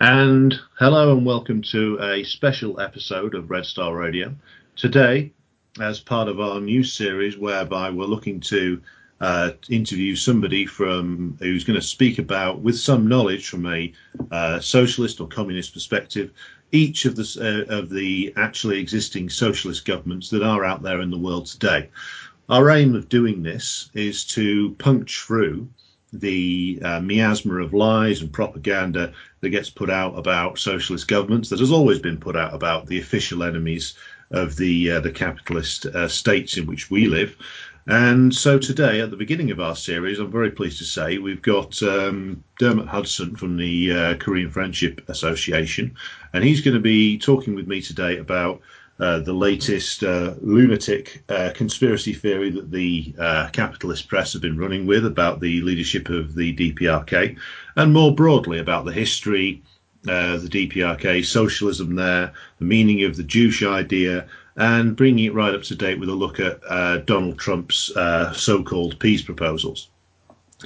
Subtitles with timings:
[0.00, 4.32] And hello and welcome to a special episode of Red Star Radio.
[4.76, 5.32] Today,
[5.80, 8.80] as part of our new series, whereby we're looking to
[9.20, 13.92] uh, interview somebody from who's going to speak about, with some knowledge from a
[14.30, 16.30] uh, socialist or communist perspective,
[16.70, 21.10] each of the uh, of the actually existing socialist governments that are out there in
[21.10, 21.90] the world today.
[22.48, 25.68] Our aim of doing this is to punch through
[26.12, 31.60] the uh, miasma of lies and propaganda that gets put out about socialist governments that
[31.60, 33.94] has always been put out about the official enemies
[34.30, 37.36] of the uh, the capitalist uh, states in which we live.
[37.86, 41.40] And so today, at the beginning of our series, I'm very pleased to say we've
[41.40, 45.94] got um, Dermot Hudson from the uh, Korean Friendship Association,
[46.34, 48.60] and he's going to be talking with me today about
[49.00, 54.58] uh, the latest uh, lunatic uh, conspiracy theory that the uh, capitalist press have been
[54.58, 57.38] running with about the leadership of the DPRK,
[57.76, 59.62] and more broadly about the history,
[60.08, 65.54] uh, the DPRK, socialism there, the meaning of the Juche idea, and bringing it right
[65.54, 66.60] up to date with a look at
[67.06, 67.92] Donald Trump's
[68.34, 69.88] so-called peace proposals.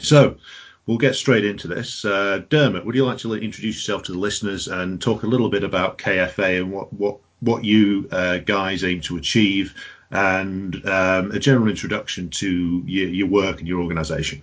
[0.00, 0.36] So.
[0.84, 2.02] We'll get straight into this.
[2.02, 5.62] Dermot, would you like to introduce yourself to the listeners and talk a little bit
[5.62, 9.74] about KFA and what, what what you uh, guys aim to achieve,
[10.12, 14.40] and um, a general introduction to your, your work and your organisation.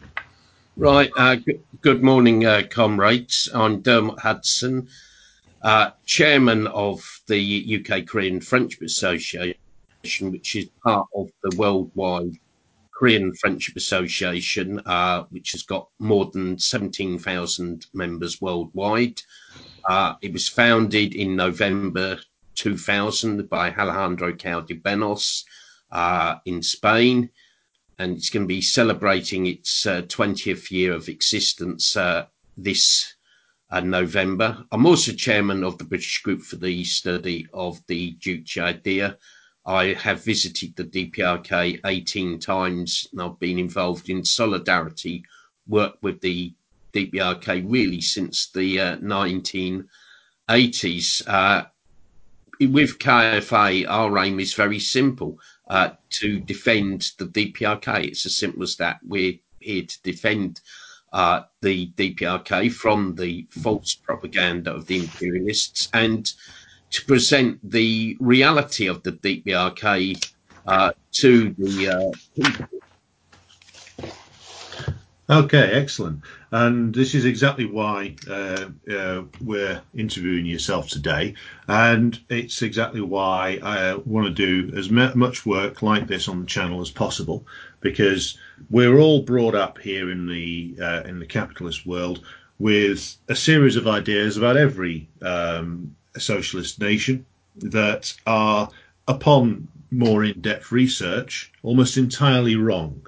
[0.76, 1.10] Right.
[1.18, 3.50] Uh, good, good, morning, uh, comrades.
[3.54, 4.88] I'm Dermot Hudson,
[5.62, 9.56] uh, chairman of the UK Korean Friendship Association,
[10.32, 12.38] which is part of the worldwide
[12.92, 19.22] Korean Friendship Association, uh, which has got more than 17,000 members worldwide.
[19.88, 22.20] Uh, it was founded in November
[22.60, 25.46] 2000 by Alejandro Cao de Benós
[25.92, 27.30] uh, in Spain.
[27.98, 32.26] And it's going to be celebrating its uh, 20th year of existence uh,
[32.58, 33.14] this
[33.72, 34.66] uh, November.
[34.74, 39.18] I'm also chairman of the British Group for the Study of the Juche Idea.
[39.66, 45.24] I have visited the DPRK 18 times and I've been involved in solidarity
[45.68, 46.54] work with the
[46.94, 51.28] DPRK really since the 1980s.
[51.28, 51.66] Uh,
[52.68, 55.40] with KFA, our aim is very simple
[55.70, 58.08] uh, to defend the DPRK.
[58.08, 59.00] It's as simple as that.
[59.08, 60.62] We're here to defend
[61.14, 66.32] uh, the DPRK from the false propaganda of the imperialists and
[66.92, 70.32] to present the reality of the DPRK
[70.68, 72.68] uh, to the uh, people
[75.30, 76.22] Okay, excellent.
[76.50, 81.36] And this is exactly why uh, uh, we're interviewing yourself today.
[81.68, 86.48] And it's exactly why I want to do as much work like this on the
[86.48, 87.46] channel as possible,
[87.80, 88.40] because
[88.72, 92.26] we're all brought up here in the uh, in the capitalist world
[92.58, 97.24] with a series of ideas about every um, socialist nation
[97.58, 98.68] that are,
[99.08, 103.06] upon more in-depth research, almost entirely wrong.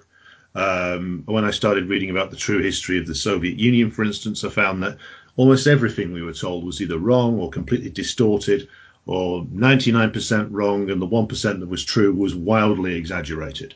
[0.54, 4.44] Um, when I started reading about the true history of the Soviet Union, for instance,
[4.44, 4.98] I found that
[5.38, 8.68] almost everything we were told was either wrong or completely distorted
[9.06, 13.74] or 99% wrong, and the 1% that was true was wildly exaggerated.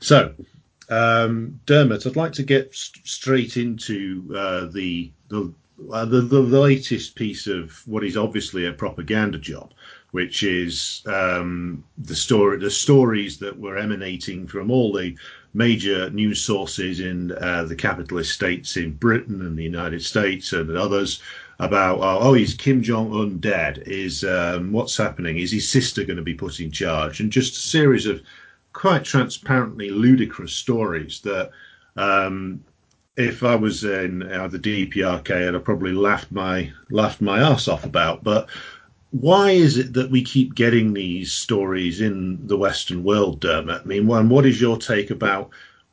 [0.00, 0.34] So,
[0.88, 5.52] um, Dermot, I'd like to get st- straight into uh, the, the,
[5.92, 9.72] uh, the, the latest piece of what is obviously a propaganda job,
[10.12, 15.14] which is um, the story, the stories that were emanating from all the
[15.58, 20.70] major news sources in uh, the capitalist states in Britain and the United States and
[20.76, 21.20] others
[21.58, 23.82] about oh, oh is Kim Jong Un dead?
[23.84, 25.38] Is um, what's happening?
[25.38, 27.18] Is his sister going to be put in charge?
[27.18, 28.22] And just a series of
[28.72, 31.50] quite transparently ludicrous stories that.
[31.96, 32.64] Um,
[33.16, 37.66] if I was in uh, the DPRK, I'd have probably laughed my laughed my ass
[37.66, 38.22] off about.
[38.22, 38.48] But
[39.10, 43.82] why is it that we keep getting these stories in the Western world, Dermot?
[43.82, 45.50] I mean, one, what is your take about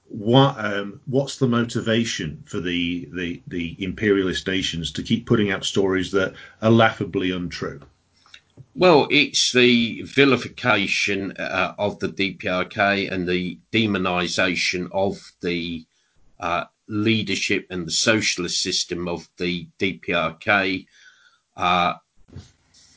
[0.07, 5.65] what um, what's the motivation for the, the the imperialist nations to keep putting out
[5.65, 7.81] stories that are laughably untrue?
[8.75, 15.85] Well, it's the vilification uh, of the DPRK and the demonisation of the
[16.39, 20.85] uh, leadership and the socialist system of the DPRK.
[21.55, 21.93] Uh,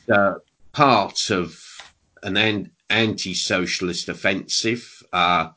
[0.09, 0.35] uh,
[0.71, 1.61] part of
[2.23, 5.03] an anti-socialist offensive.
[5.11, 5.49] Uh,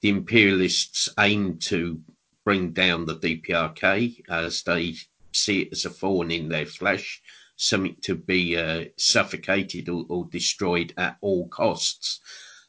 [0.00, 2.00] the imperialists aim to
[2.44, 4.94] bring down the DPRK as they
[5.32, 7.20] see it as a thorn in their flesh,
[7.56, 12.20] something to be uh, suffocated or, or, destroyed at all costs.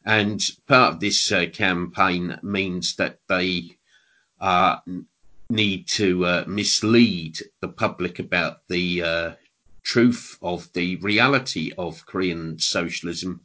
[0.06, 3.77] And part of this uh, campaign means that they
[4.41, 4.77] uh,
[5.50, 9.31] need to uh, mislead the public about the uh,
[9.83, 13.41] truth of the reality of Korean socialism.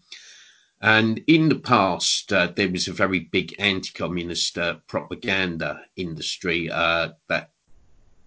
[0.81, 7.11] And in the past, uh, there was a very big anti-communist uh, propaganda industry uh,
[7.29, 7.51] that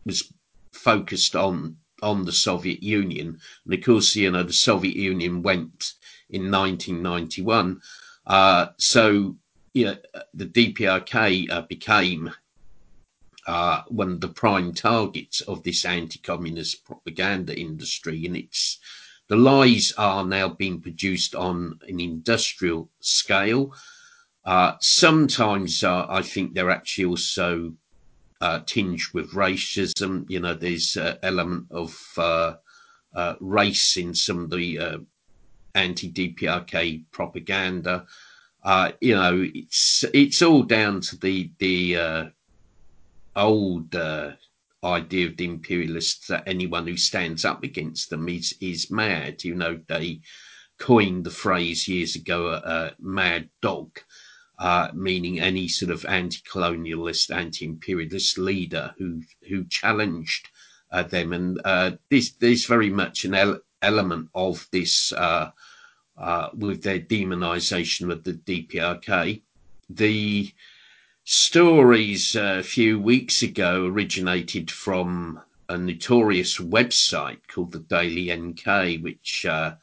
[0.05, 0.33] was
[0.73, 3.39] focused on on the Soviet Union.
[3.65, 5.93] And of course, you know, the Soviet Union went
[6.29, 7.81] in 1991.
[8.25, 9.35] Uh, so,
[9.73, 9.95] yeah,
[10.33, 12.31] the DPRK uh, became
[13.47, 18.79] uh, one of the prime targets of this anti-communist propaganda industry, and it's
[19.29, 23.73] the lies are now being produced on an industrial scale.
[24.45, 27.73] Uh, sometimes uh, I think they're actually also
[28.39, 30.25] uh, tinged with racism.
[30.29, 32.55] You know, there's an element of uh,
[33.13, 34.97] uh, race in some of the uh,
[35.75, 38.05] anti-DPRK propaganda.
[39.01, 42.31] you know, it's it's all down to the the
[43.37, 43.95] old
[44.83, 49.43] idea of the imperialists that anyone who stands up against them is is mad.
[49.43, 50.21] You know, they
[50.77, 53.99] coined the phrase years ago, uh, "mad dog,"
[54.59, 60.49] uh, meaning any sort of anti-colonialist, anti-imperialist leader who who challenged
[60.91, 61.33] uh, them.
[61.33, 65.51] And uh, this there's very much an el- element of this uh,
[66.17, 69.41] uh, with their demonization of the DPRK.
[69.89, 70.51] The
[71.29, 75.37] stories uh, a few weeks ago originated from
[75.67, 79.75] a notorious website called the Daily NK, which uh,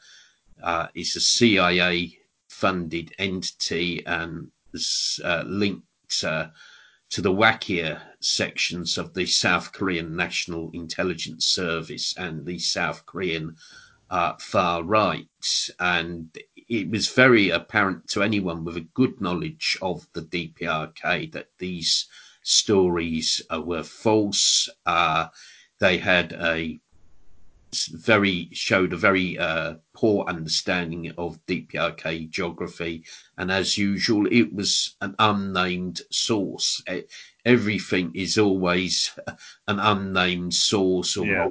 [0.63, 2.17] uh, is a CIA
[2.49, 6.47] funded entity and is uh, linked uh,
[7.11, 13.55] to the wackier sections of the South Korean National Intelligence Service and the South Korean
[14.09, 15.27] uh, far right.
[15.79, 16.35] And
[16.67, 22.07] it was very apparent to anyone with a good knowledge of the DPRK that these
[22.41, 24.69] stories uh, were false.
[24.85, 25.27] Uh,
[25.79, 26.79] they had a
[27.91, 33.03] very showed a very uh, poor understanding of DPRK geography,
[33.37, 36.81] and as usual, it was an unnamed source.
[37.45, 39.11] Everything is always
[39.67, 41.49] an unnamed source or yeah.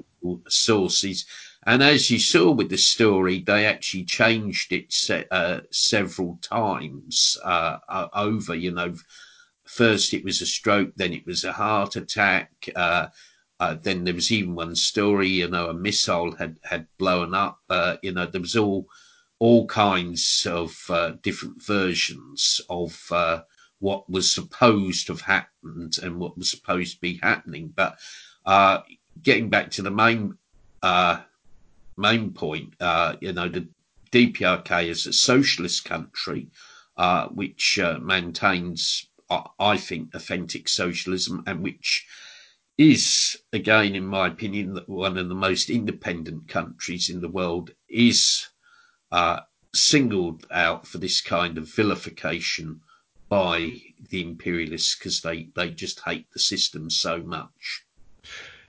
[0.48, 1.26] sources
[1.66, 7.38] and as you saw with the story, they actually changed it se- uh, several times
[7.42, 7.78] uh,
[8.12, 8.54] over.
[8.54, 8.94] You know,
[9.64, 12.68] first it was a stroke, then it was a heart attack.
[12.76, 13.08] Uh,
[13.60, 17.60] uh then there was even one story, you know, a missile had had blown up.
[17.70, 18.86] Uh, you know, there was all
[19.38, 20.70] all kinds of
[21.22, 23.10] different versions of
[23.78, 27.72] what was supposed to have happened and what was supposed to be happening.
[27.74, 27.96] But
[29.22, 30.36] getting back to the main
[31.96, 32.74] main point.
[32.80, 33.68] Uh, you know, the
[34.10, 36.48] DPRK is a socialist country
[36.96, 39.06] uh, which uh, maintains,
[39.58, 42.06] I think, authentic socialism and which
[42.76, 48.48] is, again, in my opinion, one of the most independent countries in the world, is
[49.12, 49.40] uh,
[49.72, 52.80] singled out for this kind of vilification
[53.28, 53.80] by
[54.10, 57.83] the imperialists because they, they just hate the system so much.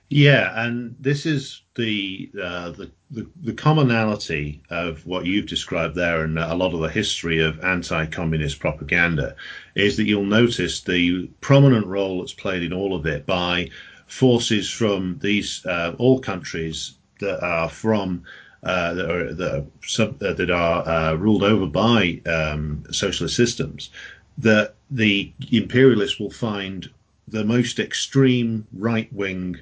[0.08, 6.22] Yeah, and this is the, uh, the, the the commonality of what you've described there,
[6.22, 9.34] and a lot of the history of anti-communist propaganda,
[9.74, 13.68] is that you'll notice the prominent role that's played in all of it by
[14.06, 18.22] forces from these uh, all countries that are from
[18.62, 23.34] uh, that are that are, sub, uh, that are uh, ruled over by um, socialist
[23.34, 23.90] systems.
[24.38, 26.88] That the imperialists will find
[27.26, 29.56] the most extreme right wing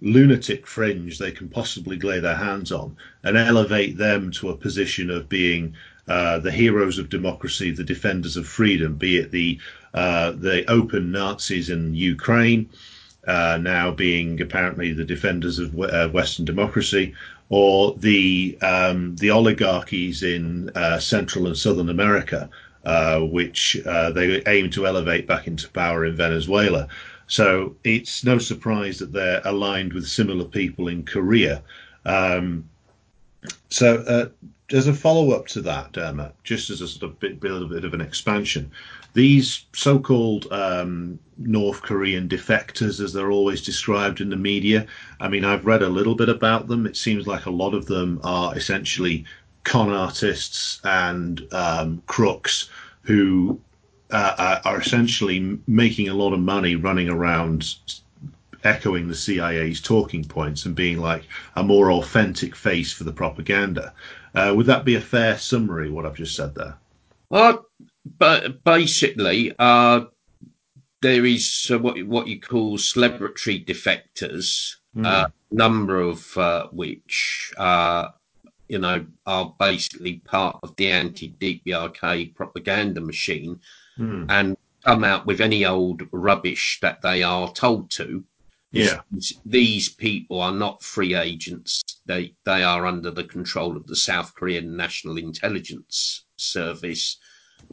[0.00, 5.10] lunatic fringe they can possibly lay their hands on and elevate them to a position
[5.10, 5.74] of being
[6.08, 9.58] uh, the heroes of democracy, the defenders of freedom, be it the
[9.92, 12.68] uh, the open Nazis in Ukraine,
[13.26, 17.14] uh, now being apparently the defenders of uh, Western democracy,
[17.50, 22.48] or the um, the oligarchies in uh, Central and Southern America,
[22.86, 26.88] uh, which they aim to elevate back into power in Venezuela.
[27.28, 31.62] So it's no surprise that they're aligned with similar people in Korea.
[32.04, 32.68] Um,
[33.68, 34.28] so uh,
[34.74, 37.94] as a follow up to that, just as a sort of bit, bit, bit of
[37.94, 38.70] an expansion,
[39.12, 44.86] these so called um, North Korean defectors, as they're always described in the media,
[45.20, 46.86] I mean, I've read a little bit about them.
[46.86, 49.24] It seems like a lot of them are essentially
[49.64, 52.70] con artists and um, crooks
[53.02, 53.60] who
[54.10, 57.76] uh, are essentially making a lot of money running around
[58.64, 61.24] echoing the CIA's talking points and being like
[61.56, 63.92] a more authentic face for the propaganda.
[64.34, 66.76] Uh, would that be a fair summary, what I've just said there?
[67.30, 67.66] Well,
[68.18, 70.06] but basically, uh,
[71.02, 75.06] there is uh, what what you call celebratory defectors, mm.
[75.06, 78.08] a number of uh, which uh,
[78.68, 83.60] you know are basically part of the anti-DPRK propaganda machine,
[83.98, 84.26] mm.
[84.28, 88.24] and come out with any old rubbish that they are told to.
[88.70, 89.00] Yeah,
[89.46, 91.82] these people are not free agents.
[92.04, 97.16] They they are under the control of the South Korean National Intelligence Service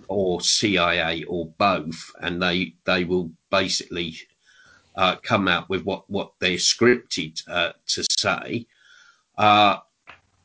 [0.08, 4.16] or CIA or both, and they they will basically
[4.96, 8.66] uh, come out with what what they're scripted uh, to say.
[9.38, 9.78] Uh,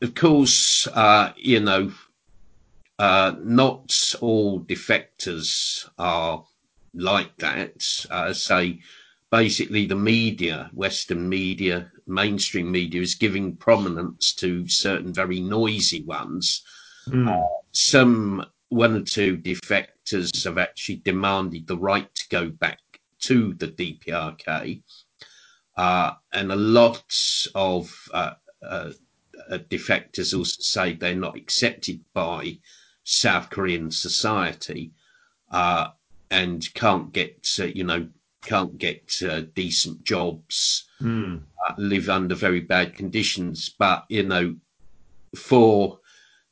[0.03, 1.93] of course, uh, you know,
[3.01, 6.45] uh, not all defectors are
[6.93, 7.83] like that.
[8.11, 8.79] Uh, say,
[9.31, 16.63] basically, the media, Western media, mainstream media, is giving prominence to certain very noisy ones.
[17.09, 17.49] Mm.
[17.73, 22.79] some one or two defectors have actually demanded the right to go back
[23.21, 24.83] to the DPRK,
[25.79, 27.03] uh, and a lot
[27.55, 28.93] of uh, uh,
[29.51, 32.59] uh, defectors also say they're not accepted by
[33.11, 34.93] South Korean society
[35.51, 35.89] uh,
[36.31, 38.09] and can't get, uh, you know,
[38.43, 39.13] can't get
[39.55, 41.43] decent jobs, mm.
[41.77, 43.69] live under very bad conditions.
[43.69, 44.57] But you know,
[45.35, 45.99] for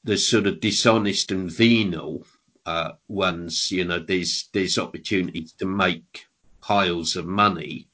[0.05, 2.27] the sort of dishonest and venal
[2.67, 6.27] uh, ones, you know, there's there's opportunities to make
[6.61, 7.89] piles of money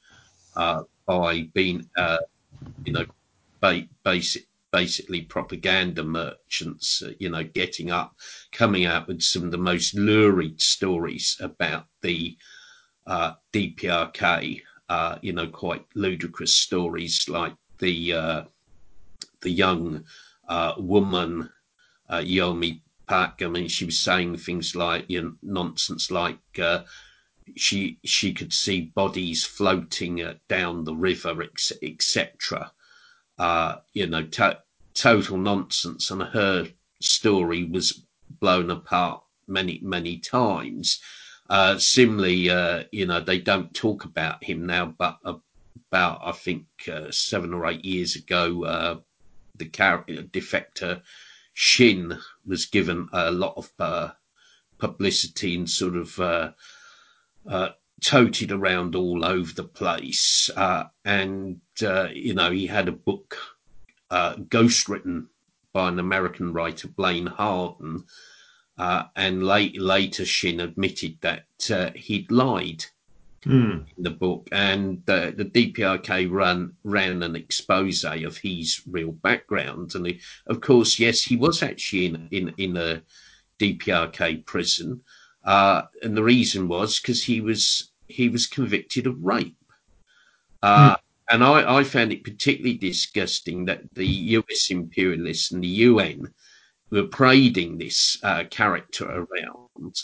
[0.55, 2.17] uh, by being, uh,
[2.83, 3.05] you know,
[3.61, 8.13] ba- basic, basically propaganda merchants, uh, you know, getting up,
[8.51, 12.37] coming out with some of the most lurid stories about the
[13.07, 18.45] uh, DPRK, uh, you know, quite ludicrous stories like the
[19.41, 20.03] the young
[20.77, 21.49] woman
[22.09, 23.41] uh, Yeonmi Park.
[23.41, 26.83] I mean, she was saying things like you know, nonsense like uh,
[27.55, 31.43] she she could see bodies floating uh, down the river,
[31.81, 32.71] etc.
[33.37, 34.23] Uh, you know,
[34.95, 36.67] total nonsense, and her
[37.01, 38.01] story was
[38.39, 40.99] blown apart many many times.
[41.49, 46.65] Uh, similarly, uh, you know, they don't talk about him now, but about I think
[46.91, 48.99] uh, seven or eight years ago, uh,
[49.55, 51.01] the character defector
[51.53, 54.09] Shin was given a lot of uh,
[54.79, 57.69] publicity and sort of uh,
[58.01, 60.49] toted around all over the place.
[61.05, 63.37] And, you know, he had a book
[64.09, 65.29] uh, ghost written
[65.73, 68.05] by an American writer, Blaine Harden.
[68.77, 71.45] and late, later, Shin admitted that
[71.95, 72.85] he'd lied
[73.45, 73.85] mm.
[73.97, 79.95] in the book, and uh, the DPRK ran ran an expose of his real background,
[79.95, 83.01] and he, of course, yes, he was actually in in in a
[83.59, 85.01] DPRK prison,
[85.43, 89.57] uh, and the reason was because he was he was convicted of rape.
[90.61, 90.99] Uh, mm.
[91.29, 96.31] And I, I, found it particularly disgusting that the US imperialists and the UN
[96.91, 99.95] were parading this uh, character around.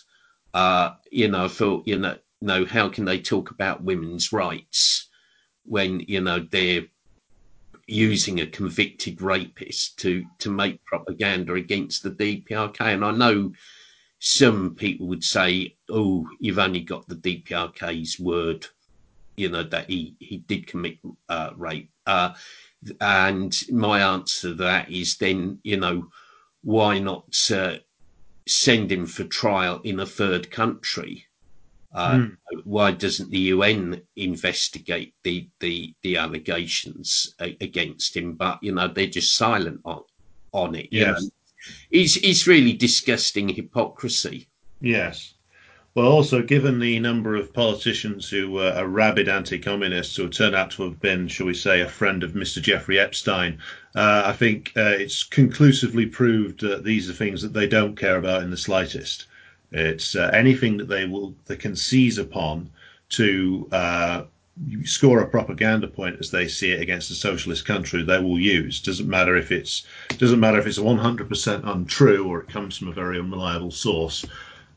[0.54, 5.08] Uh, you know, for you know, know, how can they talk about women's rights
[5.64, 6.86] when, you know, they're
[7.88, 12.82] using a convicted rapist to, to make propaganda against the DPRK?
[12.82, 13.52] And I know
[14.20, 18.66] some people would say, oh, you've only got the DPRK's word,
[19.38, 20.98] you know, that he, he did commit
[21.30, 21.90] uh, rape.
[22.06, 22.34] Uh,
[23.00, 26.08] and my answer to that is then, you know,
[26.64, 27.76] why not uh,
[28.48, 31.26] send him for trial in a third country?
[31.94, 32.38] Uh, mm.
[32.64, 38.34] Why doesn't the UN investigate the the, the allegations against him?
[38.34, 40.04] But you know they're just silent on
[40.54, 40.88] on it.
[40.92, 41.30] Yes,
[41.90, 44.48] it's it's really disgusting hypocrisy.
[44.80, 45.34] Yes.
[45.94, 50.72] Well, also, given the number of politicians who uh, are rabid anti-communists who turn out
[50.72, 52.62] to have been, shall we say, a friend of Mr.
[52.62, 53.58] Jeffrey Epstein,
[53.94, 58.16] uh, I think uh, it's conclusively proved that these are things that they don't care
[58.16, 59.26] about in the slightest.
[59.74, 62.70] It's uh, anything that they will they can seize upon
[63.10, 64.24] to uh,
[64.86, 68.02] score a propaganda point as they see it against a socialist country.
[68.02, 68.80] They will use.
[68.80, 69.86] Doesn't matter if it's
[70.18, 74.26] doesn't matter if it's 100% untrue or it comes from a very unreliable source.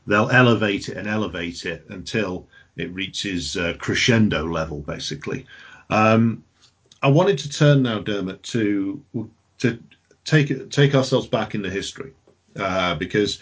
[0.07, 2.47] They'll elevate it and elevate it until
[2.77, 5.45] it reaches uh, crescendo level, basically.
[5.89, 6.43] Um,
[7.01, 9.03] I wanted to turn now, Dermot, to
[9.59, 9.79] to
[10.25, 12.13] take take ourselves back into history
[12.55, 13.39] uh, because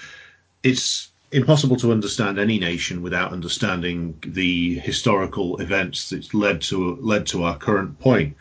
[0.64, 7.26] it's impossible to understand any nation without understanding the historical events that led to led
[7.28, 8.36] to our current point.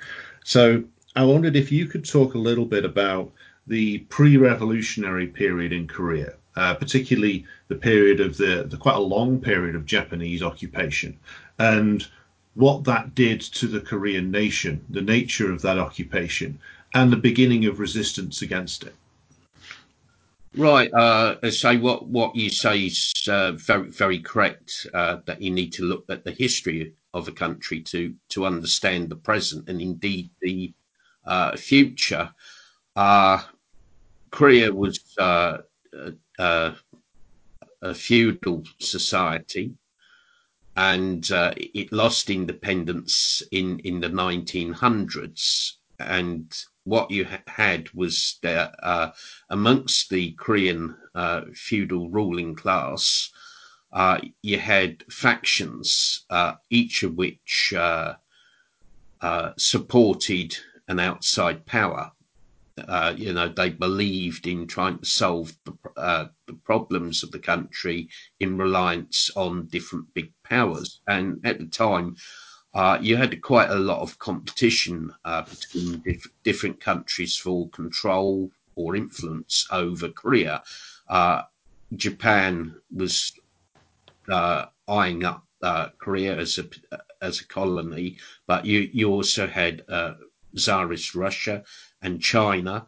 [0.45, 0.85] So
[1.17, 3.33] I wondered if you could talk a little bit about
[3.67, 9.41] the pre-revolutionary period in Korea, uh, particularly the period of the, the quite a long
[9.41, 11.19] period of Japanese occupation,
[11.59, 12.07] and
[12.55, 16.59] what that did to the Korean nation, the nature of that occupation,
[16.93, 18.95] and the beginning of resistance against it.
[20.55, 20.93] Right.
[20.93, 24.87] Uh, so what what you say is uh, very very correct.
[24.93, 29.09] Uh, that you need to look at the history of a country to to understand
[29.09, 30.75] the present and indeed the
[31.25, 32.35] uh, future.
[32.95, 33.41] Uh,
[34.31, 35.59] Korea was uh,
[37.83, 39.75] a, feudal society
[40.77, 45.73] and uh, it lost independence in, in the 1900s.
[45.99, 46.53] And
[46.85, 49.11] what you ha- had was there, uh,
[49.51, 53.31] amongst the Korean uh, feudal ruling class,
[53.93, 58.15] uh, you had factions, uh, each of which uh,
[59.59, 60.57] supported
[60.89, 62.11] an outside power.
[62.79, 67.39] Uh, you know, they believed in trying to solve the, uh, the, problems of the
[67.39, 68.09] country
[68.41, 71.01] in reliance on different big powers.
[71.07, 72.17] And at the time,
[72.73, 78.51] uh, you had quite a lot of competition uh, between diff- different countries for control
[78.75, 80.63] or influence over Korea.
[81.09, 81.43] Uh,
[81.95, 83.33] Japan was
[84.31, 85.45] uh, eyeing up
[85.99, 86.65] Korea as a
[87.21, 89.85] as a colony, but you you also had
[90.57, 91.63] Tsarist Russia
[92.03, 92.87] and China,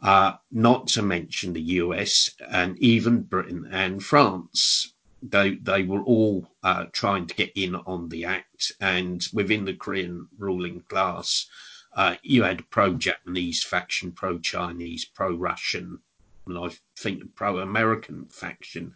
[0.00, 4.92] uh, not to mention the US and even Britain and France.
[5.22, 9.74] They, they were all uh, trying to get in on the act, and within the
[9.74, 11.46] Korean ruling class,
[11.94, 15.98] uh, you had pro Japanese faction, pro Chinese, pro Russian,
[16.46, 18.94] and I think pro American faction.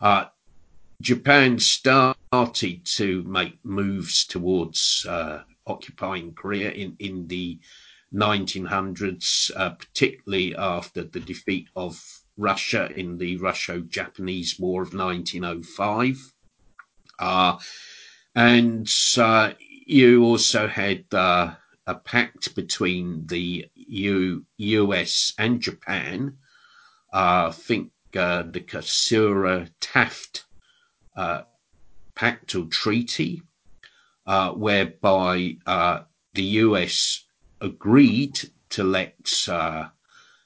[0.00, 0.26] Uh,
[1.00, 7.58] Japan started to make moves towards uh, occupying Korea in, in the
[8.14, 16.34] 1900s, uh, particularly after the defeat of Russia in the Russo Japanese War of 1905.
[17.18, 17.58] Uh,
[18.34, 19.52] and uh,
[19.86, 21.54] you also had uh,
[21.86, 26.38] a pact between the U- US and Japan.
[27.12, 30.44] Uh, I think uh, the Katsura Taft
[32.14, 33.42] Pact or Treaty,
[34.26, 35.56] whereby
[36.34, 37.24] the US
[37.62, 39.88] agreed to let uh,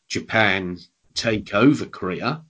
[0.06, 0.78] Japan
[1.14, 2.44] take over Korea.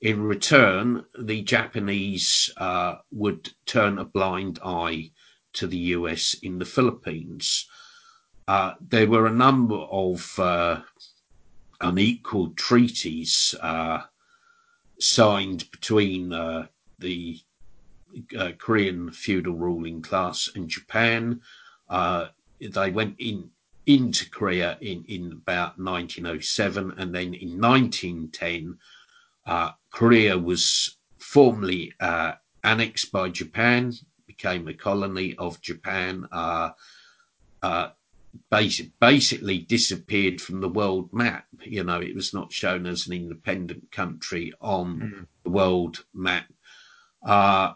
[0.00, 5.10] In return, the Japanese uh, would turn a blind eye
[5.54, 7.66] to the US in the Philippines.
[8.46, 10.80] Uh, there were a number of uh,
[11.80, 14.02] unequal treaties uh,
[15.00, 16.66] signed between uh,
[16.98, 17.40] the
[18.58, 21.40] Korean feudal ruling class and Japan.
[21.90, 23.50] they went in
[23.88, 26.94] into Korea in, in about 1907.
[26.98, 28.78] And then in 1910,
[29.46, 33.94] uh, Korea was formally uh, annexed by Japan,
[34.26, 36.70] became a colony of Japan, uh,
[37.62, 37.88] uh
[38.50, 41.46] basic, basically disappeared from the world map.
[41.64, 45.26] You know, it was not shown as an independent country on mm.
[45.44, 46.44] the world map.
[47.22, 47.72] Uh,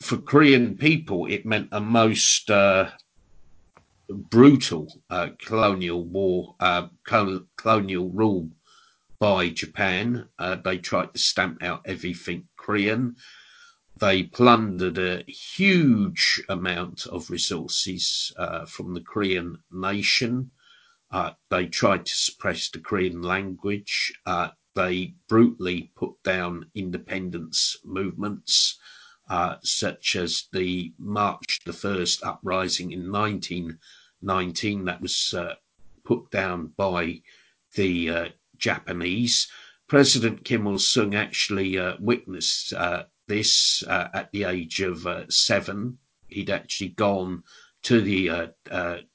[0.00, 2.88] for Korean people, it meant a most uh,
[4.12, 8.50] brutal uh, colonial war, uh, colonial rule
[9.18, 10.28] by Japan.
[10.38, 13.16] Uh, they tried to stamp out everything Korean.
[13.98, 18.32] They plundered a huge amount of resources
[18.66, 20.50] from the Korean nation.
[21.10, 24.12] Uh, they tried to suppress the Korean language.
[24.26, 28.78] Uh, they brutally put down independence movements.
[29.28, 33.78] Uh, such as the March the First uprising in 19
[34.22, 35.54] 19 that was uh,
[36.04, 37.22] put down by
[37.74, 38.28] the uh,
[38.58, 39.48] Japanese.
[39.86, 45.28] President Kim Il sung actually uh, witnessed uh, this uh, at the age of uh,
[45.28, 45.98] seven.
[46.28, 47.42] He'd actually gone
[47.82, 48.52] to the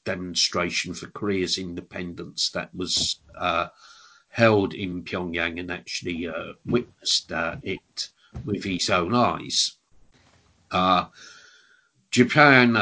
[0.05, 3.19] demonstration for Korea's independence that was
[4.29, 6.27] held in Pyongyang and actually
[6.65, 8.09] witnessed it
[8.43, 9.77] with his own eyes.
[12.09, 12.75] Japan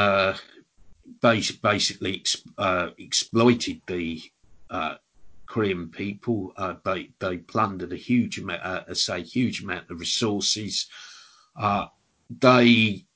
[1.62, 2.24] basically
[2.58, 4.22] uh, exploited the
[4.70, 4.96] uh,
[5.46, 6.52] Korean people.
[6.56, 10.86] Uh, they they plundered a huge amount, uh, say, huge amount of resources.
[11.56, 11.86] Uh,
[12.40, 13.06] they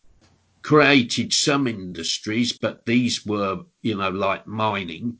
[0.62, 5.18] created some industries, but these were, you know, like mining.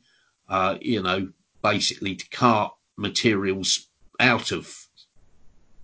[0.48, 1.29] Uh, you know,
[1.62, 4.74] basically to cart materials out of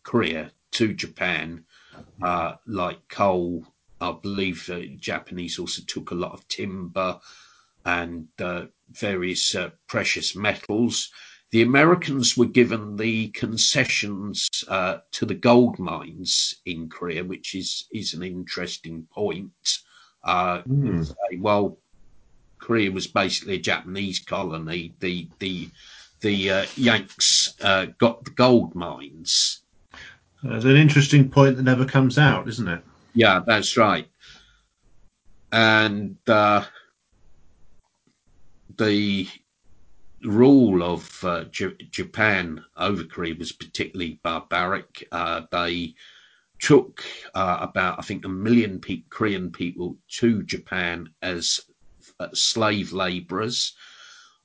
[0.03, 1.64] Korea to Japan,
[2.23, 3.67] uh, like coal,
[4.05, 7.19] I believe the Japanese also took a lot of timber
[7.85, 11.11] and uh, various uh, precious metals.
[11.51, 17.87] The Americans were given the concessions uh, to the gold mines in Korea, which is,
[17.93, 19.79] is an interesting point.
[20.25, 21.14] Uh, mm.
[21.38, 21.79] well,
[22.59, 24.95] Korea was basically a Japanese colony.
[25.01, 25.69] The the
[26.21, 29.61] the uh, Yanks uh, got the gold mines.
[30.43, 32.83] That's an interesting point that never comes out, isn't it?
[33.14, 34.09] Yeah, that's right.
[35.53, 36.64] And uh,
[38.77, 39.29] the
[40.24, 45.07] rule of uh, J- Japan over Korea was particularly barbaric.
[45.12, 45.94] Uh, they
[46.61, 51.61] took uh, about, I think, a million pe- Korean people to Japan as
[52.20, 53.74] uh, slave laborers.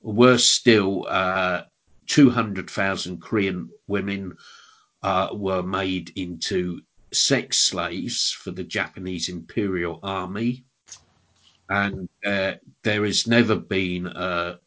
[0.02, 1.64] Worse still, uh,
[2.06, 4.36] 200,000 Korean women
[5.32, 6.80] were made into
[7.12, 10.64] sex slaves for the Japanese Imperial Army.
[11.68, 14.58] And there has never been a,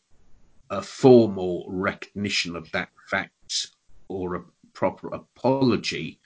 [0.70, 3.68] a formal recognition of that fact
[4.08, 6.20] or a proper apology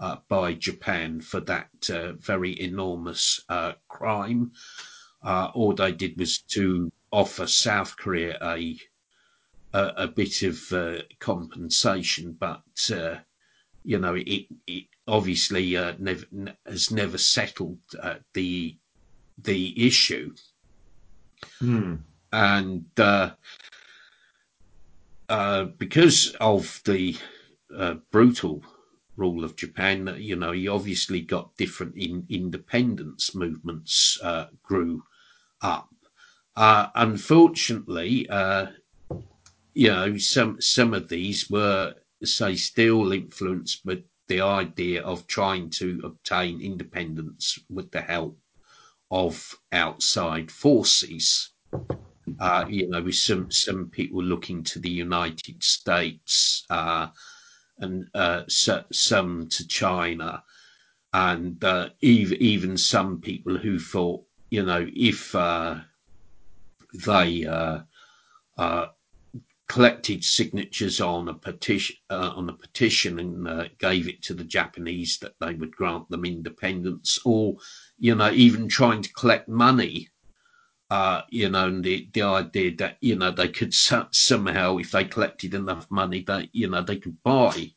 [0.00, 4.52] uh, by Japan for that uh, very enormous uh, crime.
[5.22, 8.78] Uh, all they did was to offer South Korea a
[9.74, 13.16] a, a bit of uh, compensation, but uh,
[13.84, 16.24] you know it, it obviously never
[16.66, 17.78] has never settled
[18.34, 18.76] the
[19.38, 20.34] the issue.
[21.58, 21.96] Hmm.
[22.32, 22.84] And
[25.78, 27.16] because of the
[28.10, 28.62] brutal
[29.16, 35.02] rule of Japan, you know, you obviously got different in, independence movements uh, grew
[35.60, 35.88] up.
[36.56, 38.66] Uh, unfortunately, uh,
[39.74, 45.68] you know, some some of these were, say, still influenced with the idea of trying
[45.68, 48.38] to obtain independence with the help
[49.10, 51.50] of outside forces.
[52.40, 57.08] Uh, you know, with some some people looking to the United States uh,
[57.80, 60.42] and uh, some to China,
[61.12, 65.76] and uh, even some people who thought, you know, if uh,
[67.04, 67.80] they uh,
[69.72, 75.18] collected signatures on a petition uh, on a petition and gave it to the Japanese,
[75.18, 77.56] that they would grant them independence, or
[77.98, 80.08] you know, even trying to collect money
[80.92, 85.04] uh, you know, and the, the idea that, you know, they could somehow, if they
[85.04, 87.72] collected enough money, that, you know, they could buy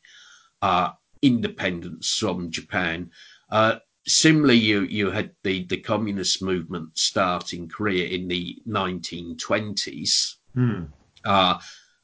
[0.60, 0.90] uh,
[1.22, 3.10] independence from Japan.
[3.50, 10.34] Uh, similarly, you, you had the, the communist movement start in Korea in the 1920s.
[10.52, 10.82] Hmm.
[11.24, 11.58] Uh,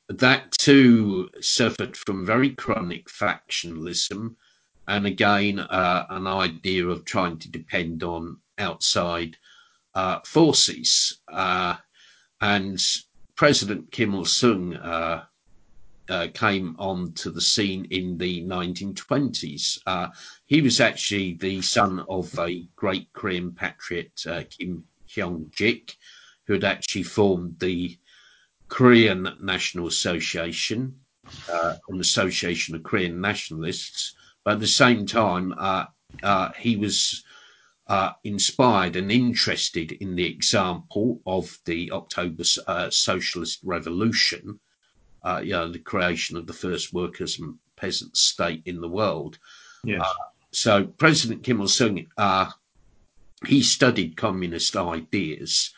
[0.09, 4.35] that too suffered from very chronic factionalism
[4.88, 9.37] and again uh, an idea of trying to depend on outside
[9.95, 11.21] uh, forces.
[11.29, 11.77] Uh,
[12.41, 12.85] and
[13.37, 15.25] President Kim Il sung uh,
[16.09, 19.79] uh, came onto the scene in the 1920s.
[19.87, 20.09] Uh,
[20.47, 24.12] he was actually the son of a great Korean patriot,
[24.51, 25.97] Kim Hyung Jik,
[26.47, 27.97] who had actually formed the
[28.73, 30.95] Korean National Association,
[31.49, 34.15] an association of Korean nationalists.
[34.45, 35.53] But at the same time,
[36.57, 37.23] he was
[37.89, 44.59] uh, inspired and interested in the example of the October uh, Socialist Revolution,
[45.23, 49.39] uh, you know, the creation of the first workers and peasant state in the world.
[49.85, 50.01] Yes.
[50.01, 52.51] Uh, so President Kim Il Sung, uh,
[53.47, 55.75] he studied communist ideas,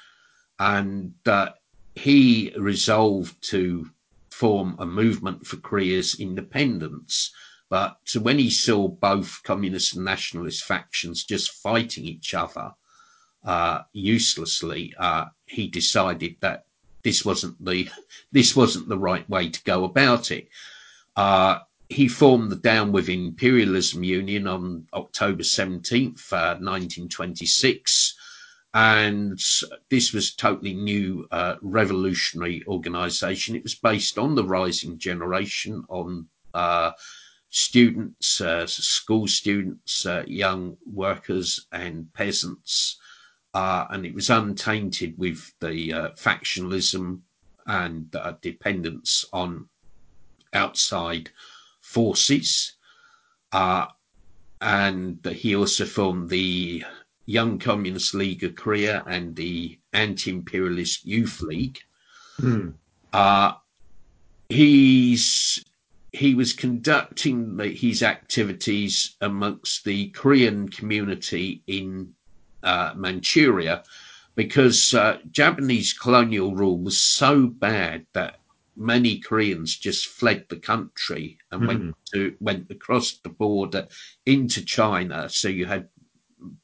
[0.60, 1.48] and uh,
[1.94, 3.90] he resolved to
[4.30, 7.30] form a movement for Korea's independence
[7.74, 12.72] but when he saw both communist and nationalist factions just fighting each other
[13.44, 16.66] uh, uselessly, uh, he decided that
[17.02, 17.88] this wasn't the
[18.32, 20.48] this wasn't the right way to go about it.
[21.16, 28.03] Uh, he formed the Down with Imperialism Union on October 17th, 1926 uh,
[28.74, 29.40] and
[29.88, 36.26] this was totally new uh, revolutionary organization it was based on the rising generation on
[36.54, 36.90] uh,
[37.50, 42.98] students, uh, school students, uh, young workers, and peasants.
[43.54, 47.20] Uh, and it was untainted with the uh, factionalism
[47.66, 49.68] and dependence on
[50.52, 51.30] outside
[51.80, 52.72] forces.
[53.52, 56.82] And he also formed the
[57.26, 61.78] Young Communist League of Korea and the Anti Imperialist Youth League.
[62.40, 62.74] Mm.
[64.48, 65.64] he's
[66.12, 72.14] he was conducting the, his activities amongst the Korean community in
[72.62, 73.82] uh, Manchuria
[74.36, 78.38] because uh, Japanese colonial rule was so bad that
[78.76, 81.68] many Koreans just fled the country and mm.
[81.68, 83.86] went to went across the border
[84.26, 85.28] into China.
[85.28, 85.88] So you had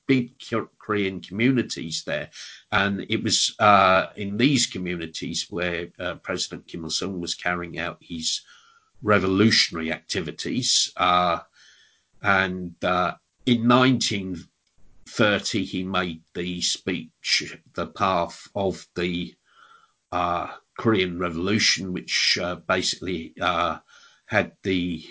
[0.07, 0.33] big
[0.79, 2.31] Korean communities there,
[2.73, 7.79] and it was uh, in these communities where uh, President Kim Il Sung was carrying
[7.79, 8.41] out his
[9.03, 10.93] revolutionary activities.
[10.97, 11.39] Uh,
[12.23, 13.15] and uh,
[13.47, 19.35] in 1930, he made the speech, "The Path of the
[20.13, 23.35] uh, Korean Revolution," which uh, basically
[24.27, 25.05] had the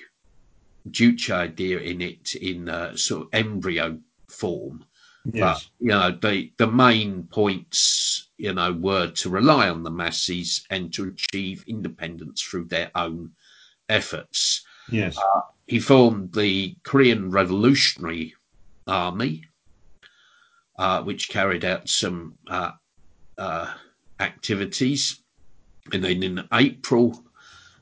[0.90, 4.86] Juche idea in it in sort of embryo form.
[5.26, 5.64] Yes.
[5.80, 10.66] But you know, the the main points, you know, were to rely on the masses
[10.70, 13.32] and to achieve independence through their own
[13.90, 14.66] efforts.
[14.92, 15.18] Yes.
[15.18, 18.34] Uh, he formed the Korean Revolutionary
[18.88, 19.44] Army,
[20.78, 22.72] uh, which carried out some uh,
[23.38, 23.74] uh
[24.20, 25.22] activities.
[25.94, 27.24] And then in April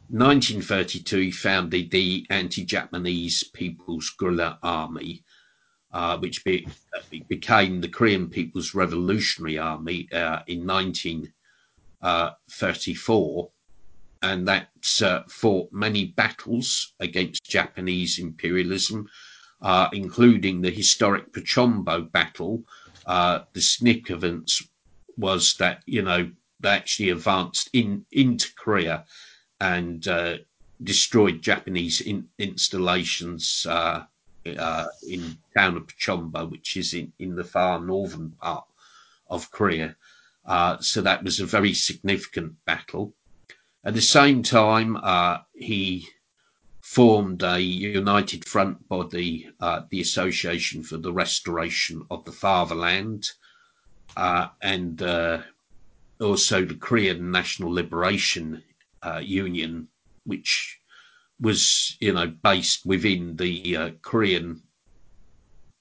[0.10, 5.23] 1932, he founded the Anti-Japanese People's Guerrilla Army,
[5.97, 13.49] uh, which be, uh, became the Korean People's Revolutionary Army uh, in 1934.
[14.21, 14.69] And that
[15.01, 19.10] uh, fought many battles against Japanese imperialism,
[19.63, 22.62] uh, including the historic Pochonbo battle.
[23.07, 24.62] Uh, the significance
[25.17, 26.29] was that, you know,
[26.60, 29.03] they actually advanced in into Korea
[29.60, 30.38] and uh,
[30.83, 33.65] destroyed Japanese in, installations
[34.55, 38.65] uh, uh, in town of Pochonbo, which is in, in the far northern part
[39.29, 39.95] of Korea.
[40.45, 43.13] Uh, so that was a very significant battle.
[43.83, 46.07] At the same time, uh, he
[46.81, 53.31] formed a united front body, uh, the Association for the Restoration of the Fatherland,
[54.15, 55.01] and
[56.19, 58.63] also the Korean National Liberation
[59.03, 59.88] uh, union,
[60.25, 60.79] which
[61.39, 64.62] was you know based within the uh, Korean,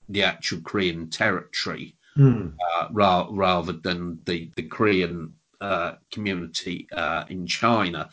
[0.08, 2.52] the actual Korean territory, mm.
[2.74, 8.10] uh, ra- rather than the the Korean uh, community uh, in China,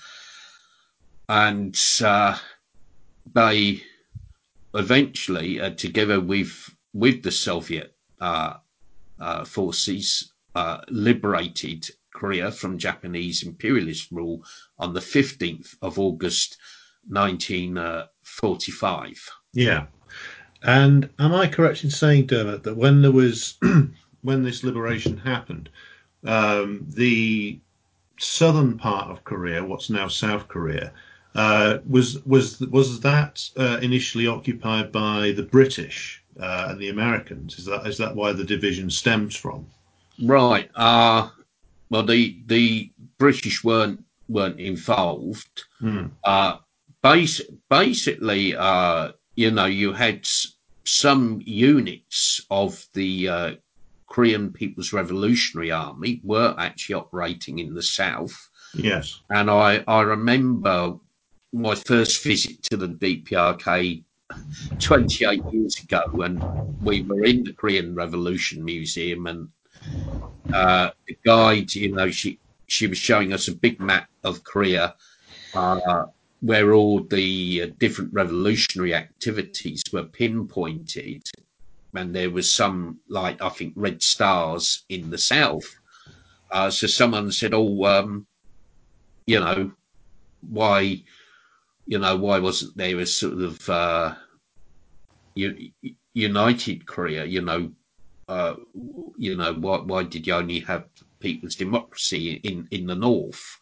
[1.27, 2.37] and uh,
[3.33, 3.83] they
[4.73, 7.95] eventually, together with with the Soviet
[9.45, 10.31] forces,
[10.89, 14.45] liberated Korea from Japanese imperialist rule
[14.77, 16.57] on the 15th of August
[17.07, 19.29] 1945.
[19.53, 19.85] Yeah.
[20.63, 23.57] And am I correct in saying, Dermot, that when there was
[24.21, 25.69] when this liberation happened,
[26.25, 27.59] um, the
[28.17, 30.93] southern part of Korea, what's now South Korea,
[31.35, 37.59] uh, was was was that uh, initially occupied by the British uh, and the Americans?
[37.59, 39.67] Is that is that why the division stems from?
[40.21, 40.69] Right.
[40.75, 41.29] Uh,
[41.89, 45.65] well, the the British weren't weren't involved.
[45.81, 46.11] Mm.
[47.03, 53.55] Bas- basically, uh, you know, you had s- some units of the uh,
[54.09, 58.49] Korean People's Revolutionary Army were actually operating in the south.
[58.73, 60.97] Yes, and I I remember
[61.53, 64.03] my first visit to the DPRK
[64.79, 66.47] 28 years ago when
[66.81, 69.49] we were in the Korean Revolution Museum and
[70.51, 74.95] uh, the guide, you know, she she was showing us a big map of Korea,
[75.53, 76.05] uh,
[76.43, 81.23] where all the uh, different revolutionary activities were pinpointed,
[81.95, 85.63] and there was some like I think red stars in the south.
[86.51, 88.27] Uh, so someone said, "Oh, um,
[89.25, 89.71] you know,
[90.41, 91.01] why,
[91.85, 94.15] you know, why wasn't there a sort of uh,
[96.13, 97.23] united Korea?
[97.23, 97.71] You know,
[98.27, 98.55] uh,
[99.17, 100.87] you know, why, why did you only have
[101.21, 103.57] people's democracy in, in the north,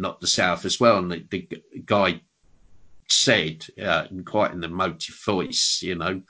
[0.00, 0.98] not the south as well?
[0.98, 2.20] And the, the guy
[3.08, 6.22] said, uh, in quite an emotive voice, you know,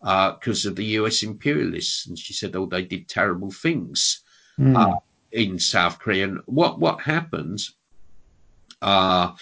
[0.00, 2.06] because uh, of the US imperialists.
[2.06, 4.22] And she said, oh, they did terrible things
[4.58, 4.76] mm.
[4.76, 4.98] uh,
[5.32, 6.24] in South Korea.
[6.24, 7.60] And what, what happened
[8.80, 9.32] uh,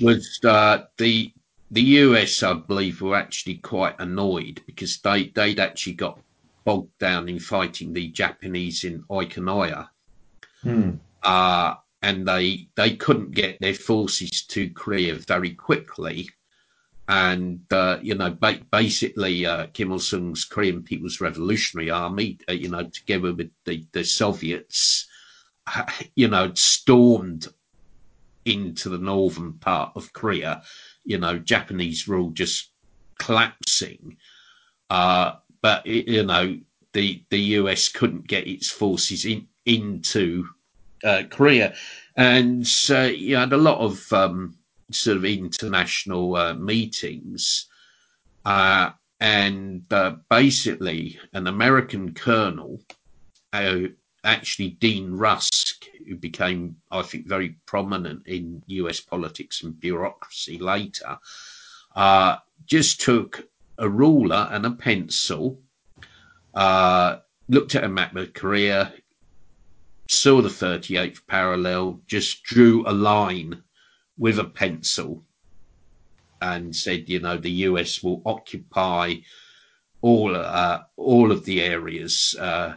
[0.00, 1.32] was uh, the
[1.70, 6.20] the US, I believe, were actually quite annoyed because they, they'd actually got
[6.64, 9.88] bogged down in fighting the Japanese in Okinawa.
[10.62, 10.90] Hmm.
[11.22, 16.28] Uh, and they they couldn't get their forces to Korea very quickly.
[17.08, 22.52] And uh, you know, ba- basically, uh, Kim Il Sung's Korean People's Revolutionary Army, uh,
[22.52, 25.06] you know, together with the, the Soviets,
[26.14, 27.48] you know, stormed
[28.44, 30.62] into the northern part of Korea.
[31.04, 32.70] You know, Japanese rule just
[33.18, 34.18] collapsing.
[34.90, 36.58] Uh, but you know
[36.92, 40.46] the the US couldn't get its forces in, into
[41.04, 41.74] uh, Korea,
[42.16, 44.56] and uh, you had a lot of um,
[44.90, 47.66] sort of international uh, meetings,
[48.44, 48.90] uh,
[49.20, 52.80] and uh, basically, an American colonel,
[53.52, 53.80] uh,
[54.24, 61.18] actually Dean Rusk, who became, I think, very prominent in US politics and bureaucracy later,
[62.66, 63.46] just took
[63.78, 65.60] a ruler and a pencil,
[66.54, 68.92] uh, looked at a map of Korea,
[70.18, 73.62] saw the 38th parallel, just drew a line
[74.16, 75.24] with a pencil
[76.40, 79.14] and said, you know, the US will occupy
[80.00, 82.74] all uh, all of the areas uh,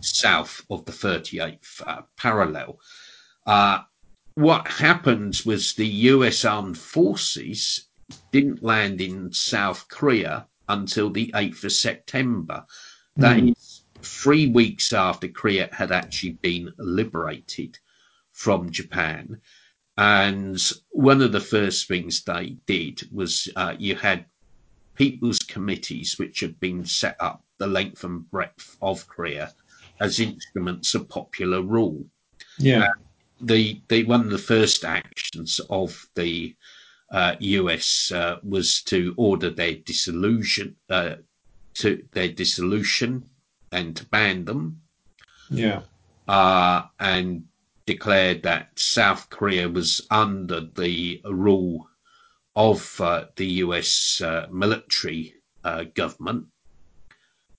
[0.00, 2.78] south of the 38th uh, parallel.
[3.46, 3.80] Uh,
[4.34, 7.88] what happened was the US armed forces
[8.30, 12.64] didn't land in South Korea until the 8th of September.
[13.16, 13.50] That mm.
[13.50, 13.67] is
[14.02, 17.78] three weeks after Korea had actually been liberated
[18.32, 19.40] from Japan.
[19.96, 24.26] And one of the first things they did was uh, you had
[24.94, 29.52] people's committees which had been set up the length and breadth of Korea
[30.00, 32.04] as instruments of popular rule.
[32.58, 32.84] Yeah.
[32.84, 32.92] Uh,
[33.40, 36.54] the, the one of the first actions of the
[37.10, 41.16] uh, US uh, was to order their dissolution uh,
[41.74, 43.24] to their dissolution
[43.72, 44.80] and to ban them.
[45.50, 45.82] Yeah.
[46.26, 47.44] Uh, and
[47.86, 51.88] declared that South Korea was under the rule
[52.54, 56.46] of uh, the US uh, military uh, government.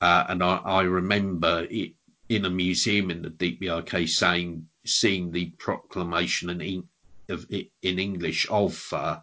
[0.01, 1.93] Uh, and I, I remember it,
[2.29, 6.83] in a museum in the DPRK saying, seeing the proclamation in,
[7.27, 9.19] of, in English of, uh,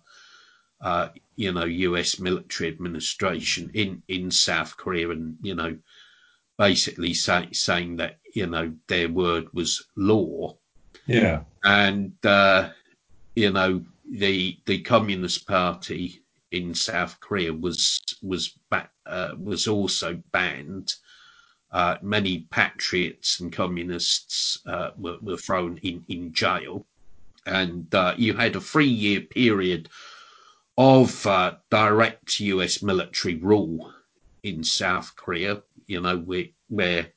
[0.80, 5.76] uh, you know, US military administration in, in South Korea and, you know,
[6.58, 10.56] basically say, saying that, you know, their word was law
[11.06, 11.42] yeah.
[11.64, 12.70] And, uh,
[13.34, 20.20] you know, the the Communist Party in South Korea was was ba- uh, was also
[20.32, 20.94] banned.
[21.72, 26.86] Uh, many patriots and communists uh, were, were thrown in, in jail,
[27.44, 29.88] and uh, you had a three year period
[30.78, 32.82] of uh, direct U.S.
[32.82, 33.92] military rule
[34.42, 35.62] in South Korea.
[35.86, 37.08] You know, where, where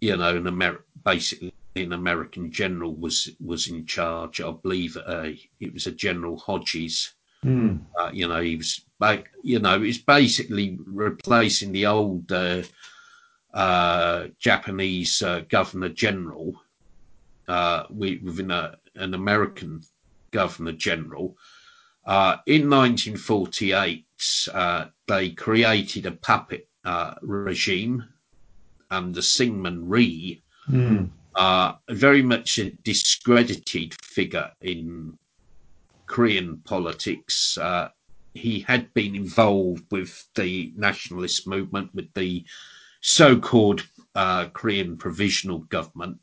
[0.00, 4.40] you know, an Amer- basically an American general was was in charge.
[4.40, 7.12] I believe uh, it was a General Hodges.
[7.44, 7.80] Mm.
[7.98, 8.80] Uh, you know, he was,
[9.42, 12.62] you know, it's basically replacing the old uh,
[13.54, 16.54] uh Japanese uh, Governor General
[17.48, 19.82] uh, within a, an American
[20.30, 21.36] Governor General.
[22.46, 24.04] in 1948,
[25.06, 26.68] they created a puppet
[27.22, 28.04] regime
[28.90, 30.42] under Syngman Rhee.
[30.70, 35.16] Mm uh, very much a discredited figure in
[36.06, 37.58] Korean politics.
[37.58, 37.90] Uh,
[38.34, 42.44] he had been involved with the nationalist movement, with the
[43.02, 46.20] so called uh, Korean Provisional Government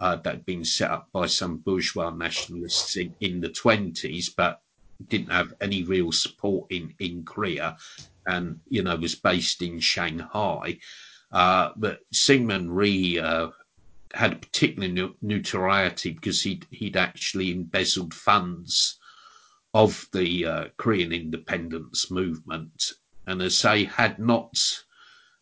[0.00, 4.60] uh, that had been set up by some bourgeois nationalists in, in the 20s, but
[5.06, 7.76] didn't have any real support in, in Korea
[8.26, 10.78] and, you know, was based in Shanghai.
[11.30, 13.48] Uh, but Syngman Rhee uh,
[14.12, 18.98] had particular notoriety because he'd, he'd actually embezzled funds
[19.74, 22.92] of the uh, Korean independence movement.
[23.26, 24.58] And as I had not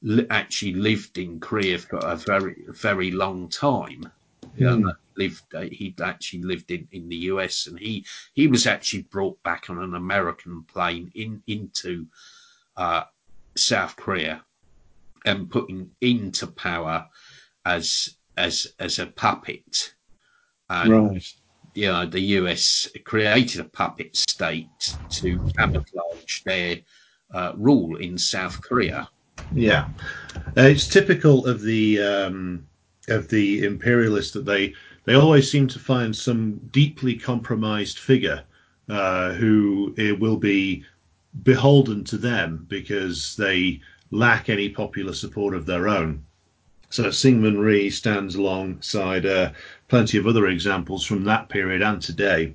[0.02, 4.10] li- actually lived in Korea for a very, very long time.
[4.58, 4.92] Mm.
[5.16, 9.42] lived, uh, he'd actually lived in, in the US and he, he was actually brought
[9.42, 12.06] back on an American plane in, into
[12.76, 13.04] uh,
[13.56, 14.44] South Korea
[15.24, 17.06] and put in, into power
[17.64, 19.94] as as as a puppet.
[20.70, 21.26] And, right.
[21.74, 26.78] You know, the US created a puppet state to camouflage their
[27.34, 29.08] uh, rule in South Korea.
[29.54, 29.88] Yeah,
[30.56, 32.66] uh, it's typical of the um,
[33.08, 38.42] of the imperialists that they they always seem to find some deeply compromised figure
[38.88, 40.84] uh, who will be
[41.42, 46.24] beholden to them because they lack any popular support of their own.
[46.90, 49.52] So Syngman Rhee stands alongside uh,
[49.88, 52.54] plenty of other examples from that period and today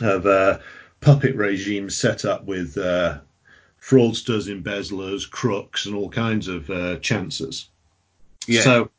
[0.00, 0.58] of uh,
[1.00, 3.18] puppet regimes set up with uh,
[3.80, 7.68] fraudsters, embezzlers, crooks, and all kinds of uh, chancers.
[8.46, 8.62] Yeah.
[8.62, 8.90] So,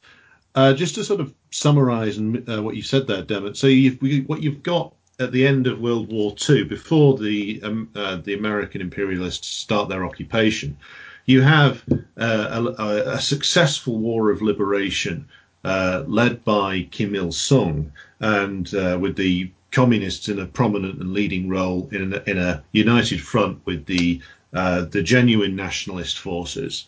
[0.56, 3.58] uh, just to sort of summarise uh, what you said there, Dermot.
[3.58, 7.62] So, you've, we, what you've got at the end of World War II, before the
[7.64, 10.78] um, the American imperialists start their occupation,
[11.26, 11.84] you have
[12.18, 15.28] uh, a, a, successful war of liberation
[15.64, 21.14] uh, led by Kim Il sung and uh, with the communists in a prominent and
[21.14, 24.22] leading role in a, in a united front with the
[24.54, 26.86] uh, the genuine nationalist forces.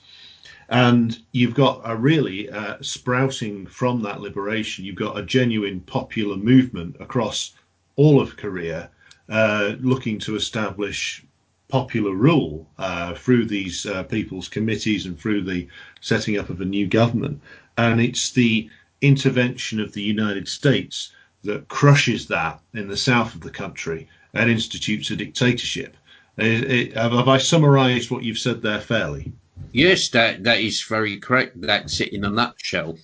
[0.74, 6.36] And you've got a really uh, sprouting from that liberation, you've got a genuine popular
[6.36, 7.54] movement across
[7.96, 8.90] all of Korea
[9.30, 11.24] uh, looking to establish
[11.68, 15.68] popular rule uh, through these uh, people's committees and through the
[16.02, 17.40] setting up of a new government.
[17.78, 18.68] And it's the
[19.02, 21.12] intervention of the United States
[21.44, 25.96] that crushes that in the south of the country and institutes a dictatorship.
[26.38, 29.32] It, it, have I summarised what you've said there fairly?
[29.72, 31.60] Yes, that that is very correct.
[31.62, 32.98] That's it in a nutshell.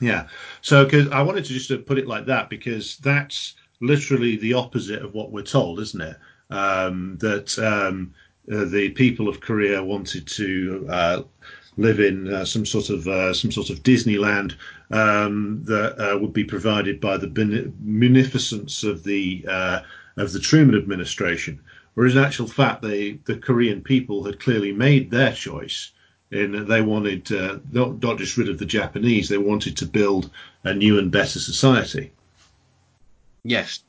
[0.00, 0.26] Yeah.
[0.60, 4.54] So, because I wanted to just uh, put it like that because that's literally the
[4.54, 6.16] opposite of what we're told, isn't it?
[6.50, 8.12] Um, that um,
[8.52, 11.22] uh, the people of Korea wanted to uh,
[11.76, 14.56] live in uh, some sort of uh, some sort of Disneyland
[14.90, 19.44] um, that uh, would be provided by the munificence of the
[20.18, 21.58] of the Truman administration.
[21.94, 25.90] Whereas in actual fact, they, the Korean people had clearly made their choice
[26.30, 29.86] in that they wanted uh, not, not just rid of the Japanese, they wanted to
[29.86, 30.30] build
[30.64, 32.10] a new and better society.
[33.44, 33.80] Yes.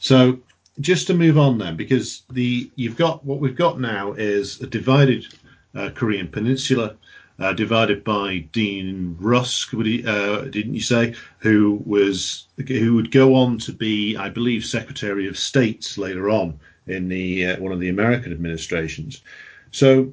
[0.00, 0.38] So
[0.80, 4.66] just to move on then, because the you've got what we've got now is a
[4.66, 5.26] divided
[5.74, 6.96] uh, Korean peninsula,
[7.38, 13.58] uh, divided by Dean Rusk, uh, didn't you say, who was who would go on
[13.58, 17.88] to be, I believe, Secretary of State later on in the uh, one of the
[17.88, 19.22] American administrations.
[19.70, 20.12] So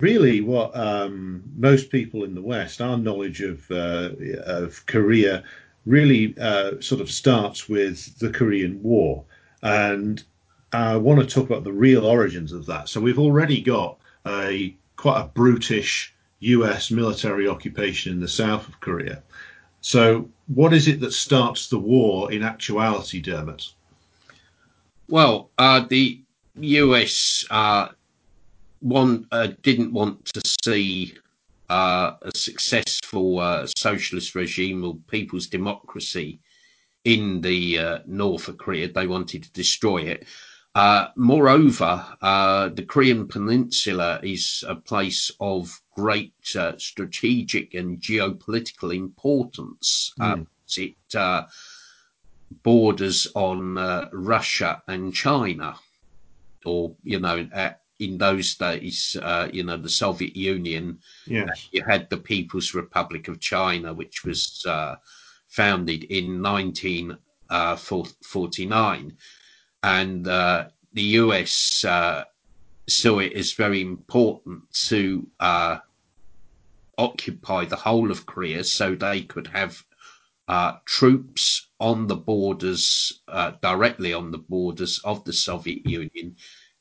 [0.00, 4.10] really, what um, most people in the West, our knowledge of uh,
[4.44, 5.44] of Korea,
[5.86, 9.24] really uh, sort of starts with the Korean War,
[9.62, 10.22] and
[10.72, 12.88] I want to talk about the real origins of that.
[12.88, 16.90] So we've already got a quite a brutish U.S.
[16.90, 19.22] military occupation in the south of Korea.
[19.80, 23.72] So, what is it that starts the war in actuality, Dermot?
[25.10, 26.22] Well, uh, the
[26.54, 27.88] US uh,
[28.78, 31.14] one uh, didn't want to see
[31.68, 36.38] uh, a successful uh, socialist regime or people's democracy
[37.04, 38.92] in the uh, north of Korea.
[38.92, 40.26] They wanted to destroy it.
[41.16, 46.34] moreover, the Korean Peninsula is a place of great
[46.76, 50.12] strategic and geopolitical importance.
[50.20, 50.46] Mm.
[50.76, 50.94] it
[52.62, 55.76] borders on uh, Russia and China,
[56.64, 60.98] or you know, at, in those days, uh, you know, the Soviet Union.
[61.26, 61.68] Yes.
[61.70, 64.96] You had the People's Republic of China, which was uh,
[65.48, 69.10] founded in 1949, uh,
[69.82, 72.24] and uh, the US uh,
[72.88, 75.26] saw it as very important to
[76.98, 79.82] occupy the whole of Korea so they could have
[80.48, 86.36] uh, troops on the borders, uh, directly on the borders of the Soviet Union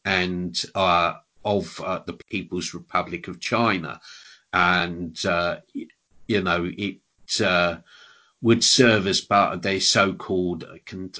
[0.05, 1.13] and uh,
[1.45, 3.99] of uh, the People's Republic of China.
[4.53, 5.57] And, uh,
[6.27, 6.99] you know, it
[7.43, 7.77] uh,
[8.41, 11.13] would serve as part of their so called con-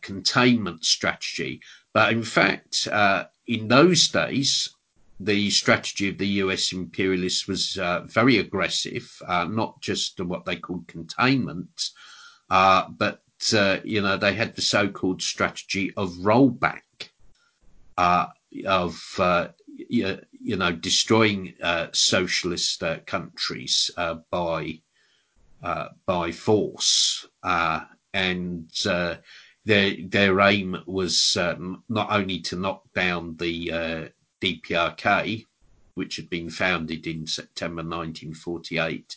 [0.00, 1.60] containment strategy.
[1.92, 2.88] But in fact,
[3.46, 4.74] in those days,
[5.20, 10.56] the strategy of the US imperialists was uh, very aggressive, uh, not just what they
[10.56, 11.90] called containment,
[12.50, 13.22] uh, but
[13.52, 16.82] uh, you know they had the so-called strategy of rollback,
[17.98, 18.26] uh,
[18.66, 24.80] of uh, you, you, know destroying uh, socialist uh, countries uh, by
[26.06, 27.26] by force,
[28.12, 28.70] and
[29.66, 35.44] their their aim was um, not only to knock down the DPRK,
[35.94, 39.16] which had been founded in September 1948,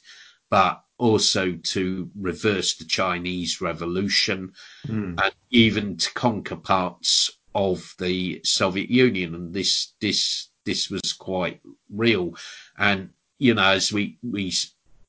[0.50, 4.54] but also to reverse the Chinese Revolution
[4.88, 5.20] mm.
[5.22, 9.36] and even to conquer parts of the Soviet Union.
[9.36, 12.36] And this this this was quite real.
[12.78, 14.54] And you know, as we we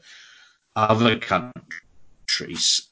[0.76, 2.88] other countries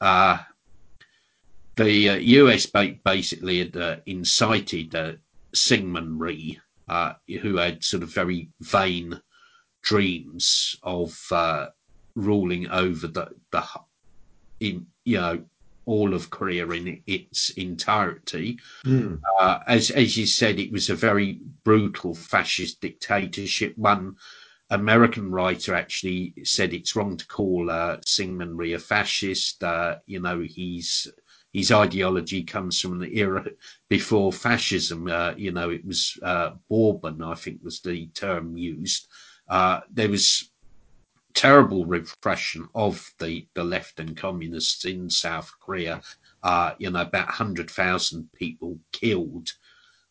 [1.76, 5.12] the uh, US basically had uh, incited uh,
[5.54, 6.58] Syngman Rhee,
[6.88, 9.20] uh, who had sort of very vain
[9.82, 11.66] dreams of uh,
[12.14, 13.64] ruling over the, the
[14.60, 15.44] in you know
[15.86, 18.58] all of Korea in its entirety.
[18.84, 19.20] Mm.
[19.40, 23.78] Uh, as as you said, it was a very brutal fascist dictatorship.
[23.78, 24.16] One
[24.70, 29.62] American writer actually said it's wrong to call uh, Syngman Rhee a fascist.
[29.62, 31.06] Uh, you know, he's
[31.56, 33.42] his ideology comes from the era
[33.88, 35.08] before fascism.
[35.08, 39.08] Uh, you know, it was uh, Bourbon, I think, was the term used.
[39.48, 40.50] Uh, there was
[41.32, 46.02] terrible repression of the, the left and communists in South Korea.
[46.42, 49.50] Uh, you know, about 100,000 people killed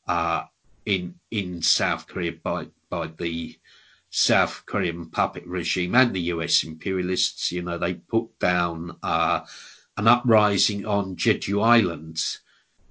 [0.08, 0.46] uh,
[0.88, 3.56] in in South Korea by by the
[4.10, 7.52] South Korean puppet regime and the US imperialists.
[7.52, 9.42] You know, they put down uh,
[9.98, 12.22] an uprising on Jeju Island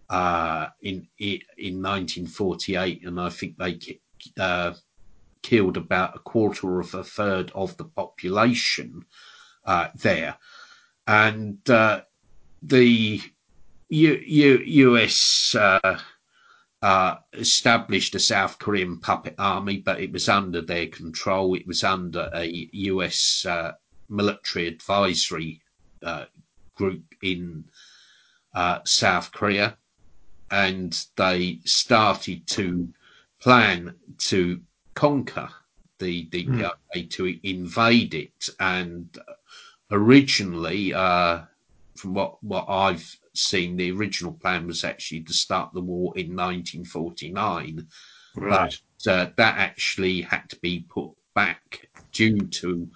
[0.09, 3.78] uh, in in 1948, and I think they
[4.38, 4.74] uh,
[5.42, 9.05] killed about a quarter of a third of the population
[9.64, 10.36] uh, there,
[11.07, 12.02] and uh,
[12.62, 13.20] the
[13.88, 15.55] U- U- US.
[15.55, 16.00] Uh,
[16.82, 21.55] uh, established a South Korean puppet army, but it was under their control.
[21.55, 23.46] It was under a US
[24.11, 25.62] military advisory
[26.75, 27.64] group in
[28.55, 29.77] uh, South Korea,
[30.51, 32.89] and they started to
[33.41, 34.61] plan to
[34.95, 35.49] conquer
[35.99, 37.11] the DPRK mm.
[37.11, 38.49] to invade it.
[38.61, 39.16] And
[39.91, 41.43] originally, uh,
[41.97, 46.37] from what what I've seen, the original plan was actually to start the war in
[46.37, 47.87] 1949.
[48.37, 48.79] Right.
[49.05, 52.89] But uh, that actually had to be put back due to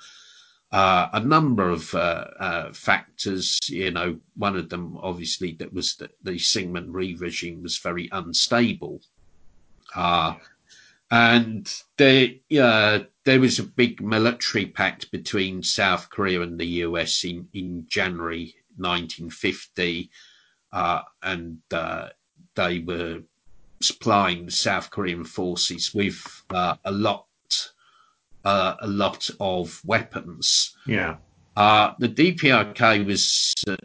[0.71, 3.59] uh, a number of uh, uh factors.
[3.69, 8.09] You know, one of them obviously that was that the Syngman Rhee regime was very
[8.13, 9.01] unstable.
[9.95, 10.35] Uh,
[11.11, 12.29] and there,
[12.61, 17.87] uh, there was a big military pact between South Korea and the US in, in
[17.89, 20.11] January 1950
[20.73, 21.59] uh, and
[22.55, 23.21] they were
[23.81, 27.28] supplying South Korean forces with a lot,
[28.49, 30.77] uh, a lot of weapons.
[30.87, 31.17] Yeah.
[31.57, 33.77] Uh, the DPRK was uh,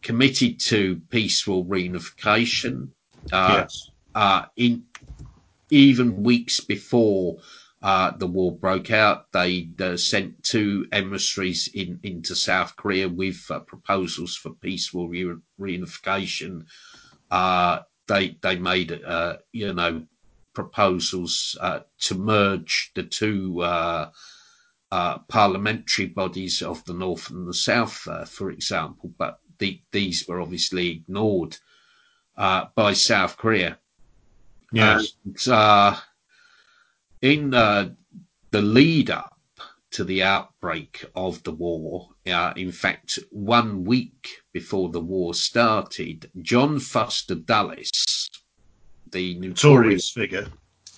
[0.00, 2.88] committed to peaceful reunification.
[3.30, 3.90] yes.
[4.56, 4.84] in
[5.70, 7.38] even weeks before
[7.82, 13.44] uh, the war broke out, they uh, sent two emissaries in, into South Korea with
[13.50, 16.64] uh, proposals for peaceful re- reunification.
[17.30, 20.02] Uh, they they made uh, you know
[20.54, 23.62] proposals uh, to merge the two
[25.28, 30.90] parliamentary bodies of the North and the South, for example, but the, these were obviously
[30.90, 31.56] ignored
[32.36, 33.78] by South Korea.
[34.72, 35.14] Yes.
[35.46, 35.98] And,
[37.22, 37.90] in uh,
[38.50, 39.38] the lead up
[39.92, 46.30] to the outbreak of the war, uh, in fact, one week before the war started,
[46.42, 48.28] John Foster Dulles,
[49.12, 50.46] the notorious figure,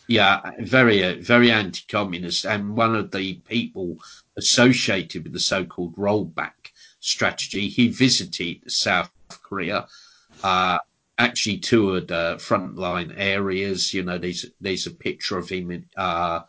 [0.07, 3.97] yeah, very uh, very anti-communist, and one of the people
[4.37, 9.87] associated with the so-called rollback strategy, he visited South Korea.
[10.43, 10.79] Uh,
[11.19, 13.95] actually toured uh, frontline areas.
[13.95, 16.41] You know, there's there's a picture of him in, uh,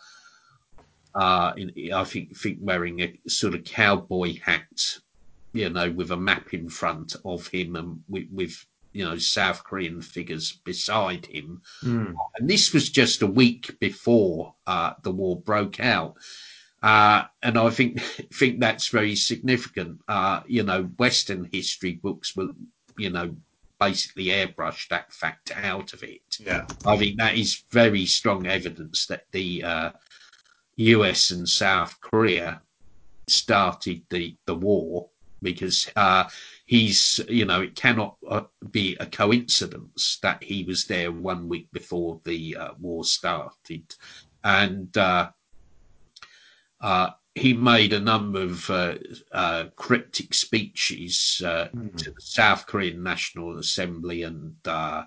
[1.13, 4.99] uh, in, I think think wearing a sort of cowboy hat,
[5.53, 9.63] you know, with a map in front of him and with, with you know South
[9.65, 11.61] Korean figures beside him.
[11.83, 12.15] Mm.
[12.37, 16.15] And this was just a week before uh, the war broke out.
[16.81, 17.99] Uh, and I think
[18.33, 19.99] think that's very significant.
[20.07, 22.53] Uh, you know, Western history books will,
[22.97, 23.35] you know,
[23.81, 26.37] basically airbrushed that fact out of it.
[26.39, 29.91] Yeah, I think that is very strong evidence that the uh,
[30.77, 32.61] US and South Korea
[33.27, 35.09] started the the war
[35.41, 36.25] because uh,
[36.65, 41.67] he's you know it cannot uh, be a coincidence that he was there one week
[41.71, 43.95] before the uh, war started
[44.43, 45.29] and uh,
[46.81, 48.95] uh, he made a number of uh,
[49.33, 51.95] uh, cryptic speeches uh, mm.
[51.97, 55.03] to the South Korean National Assembly and uh,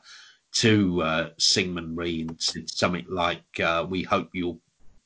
[0.52, 4.60] to uh, Syngman Rhee said something like, uh, "We hope you'll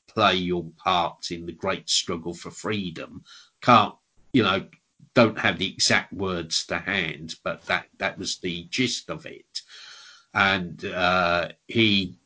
[0.08, 3.22] play your part in the great struggle for freedom."
[3.60, 3.94] Can't
[4.32, 4.66] you know?
[5.14, 9.60] Don't have the exact words to hand, but that that was the gist of it.
[10.34, 10.80] And
[11.68, 12.18] he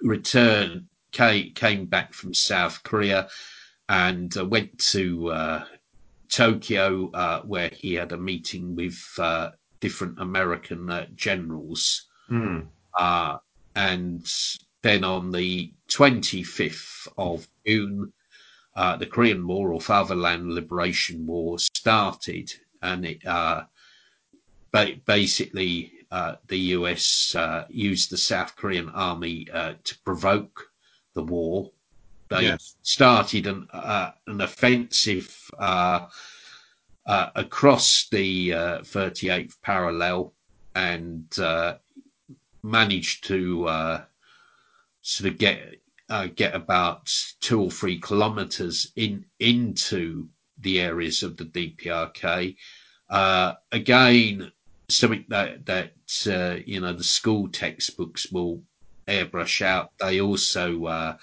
[0.00, 3.28] returned, came, came back from South Korea
[3.88, 5.64] and uh, went to uh,
[6.30, 9.50] Tokyo, uh, where he had a meeting with uh,
[9.80, 12.06] different American uh, generals.
[12.30, 12.68] Mm.
[13.76, 14.26] and
[14.82, 18.12] then on the 25th of June,
[18.76, 22.52] the Korean War or Fatherland Liberation War started,
[22.82, 23.22] and it
[24.74, 30.70] ba- basically uh, the US uh, used the South Korean army uh, to provoke
[31.14, 31.70] the war.
[32.28, 32.76] They yes.
[32.82, 36.06] started an, uh, an offensive uh,
[37.06, 40.32] uh, across the 38th parallel
[40.74, 41.26] and
[42.62, 43.98] managed to
[45.02, 45.80] sort of get
[46.36, 50.28] get about two or three kilometers in into
[50.58, 52.56] the areas of the DPRK.
[53.72, 54.52] again,
[54.90, 55.92] something that that
[56.26, 58.62] uh, you know the school textbooks will
[59.08, 59.92] airbrush out.
[59.98, 61.16] They also uh,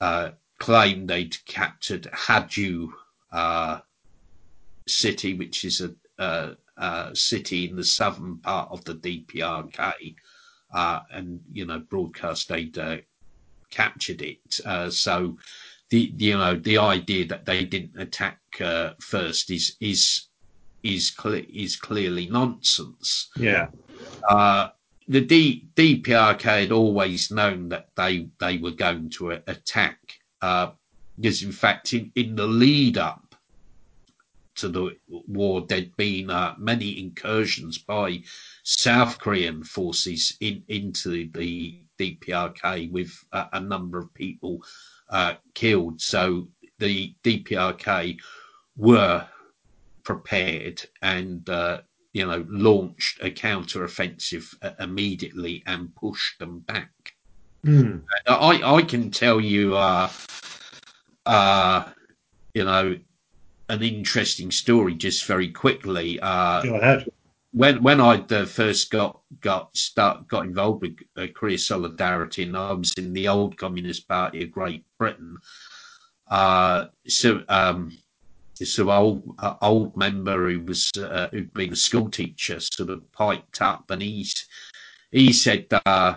[0.00, 2.88] uh, claim they'd captured Haeju
[3.32, 3.80] uh,
[4.86, 10.14] city, which is a, a, a, city in the southern part of the DPRK,
[10.72, 12.96] uh, and you know broadcast uh,
[13.72, 14.92] captured it.
[14.92, 15.36] so
[15.90, 18.38] the you know the idea that they didn't attack
[19.00, 20.28] first is is
[20.82, 21.12] is
[21.52, 23.30] is clearly nonsense.
[23.36, 23.68] Yeah.
[24.28, 24.68] Uh,
[25.08, 29.98] the D, DPRK had always known that they they were going to attack,
[30.40, 30.70] uh,
[31.16, 33.34] because in fact in, in the lead up
[34.54, 38.22] to the war there'd been uh, many incursions by
[38.62, 44.62] South Korean forces in into the DPRK with a, a number of people
[45.10, 46.00] uh, killed.
[46.00, 48.18] So the DPRK
[48.76, 49.26] were
[50.04, 51.82] prepared and uh,
[52.12, 56.90] you know launched a counter-offensive uh, immediately and pushed them back.
[57.64, 58.02] Mm.
[58.26, 60.10] I I can tell you, uh,
[61.26, 61.84] uh,
[62.54, 62.98] you know,
[63.68, 66.18] an interesting story just very quickly.
[66.20, 67.06] Uh, Go ahead.
[67.52, 72.56] When when I uh, first got got start got involved with uh, Korea Solidarity, and
[72.56, 75.36] I was in the old Communist Party of Great Britain.
[76.30, 77.92] Uh, so um,
[78.54, 83.12] sort old uh, old member who was uh, who'd been a school teacher sort of
[83.12, 84.46] piped up, and he's
[85.10, 86.14] he said, uh,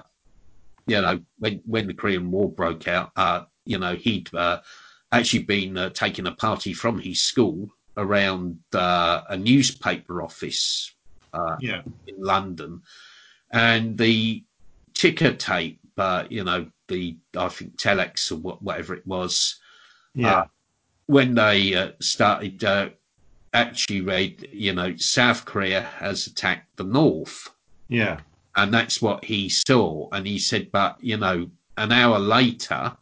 [0.87, 4.29] you know, when when the Korean War broke out, uh, you know, he'd
[5.11, 10.94] actually been taking a party from his school around a newspaper office
[11.59, 11.81] yeah.
[12.07, 12.81] in London,
[13.51, 14.43] and the
[14.93, 15.79] ticker tape,
[16.29, 19.59] you know, the I think telex or whatever it was.
[20.13, 20.45] Yeah
[21.07, 22.89] when they uh, started uh,
[23.53, 27.49] actually read, you know, South Korea has attacked the North.
[27.87, 28.19] Yeah.
[28.55, 30.09] And that's what he saw.
[30.11, 32.95] And he said, but, you know, an hour later,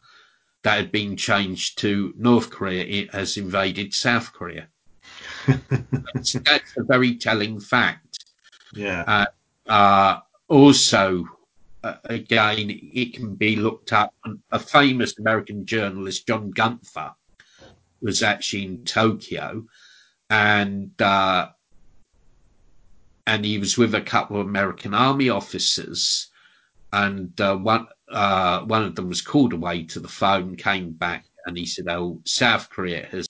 [0.63, 4.67] that had been changed to North Korea it has invaded South Korea.
[5.47, 8.12] that's, that's, a very telling fact.
[8.76, 9.03] Yeah.
[9.07, 9.26] Uh,
[9.69, 11.26] uh, also,
[11.84, 14.13] uh, again, it can be looked up.
[14.51, 17.11] A famous American journalist, John Gunther,
[18.01, 19.65] was actually in Tokyo,
[20.30, 21.49] and uh,
[23.28, 26.30] and he was with a couple of American Army officers,
[26.91, 31.26] and uh, one uh, one of them was called away to the phone, came back,
[31.45, 33.28] and he said, "Oh, South Korea has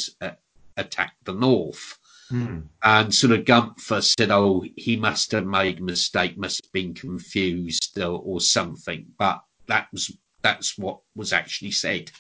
[0.77, 1.99] attacked the North."
[2.30, 2.61] Hmm.
[2.84, 6.93] And sort of Gunther said, "Oh, he must have made a mistake, must have been
[6.93, 10.11] confused or, or something." But that was
[10.41, 12.11] that's what was actually said.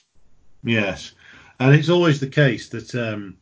[0.63, 1.13] Yes,
[1.59, 3.37] and it's always the case that um,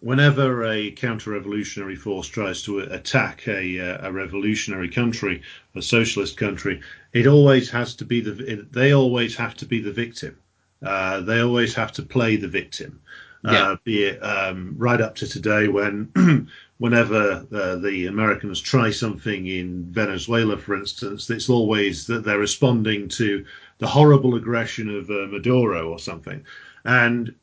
[0.00, 5.42] whenever a counter-revolutionary force tries to attack a, uh, a, revolutionary country,
[5.74, 6.80] a socialist country,
[7.12, 10.36] it always has to be the they always have to be the victim.
[10.82, 13.00] Uh, they always have to play the victim.
[13.44, 13.70] Yeah.
[13.70, 19.46] Uh, be it um, right up to today when whenever uh, the Americans try something
[19.46, 23.44] in Venezuela, for instance, it's always that they're responding to
[23.78, 26.44] the horrible aggression of uh, Maduro or something.
[26.84, 27.34] And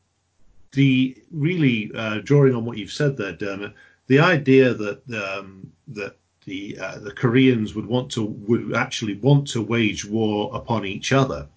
[0.72, 3.72] the really uh, drawing on what you've said there, Dermot,
[4.06, 9.48] the idea that um, that the uh, the Koreans would want to would actually want
[9.48, 11.48] to wage war upon each other,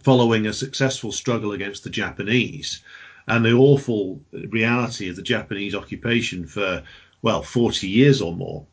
[0.00, 2.82] following a successful struggle against the Japanese,
[3.28, 4.20] and the awful
[4.50, 6.82] reality of the Japanese occupation for
[7.22, 8.66] well 40 years or more.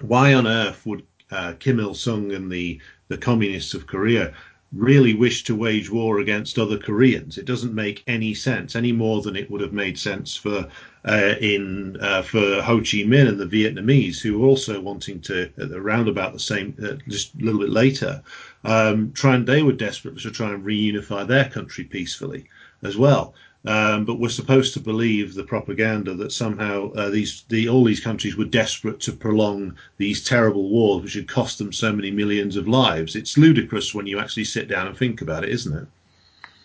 [0.00, 4.32] Why on earth would uh, Kim Il Sung and the the communists of Korea
[4.72, 7.36] really wish to wage war against other Koreans.
[7.36, 10.68] It doesn't make any sense any more than it would have made sense for
[11.08, 15.50] uh, in uh, for Ho Chi Minh and the Vietnamese, who were also wanting to
[15.72, 18.22] around about the same, uh, just a little bit later,
[18.64, 22.44] um, try and they were desperate to try and reunify their country peacefully
[22.82, 23.34] as well.
[23.66, 28.00] Um, but we're supposed to believe the propaganda that somehow uh, these the, all these
[28.00, 32.56] countries were desperate to prolong these terrible wars, which had cost them so many millions
[32.56, 33.16] of lives.
[33.16, 35.86] It's ludicrous when you actually sit down and think about it, isn't it?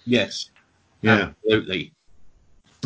[0.06, 0.52] Yes.
[1.02, 1.32] Yeah.
[1.44, 1.92] Absolutely.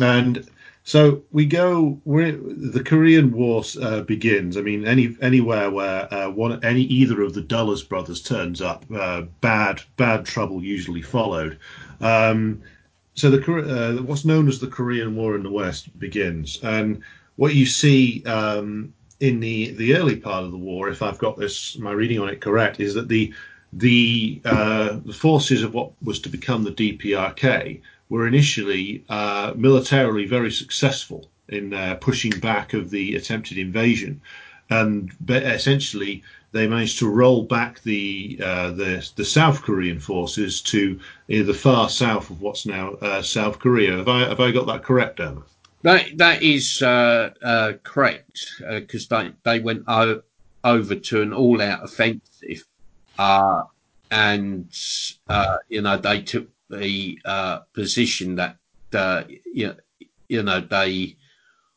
[0.00, 0.44] And
[0.82, 2.00] So we go.
[2.04, 4.56] the Korean War uh, begins.
[4.56, 8.84] I mean, any anywhere where uh, one, any either of the Dulles brothers turns up,
[8.92, 11.58] uh, bad bad trouble usually followed.
[12.00, 12.62] Um,
[13.20, 17.02] so the uh, what's known as the Korean War in the West begins, and
[17.36, 21.38] what you see um, in the the early part of the war, if I've got
[21.38, 23.32] this my reading on it correct, is that the
[23.72, 30.26] the, uh, the forces of what was to become the DPRK were initially uh, militarily
[30.26, 34.20] very successful in uh, pushing back of the attempted invasion,
[34.70, 36.22] and essentially
[36.52, 40.98] they managed to roll back the uh, the, the South Korean forces to
[41.28, 43.96] the far south of what's now uh, South Korea.
[43.96, 45.42] Have I have I got that correct, Emma?
[45.82, 50.22] That that is uh, uh, correct because they they went o-
[50.64, 52.64] over to an all out offensive,
[53.18, 54.68] and
[55.68, 58.56] you know they took the uh, position that
[58.94, 59.74] uh, you,
[60.28, 61.16] you know they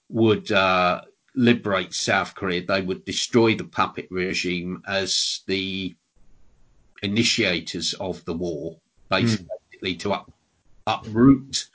[0.10, 1.02] would uh,
[1.36, 5.96] liberate South Korea, they would destroy the puppet regime as the
[7.02, 8.78] initiators of the war,
[9.10, 10.00] basically mm.
[10.00, 10.32] to up,
[10.88, 11.68] uproot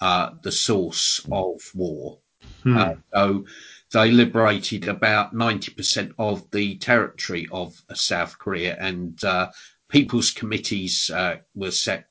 [0.00, 2.18] uh, the source of war.
[2.64, 3.02] Mm.
[3.12, 3.44] so
[3.92, 9.50] they liberated about 90% of the territory of South Korea, and uh,
[9.88, 12.06] people's committees uh, were set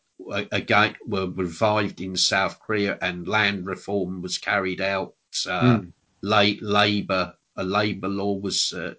[0.52, 5.14] again were revived in South Korea, and land reform was carried out.
[5.48, 5.94] Uh, mm.
[6.22, 8.94] La- labor a labor law was uh,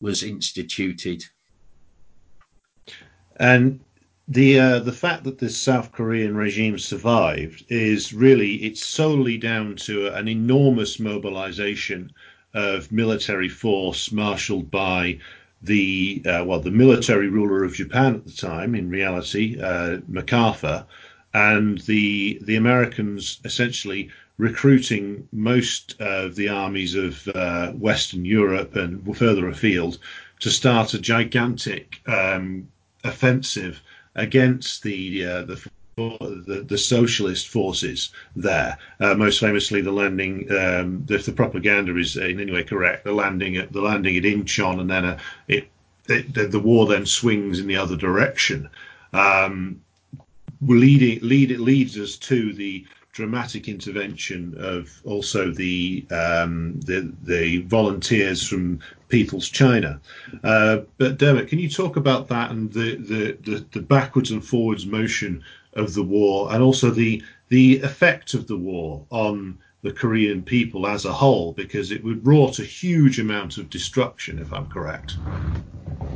[0.00, 1.24] was instituted.
[3.38, 3.80] And
[4.28, 9.76] the uh, the fact that this South Korean regime survived is really it's solely down
[9.76, 12.10] to an enormous mobilization
[12.54, 15.18] of military force marshaled by
[15.62, 20.86] the uh, well, the military ruler of Japan at the time, in reality, uh, MacArthur,
[21.34, 29.16] and the the Americans essentially recruiting most of the armies of uh, Western Europe and
[29.16, 29.98] further afield
[30.40, 32.68] to start a gigantic um,
[33.04, 33.80] offensive
[34.14, 38.76] against the uh, the the, the socialist forces there.
[39.00, 43.12] Uh, most famously, the landing, um, if the propaganda is in any way correct, the
[43.12, 45.18] landing at the landing at Incheon, and then a, uh,
[45.48, 45.70] it,
[46.08, 48.68] it the, the, war then swings in the other direction.
[49.14, 49.80] Um,
[50.60, 57.62] leading lead it leads us to the dramatic intervention of also the um, the, the
[57.62, 59.98] volunteers from People's China.
[60.44, 64.44] Uh, but Dermot, can you talk about that and the, the, the, the backwards and
[64.44, 65.42] forwards motion
[65.72, 70.86] of the war and also the the effect of the war on the Korean people
[70.86, 75.16] as a whole, because it would wrought a huge amount of destruction, if I'm correct.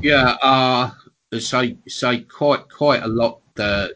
[0.03, 0.91] Yeah, uh,
[1.39, 3.89] say say quite quite a lot uh,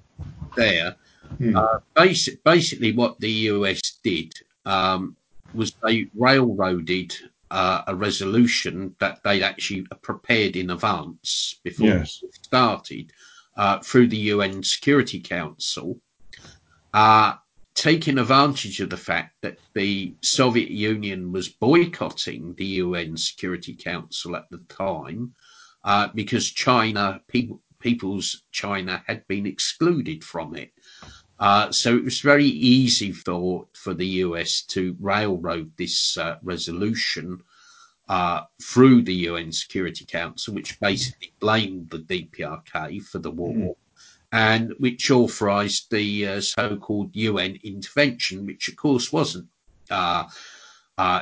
[0.56, 0.96] there.
[1.38, 1.56] Hmm.
[1.56, 4.32] Uh, basic, basically, what the US did
[4.64, 5.16] um,
[5.52, 7.14] was they railroaded
[7.50, 12.20] uh, a resolution that they'd actually prepared in advance before yes.
[12.22, 13.12] it started
[13.56, 16.00] uh, through the UN Security Council,
[16.92, 17.34] uh,
[17.74, 24.34] taking advantage of the fact that the Soviet Union was boycotting the UN Security Council
[24.36, 25.34] at the time
[25.84, 30.72] uh, because China, people, People's China, had been excluded from it.
[31.38, 37.42] Uh, so it was very easy for for the US to railroad this uh, resolution
[38.08, 43.54] uh, through the UN Security Council, which basically blamed the DPRK for the war.
[43.54, 43.74] Mm.
[44.32, 49.46] And which authorised the uh, so-called UN intervention, which of course wasn't
[49.90, 50.24] uh,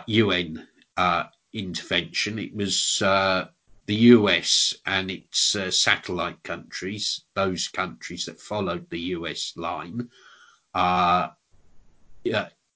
[0.07, 2.39] UN uh, intervention.
[2.39, 3.49] It was uh,
[3.87, 10.09] the US and its satellite countries, those countries that followed the US line,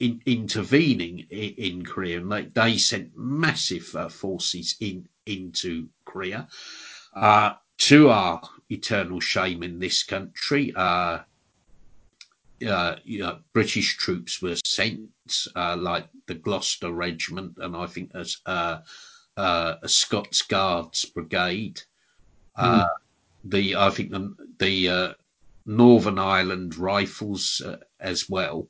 [0.00, 6.48] in, intervening in, in, Korea, and they, sent massive uh, forces in into Korea.
[7.14, 8.40] Uh, to our
[8.70, 11.18] eternal shame in this country, uh,
[12.66, 15.10] uh you know, British troops were sent,
[15.54, 18.78] uh, like the Gloucester Regiment, and I think there's uh,
[19.36, 21.82] a Scots Guards Brigade.
[22.58, 22.88] Mm.
[23.44, 25.16] The I think the, the
[25.66, 27.62] Northern Ireland Rifles
[28.00, 28.68] as well.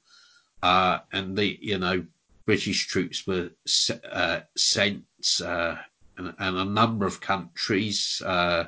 [0.63, 2.05] Uh, and the you know
[2.45, 3.51] British troops were
[4.11, 5.05] uh, sent,
[5.45, 5.77] uh,
[6.17, 8.23] and, and, a number of countries.
[8.25, 8.65] Uh,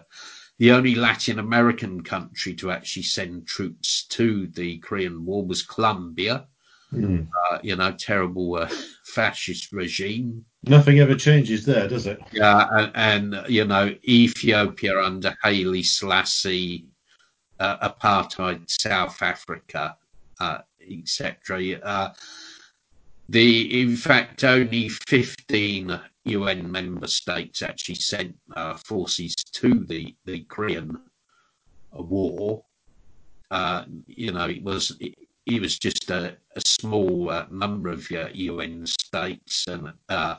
[0.59, 6.46] the only Latin American country to actually send troops to the Korean War was Colombia.
[6.92, 7.28] Mm.
[7.62, 8.68] you know, terrible uh,
[9.05, 10.44] fascist regime.
[10.64, 12.20] Nothing ever changes there, does it?
[12.32, 16.86] Yeah, and, and you know, Ethiopia under Haile Selassie,
[17.61, 19.96] apartheid South Africa
[20.90, 21.80] etc.
[21.82, 22.12] Uh,
[23.28, 30.40] the in fact only 15 UN member states actually sent uh, forces to the the
[30.44, 30.98] Korean
[31.92, 32.64] War.
[33.50, 34.96] Uh, you know, it was
[35.49, 40.36] it was just a, a small uh, number of UN uh, states and uh,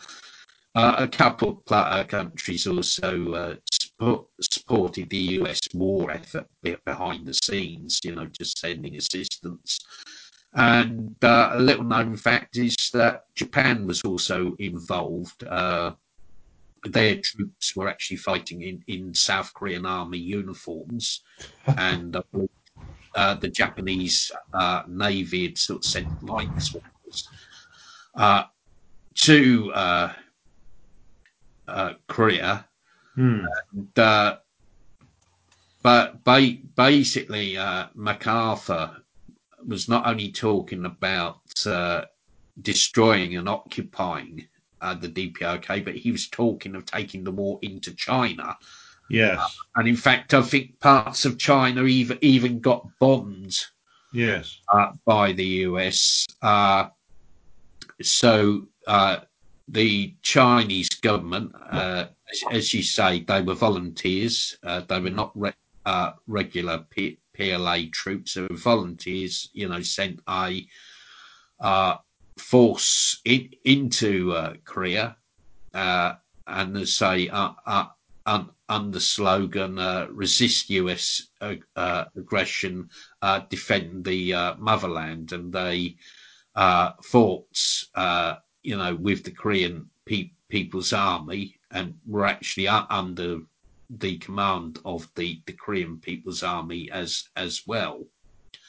[0.75, 6.45] uh, a couple of countries also support, supported the US war effort
[6.85, 7.99] behind the scenes.
[8.03, 9.79] You know, just sending assistance.
[10.53, 15.43] And uh, a little known fact is that Japan was also involved.
[15.43, 15.93] Uh,
[16.85, 21.21] their troops were actually fighting in, in South Korean army uniforms,
[21.77, 22.21] and uh,
[23.15, 26.49] uh, the Japanese uh, navy had sort of sent light
[28.15, 28.43] uh,
[29.15, 30.13] to uh,
[32.07, 32.65] Korea.
[33.15, 33.45] Hmm.
[33.73, 34.39] And,
[35.81, 37.57] but ba- basically,
[37.95, 38.97] MacArthur
[39.65, 42.05] was not only talking about uh,
[42.61, 44.47] destroying and occupying
[44.81, 48.57] uh, the DPRK, but he was talking of taking the war into China.
[49.09, 49.39] Yes.
[49.39, 53.57] Uh, and in fact, I think parts of China even even got bombed.
[54.13, 54.59] Yes.
[54.73, 56.25] Uh, by the US.
[56.41, 56.87] Uh,
[58.01, 59.17] so uh,
[59.67, 62.07] the Chinese government, as,
[62.51, 64.57] as, you say, they were volunteers.
[64.63, 65.53] they were not re-
[66.27, 66.85] regular
[67.35, 70.65] PLA troops They were volunteers, you know, sent a
[71.59, 71.97] uh,
[72.37, 75.17] force in, into uh, Korea,
[75.73, 76.13] uh,
[76.47, 77.53] and they say uh,
[78.69, 81.27] uh, under slogan uh, "Resist U.S.
[81.41, 82.89] aggression,
[83.49, 85.95] defend the motherland," and they
[87.01, 87.57] fought,
[88.63, 93.41] you know, with the Korean pe- People's Army and were actually under
[93.89, 98.05] the command of the, the Korean People's Army as as well.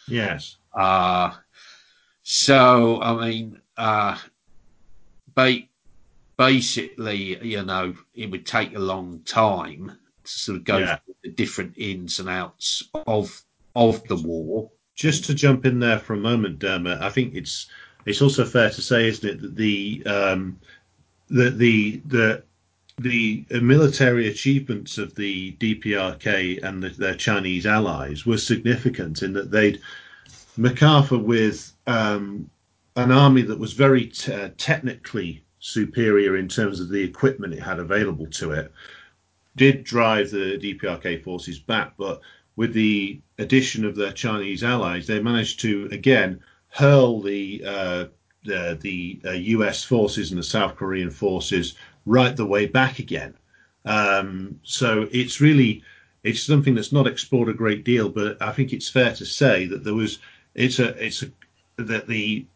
[0.09, 0.57] Yes.
[0.72, 1.32] Uh,
[2.22, 4.18] so I mean, uh,
[5.34, 5.68] ba-
[6.41, 10.97] basically, you know, it would take a long time to sort of go yeah.
[10.97, 13.43] through the different ins and outs of
[13.76, 14.70] of the war.
[14.95, 17.66] Just to jump in there for a moment, Dermot, I think it's
[18.07, 20.59] it's also fair to say, isn't it, that the um,
[21.28, 22.43] the the the
[22.97, 29.51] the military achievements of the DPRK and the, their Chinese allies were significant in that
[29.51, 29.78] they'd
[30.57, 32.49] MacArthur with um,
[32.97, 37.62] an army that was very t- uh, technically superior in terms of the equipment it
[37.62, 38.72] had available to it,
[39.56, 41.92] did drive the DPRK forces back.
[41.96, 42.20] But
[42.56, 48.04] with the addition of their Chinese allies, they managed to again hurl the uh,
[48.44, 51.74] the, the uh, US forces and the South Korean forces
[52.06, 53.34] right the way back again.
[53.84, 55.82] Um, so it's really
[56.22, 59.66] it's something that's not explored a great deal, but I think it's fair to say
[59.66, 60.18] that there was
[60.54, 61.30] it's a it's a
[61.76, 62.46] that the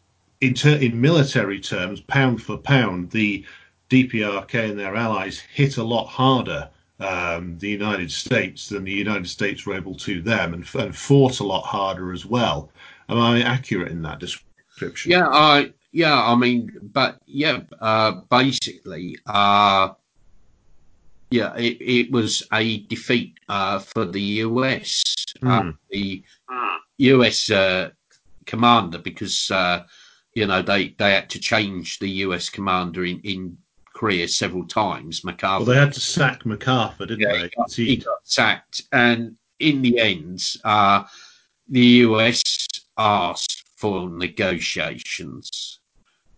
[0.41, 3.45] in, ter, in military terms, pound for pound, the
[3.89, 6.69] DPRK and their allies hit a lot harder
[6.99, 11.39] um, the United States than the United States were able to them, and, and fought
[11.39, 12.71] a lot harder as well.
[13.09, 15.11] Am I accurate in that description?
[15.11, 19.89] Yeah, I yeah, I mean, but yeah, uh, basically, uh,
[21.31, 25.03] yeah, it, it, was a defeat uh, for the US.
[25.41, 25.77] Mm.
[25.89, 26.23] the
[26.97, 27.89] US uh,
[28.45, 29.83] commander, because uh,
[30.35, 33.57] you know they they had to change the US commander in, in
[33.93, 35.23] Korea several times.
[35.23, 35.65] MacArthur.
[35.65, 37.43] Well, they had to sack MacArthur, didn't yeah, they?
[37.43, 41.03] He got, he got, sacked, and in the end, uh,
[41.69, 42.67] the US
[42.97, 45.79] asked for negotiations.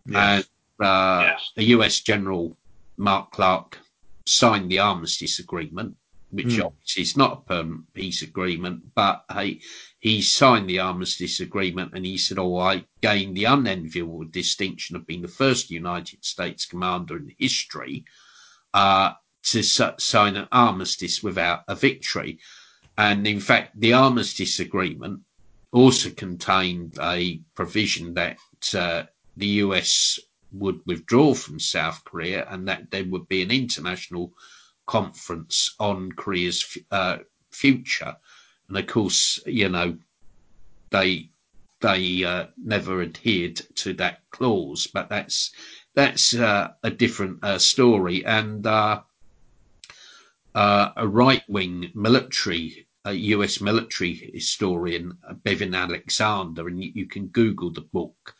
[0.05, 0.45] Yes.
[0.79, 1.51] And uh, yes.
[1.55, 2.55] the US General
[2.97, 3.79] Mark Clark
[4.25, 5.95] signed the armistice agreement,
[6.31, 6.65] which mm.
[6.65, 9.59] obviously is not a permanent peace agreement, but hey,
[9.99, 15.07] he signed the armistice agreement and he said, Oh, I gained the unenviable distinction of
[15.07, 18.03] being the first United States commander in history
[18.73, 19.13] uh,
[19.43, 22.39] to sign an armistice without a victory.
[22.97, 25.21] And in fact, the armistice agreement
[25.71, 28.37] also contained a provision that
[28.73, 29.03] uh,
[29.37, 30.19] the US
[30.51, 34.33] would withdraw from South Korea and that there would be an international
[34.87, 37.17] conference on Korea's uh,
[37.51, 38.15] future.
[38.67, 39.97] And of course, you know,
[40.89, 41.29] they
[41.79, 45.51] they uh, never adhered to that clause, but that's
[45.93, 48.25] that's uh, a different uh, story.
[48.25, 49.01] And uh,
[50.55, 57.71] uh, a right wing military, US military historian, Bevin Alexander, and you, you can Google
[57.71, 58.35] the book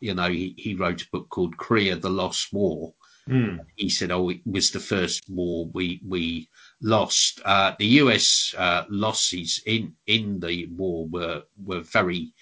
[0.00, 2.94] you know, he, he wrote a book called Korea, the Lost War.
[3.28, 3.60] Mm.
[3.76, 6.48] He said, oh, it was the first war we, we
[6.80, 7.40] lost.
[7.44, 12.32] Uh, the US uh, losses in, in the war were, were very,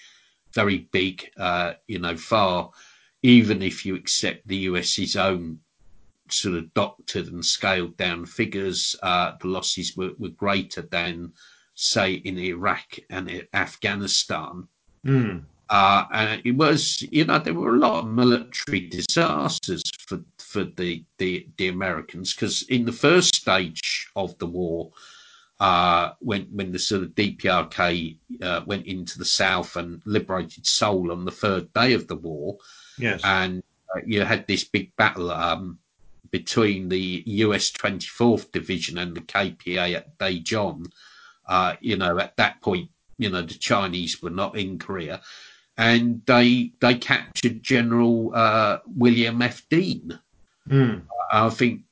[0.54, 2.70] very big, uh, you know, far
[3.22, 5.58] even if you accept the US's own
[6.30, 11.32] sort of doctored and scaled down figures, uh, the losses were, were, greater than,
[11.74, 14.66] say, in Iraq and Afghanistan.
[15.04, 15.42] Mm.
[15.68, 20.20] Uh, and it was, you know, there were a lot of military disasters for
[20.51, 24.90] for the the, the Americans because in the first stage of the war,
[25.61, 31.12] uh, when when the sort of DPRK uh, went into the south and liberated Seoul
[31.12, 32.59] on the third day of the war,
[32.98, 33.62] yes, and
[33.94, 35.78] uh, you had this big battle um,
[36.32, 40.90] between the US 24th Division and the KPA at Daejeon.
[41.46, 45.20] Uh, you know, at that point, you know, the Chinese were not in Korea,
[45.76, 49.62] and they they captured General uh, William F.
[49.68, 50.18] Dean.
[50.70, 51.02] Mm.
[51.32, 51.82] I think,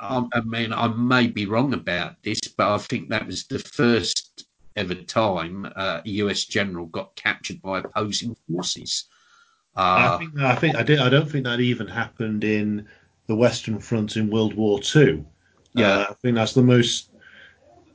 [0.00, 3.58] I, I mean, I may be wrong about this, but I think that was the
[3.58, 9.04] first ever time uh, a US general got captured by opposing forces.
[9.76, 11.00] Uh, I think I think I did.
[11.00, 12.88] I don't think that even happened in
[13.26, 15.26] the Western Front in World War Two.
[15.74, 17.10] Yeah, uh, I think that's the most.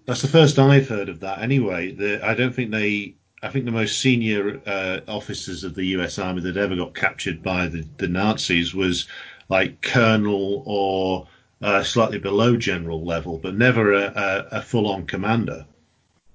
[0.05, 1.39] That's the first I've heard of that.
[1.39, 3.15] Anyway, the, I don't think they.
[3.43, 6.19] I think the most senior uh, officers of the U.S.
[6.19, 9.07] Army that ever got captured by the, the Nazis was
[9.51, 11.27] like colonel or
[11.61, 15.65] uh, slightly below general level, but never a, a, a full-on commander.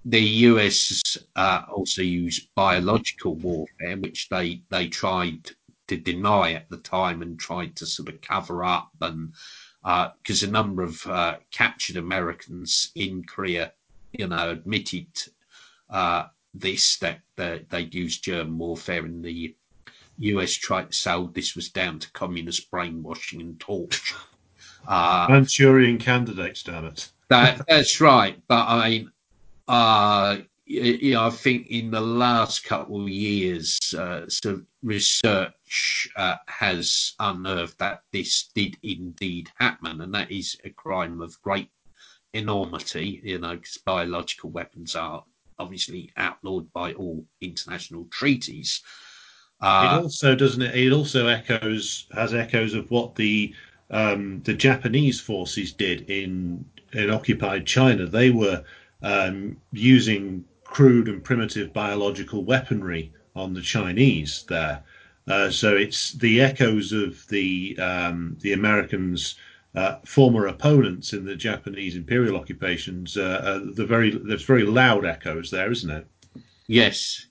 [0.05, 5.51] the US uh, also used biological warfare, which they, they tried
[5.89, 9.33] to deny at the time and tried to sort of cover up and
[9.85, 13.73] because uh, a number of uh, captured Americans in Korea,
[14.13, 15.09] you know, admitted
[15.91, 16.25] uh,
[16.55, 19.55] this that they'd used germ warfare, and the
[20.19, 24.17] US tried to sell this was down to communist brainwashing and torture.
[24.87, 27.11] Uh, Manchurian candidates, damn it.
[27.29, 29.13] that, that's right, but I mean,
[29.67, 30.37] uh,
[30.67, 36.37] you know, I think in the last couple of years, uh, sort of research uh,
[36.49, 41.71] has unearthed that this did indeed happen, and that is a crime of great
[42.33, 43.21] enormity.
[43.23, 45.25] You know, because biological weapons are
[45.59, 48.83] obviously outlawed by all international treaties.
[49.61, 50.75] Uh, it also doesn't it?
[50.75, 53.55] It also echoes has echoes of what the
[53.91, 58.07] um, the Japanese forces did in in occupied China.
[58.07, 58.65] They were
[59.03, 60.45] um, using
[60.75, 64.83] crude and primitive biological weaponry on the Chinese there.
[65.29, 69.37] Uh, so it's the echoes of the um, the Americans'
[69.77, 73.17] uh, former opponents in the Japanese imperial occupations.
[73.17, 76.09] Uh, uh the very there's very loud echoes there, isn't it?
[76.67, 77.25] Yes,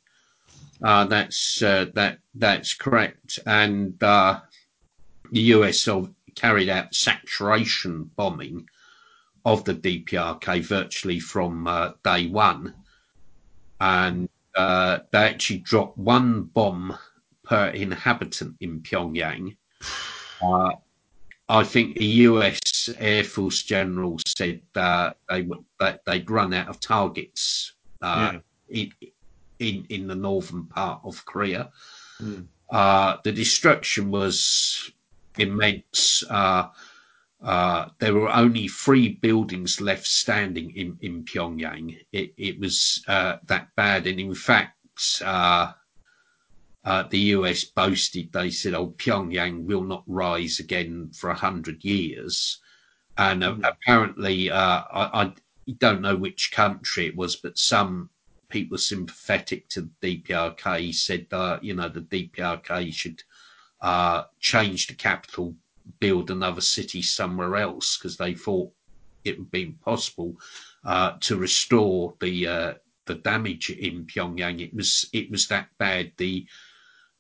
[0.82, 3.40] uh, that's uh, that that's correct.
[3.46, 4.42] And the
[5.32, 5.90] US
[6.36, 8.70] carried out saturation bombing
[9.44, 11.68] of the DPRK virtually from
[12.06, 12.74] day one
[13.84, 16.98] and uh, they actually dropped one bomb
[17.44, 19.56] per inhabitant in Pyongyang.
[20.42, 20.72] Uh,
[21.48, 22.90] I think the U.S.
[22.98, 27.72] Air Force general said that they would that they'd run out of targets
[28.02, 28.34] uh,
[28.68, 28.82] yeah.
[28.82, 29.10] in,
[29.60, 31.72] in in the northern part of Korea.
[32.22, 32.48] Mm.
[33.24, 34.92] the destruction was
[35.38, 36.26] immense.
[37.44, 41.98] Uh, uh, there were only three buildings left standing in, in Pyongyang.
[42.14, 44.78] It, it was uh, that bad, and in fact,
[45.24, 45.74] uh,
[46.86, 51.84] uh the US boasted they said, "Oh, Pyongyang will not rise again for a hundred
[51.84, 52.60] years,"
[53.18, 53.64] and mm-hmm.
[53.66, 55.34] apparently, uh, I, I,
[55.80, 58.10] don't know which country it was, but some
[58.50, 61.28] people sympathetic to the DPRK said,
[61.62, 63.24] you know, the DPRK should
[64.40, 65.56] change the capital
[66.00, 68.72] build another city somewhere else because they thought
[69.24, 70.36] it would be impossible
[70.86, 72.74] uh, to restore the uh,
[73.06, 74.62] the damage in Pyongyang.
[74.62, 76.12] It was it was that bad.
[76.18, 76.46] The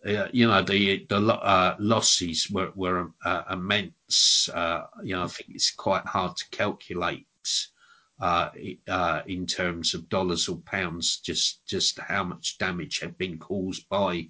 [0.06, 4.50] uh, you know the the uh, losses were were uh, immense.
[4.54, 7.28] Uh, you know I think it's quite hard to calculate.
[9.26, 14.30] in terms of dollars or pounds, just just how much damage had been caused by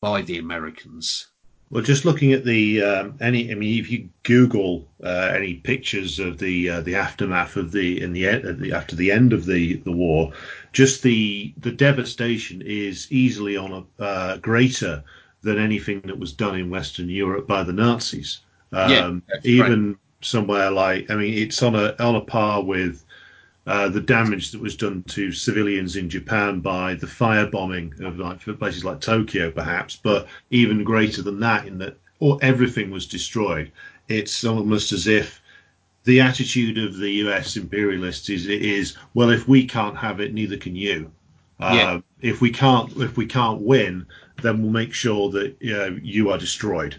[0.00, 1.31] by the Americans.
[1.72, 6.18] Well, just looking at the um, any, I mean, if you Google uh, any pictures
[6.18, 8.26] of the uh, the aftermath of the in the,
[8.58, 10.32] the, after the end of the the war,
[10.74, 15.02] just the the devastation is easily on a uh, greater
[15.40, 18.40] than anything that was done in Western Europe by the Nazis.
[18.72, 19.98] Um, yeah, even right.
[20.20, 23.02] somewhere like, I mean, it's on a on a par with
[23.66, 28.40] uh, the damage that was done to civilians in Japan by the firebombing of like
[28.58, 33.70] places like Tokyo, perhaps, but even greater than that, in that or everything was destroyed.
[34.08, 35.40] It's almost as if
[36.04, 37.56] the attitude of the U.S.
[37.56, 41.10] imperialists is is well, if we can't have it, neither can you.
[41.60, 41.66] Yeah.
[41.68, 44.06] Uh, if we can't if we can't win,
[44.42, 46.96] then we'll make sure that you are destroyed.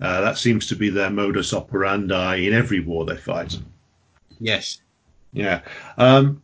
[0.00, 3.58] Uh, that seems to be their modus operandi in every war they fight.
[4.38, 4.80] Yes.
[5.32, 5.62] Yeah.
[5.96, 6.42] Um,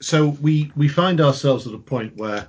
[0.00, 2.48] so we we find ourselves at a point where,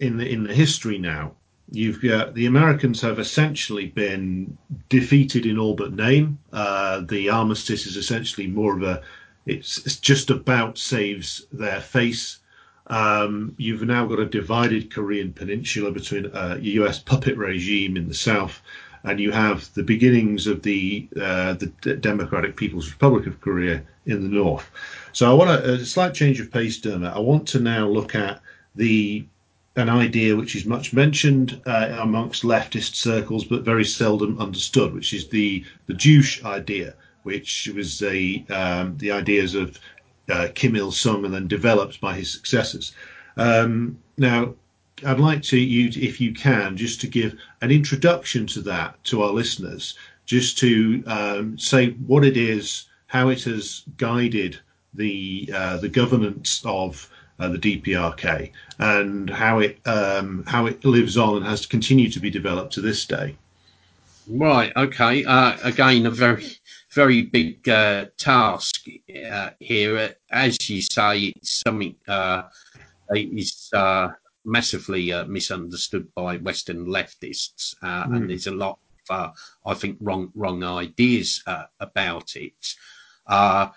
[0.00, 1.32] in the in the history now,
[1.70, 4.56] you've got the Americans have essentially been
[4.88, 6.38] defeated in all but name.
[6.52, 9.02] Uh, the armistice is essentially more of a
[9.46, 12.40] it's, it's just about saves their face.
[12.88, 18.14] Um, you've now got a divided Korean peninsula between a US puppet regime in the
[18.14, 18.62] south
[19.06, 24.22] and you have the beginnings of the uh, the Democratic People's Republic of Korea in
[24.22, 24.68] the north.
[25.12, 27.14] So I want a, a slight change of pace, Dermot.
[27.14, 28.42] I want to now look at
[28.74, 29.24] the
[29.76, 35.12] an idea which is much mentioned uh, amongst leftist circles but very seldom understood, which
[35.14, 39.78] is the the Juche idea, which was the um, the ideas of
[40.28, 42.92] uh, Kim Il Sung and then developed by his successors.
[43.36, 44.54] Um, now,
[45.04, 49.22] I'd like to you, if you can, just to give an introduction to that to
[49.22, 49.94] our listeners,
[50.24, 54.58] just to um, say what it is, how it has guided
[54.94, 61.18] the uh, the governance of uh, the DPRK, and how it um, how it lives
[61.18, 63.36] on and has continued to be developed to this day.
[64.28, 64.72] Right.
[64.76, 65.24] Okay.
[65.26, 66.46] Uh, again, a very
[66.90, 68.86] very big uh, task
[69.30, 70.14] uh, here.
[70.30, 72.44] As you say, it's something uh,
[73.14, 73.70] is
[74.46, 78.14] massively uh, misunderstood by Western leftists, uh, mm.
[78.14, 78.26] and hmm.
[78.28, 78.78] there's a lot
[79.10, 79.30] of, uh,
[79.66, 82.74] I think, wrong wrong ideas uh, about it.
[83.26, 83.68] Uh,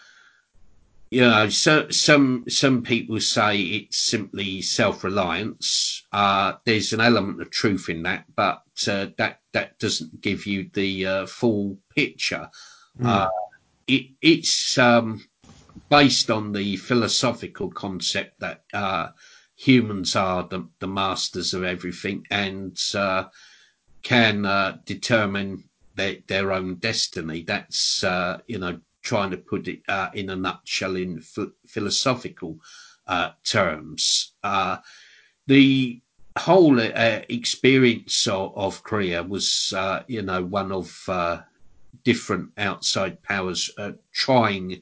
[1.09, 6.05] you know, so, some some people say it's simply self reliance.
[6.11, 11.25] Uh, there's an element of truth in that, but that that doesn't give you the
[11.27, 12.47] full picture.
[13.01, 13.29] Mm.
[13.87, 15.25] It, it's um,
[15.89, 18.61] based on the philosophical concept that
[19.59, 23.25] humans are the, the masters of everything and uh,
[24.03, 25.61] can uh, determine
[25.95, 27.43] their, their own destiny.
[27.43, 31.21] That's, uh, you know, trying to put it uh, in a nutshell in
[31.67, 32.57] philosophical
[33.05, 34.31] uh, terms.
[34.41, 34.77] Uh,
[35.47, 35.99] the
[36.37, 39.73] whole experience of, of, Korea was,
[40.07, 41.09] you know, one of
[42.05, 43.69] different outside powers
[44.13, 44.81] trying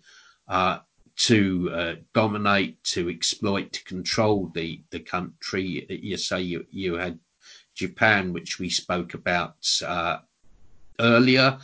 [1.18, 5.86] to uh, dominate, to exploit, to control the, the country.
[5.90, 7.20] You say you, you had
[7.74, 10.20] Japan, which we spoke about uh,
[11.00, 11.58] earlier,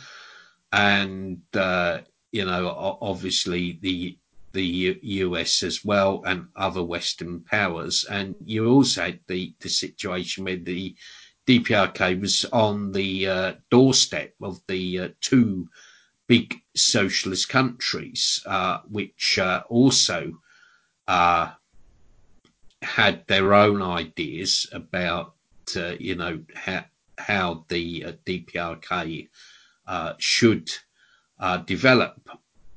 [0.72, 1.98] and uh,
[2.32, 4.18] you know obviously the
[4.52, 10.44] the US as well and other Western powers, and you also had the the situation
[10.44, 10.94] where the
[11.46, 15.68] DPRK was on the uh, doorstep of the uh, two
[16.26, 20.40] big socialist countries, uh, which uh, also
[21.06, 21.50] uh,
[22.82, 25.34] had their own ideas about,
[25.76, 26.40] uh, you know,
[27.16, 29.28] how, the uh, DPRK
[29.86, 30.70] uh, should
[31.66, 32.28] develop.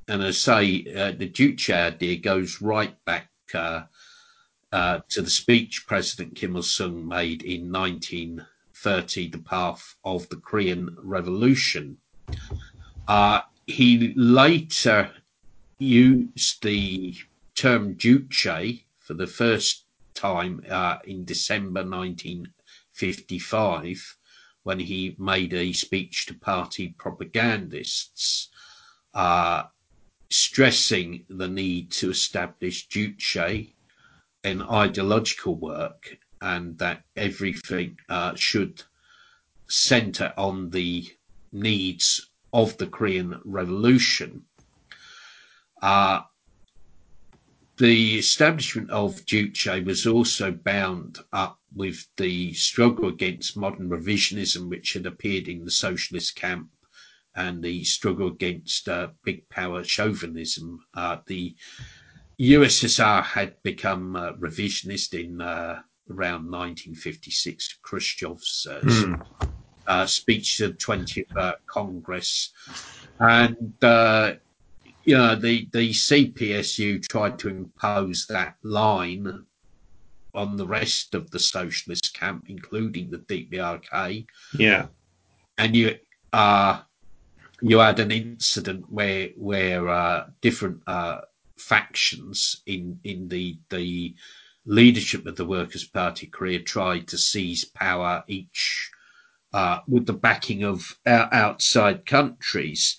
[0.06, 3.88] And I say, the Juche idea goes right back to
[4.70, 11.98] the speech President Kim Il sung made in 1930, The Path of the Korean Revolution
[13.08, 15.10] uh, he later
[15.78, 17.14] used the
[17.54, 24.16] term Juche for the first time uh, in December 1955
[24.64, 28.50] when he made a speech to party propagandists,
[29.14, 29.62] uh,
[30.28, 33.72] stressing the need to establish Juche
[34.44, 38.82] in ideological work and that everything uh, should
[39.66, 41.06] center on the
[41.52, 44.44] needs of the Korean Revolution.
[45.80, 46.22] Uh,
[47.78, 54.94] the establishment of Juche was also bound up with the struggle against modern revisionism, which
[54.94, 56.70] had appeared in the socialist camp,
[57.36, 60.80] and the struggle against uh, big power chauvinism.
[60.94, 61.54] Uh, the
[62.40, 65.80] USSR had become uh, revisionist in uh,
[66.10, 69.47] around 1956, Khrushchev's mm.
[70.06, 72.50] Speech to the 20th Congress.
[73.20, 73.74] And
[75.04, 79.44] you know, the, the CPSU tried to impose that line
[80.34, 84.26] on the rest of the socialist camp, including the DPRK.
[84.58, 84.86] Yeah.
[85.56, 85.96] And you
[86.32, 86.82] uh,
[87.60, 91.22] you had an incident where where uh, different uh,
[91.56, 94.14] factions in in the the
[94.66, 98.87] leadership of the Workers' Party Korea tried to seize power each
[99.52, 102.96] uh, with the backing of outside countries.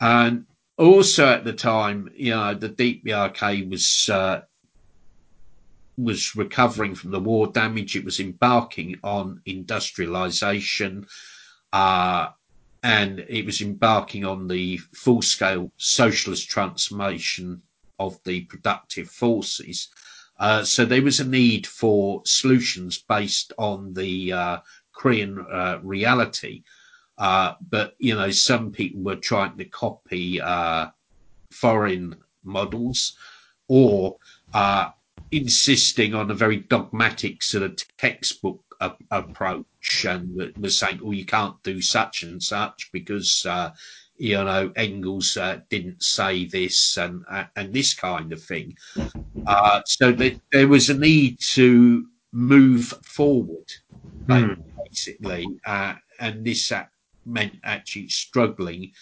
[0.00, 0.46] And
[0.78, 4.42] also at the time, you know, the DPRK was uh,
[5.96, 7.94] was recovering from the war damage.
[7.94, 11.06] It was embarking on industrialization,
[11.72, 12.28] uh,
[12.82, 17.62] and it was embarking on the full scale socialist transformation
[17.98, 19.88] of the productive forces.
[20.38, 24.58] Uh, so there was a need for solutions based on the uh,
[25.02, 26.62] Korean uh, reality.
[27.18, 30.86] Uh, but you know, some people were trying to copy uh,
[31.50, 32.14] foreign
[32.44, 33.14] models
[33.66, 34.16] or
[34.54, 34.90] uh,
[35.32, 38.62] insisting on a very dogmatic sort of textbook
[39.10, 43.70] approach and was saying, "Oh, you can't do such and such because." Uh,
[44.18, 47.24] you know, Engels uh, didn't say this and
[47.56, 48.76] and this kind of thing.
[49.86, 53.68] so that there was a need to move forward,
[54.26, 54.62] mm.
[54.92, 56.72] Basically, and this
[57.24, 58.92] meant actually struggling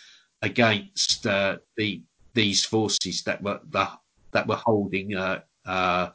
[0.43, 2.03] against uh, the
[2.35, 3.89] these forces that were the,
[4.31, 6.11] that were holding uh, uh,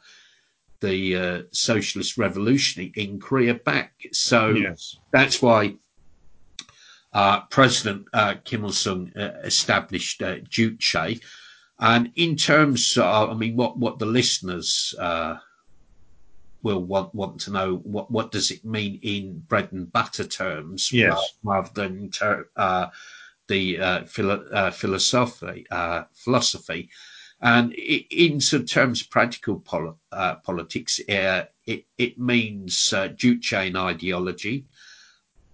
[0.80, 3.92] the uh, socialist revolution in Korea back.
[4.12, 4.96] So yes.
[5.12, 5.76] that's why
[7.12, 9.12] uh, President uh, Kim Il Sung
[9.44, 11.20] established uh, Juche.
[11.78, 14.94] And in terms of, I mean, what, what the listeners
[16.66, 20.92] will want want to know what what does it mean in bread and butter terms,
[20.92, 21.18] yes.
[21.44, 22.86] rather than ter- uh,
[23.48, 26.90] the uh, philo- uh, philosophy uh, philosophy.
[27.40, 33.08] And in sort of terms of practical pol- uh, politics, uh, it it means uh,
[33.08, 34.64] Juche ideology,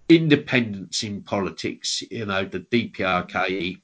[0.09, 2.01] independence in politics.
[2.09, 3.81] You know, the DPRK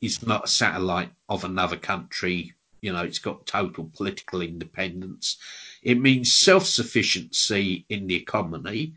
[0.00, 2.52] is not a satellite of another country.
[2.80, 5.38] You know, it's got total political independence.
[5.84, 8.94] It means self sufficiency in the economy.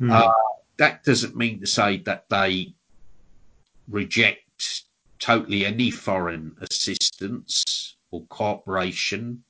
[0.00, 0.10] Mm.
[0.10, 0.32] Uh,
[0.78, 2.74] that doesn't mean to say that they
[3.88, 4.84] reject
[5.18, 9.44] totally any foreign assistance or cooperation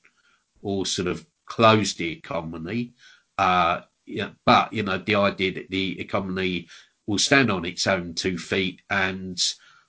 [0.61, 2.93] or sort of close the economy.
[3.37, 6.67] Uh, yeah, but you know the idea that the economy
[7.07, 9.41] will stand on its own two feet and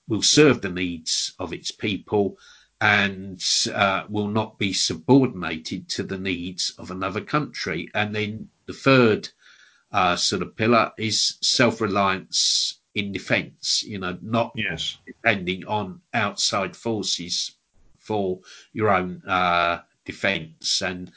[0.07, 2.37] will serve the needs of its people
[2.83, 3.41] and
[3.73, 7.89] uh, will not be subordinated to the needs of another country.
[7.93, 9.29] And then the third
[9.93, 14.97] uh, sort of pillar is self reliance in defence, you know, not yes.
[15.05, 17.55] depending on outside forces
[17.99, 18.41] for
[18.73, 20.81] your own uh, defence.
[20.81, 21.09] And,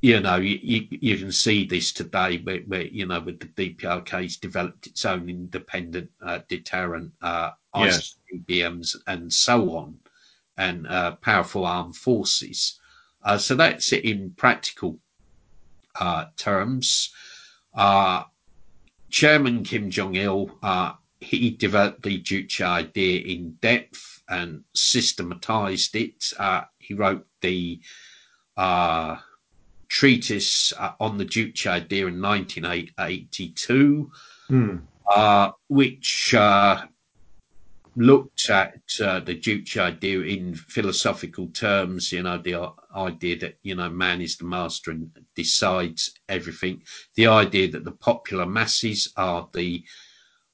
[0.00, 3.46] you know, you, you, you, can see this today where, where, you know, with the
[3.46, 8.14] DPRK's developed its own independent uh, deterrent, uh, yes.
[8.32, 9.98] ICBMs and so on
[10.58, 12.78] and uh, powerful armed forces.
[13.22, 14.98] Uh, so that's it in practical
[16.00, 17.10] uh, terms.
[17.74, 18.24] Uh,
[19.10, 26.32] Chairman Kim Jong Il, uh, he developed the Juche idea in depth and systematized it.
[26.38, 27.80] Uh, he wrote the
[29.88, 34.10] treatise on the Juche idea in 1982,
[34.50, 35.54] mm.
[35.68, 36.34] which
[37.96, 43.74] looked at uh, the Juche idea in philosophical terms, you know, the idea that, you
[43.74, 46.82] know, man is the master and decides everything,
[47.14, 49.84] the idea that the popular masses are the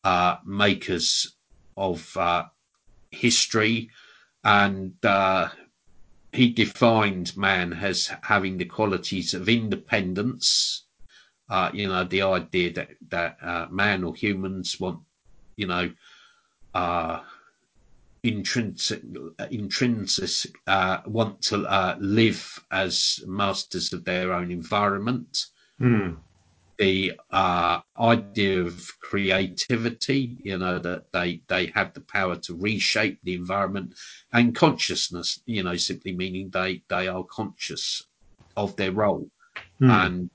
[0.04, 1.36] uh, makers
[1.76, 2.44] of uh,
[3.10, 3.90] history,
[4.44, 5.48] and uh,
[6.32, 10.86] he defined man as having the qualities of independence.
[11.48, 15.00] Uh, you know, the idea that that uh, man or humans want,
[15.56, 15.90] you know,
[16.74, 17.20] uh,
[18.24, 19.02] intrinsic,
[19.50, 25.46] intrinsic uh, want to uh, live as masters of their own environment.
[25.80, 26.16] Mm.
[26.78, 33.20] The uh, idea of creativity, you know, that they they have the power to reshape
[33.22, 33.94] the environment,
[34.32, 38.02] and consciousness, you know, simply meaning they they are conscious
[38.56, 39.30] of their role,
[39.80, 39.88] mm.
[39.88, 40.30] and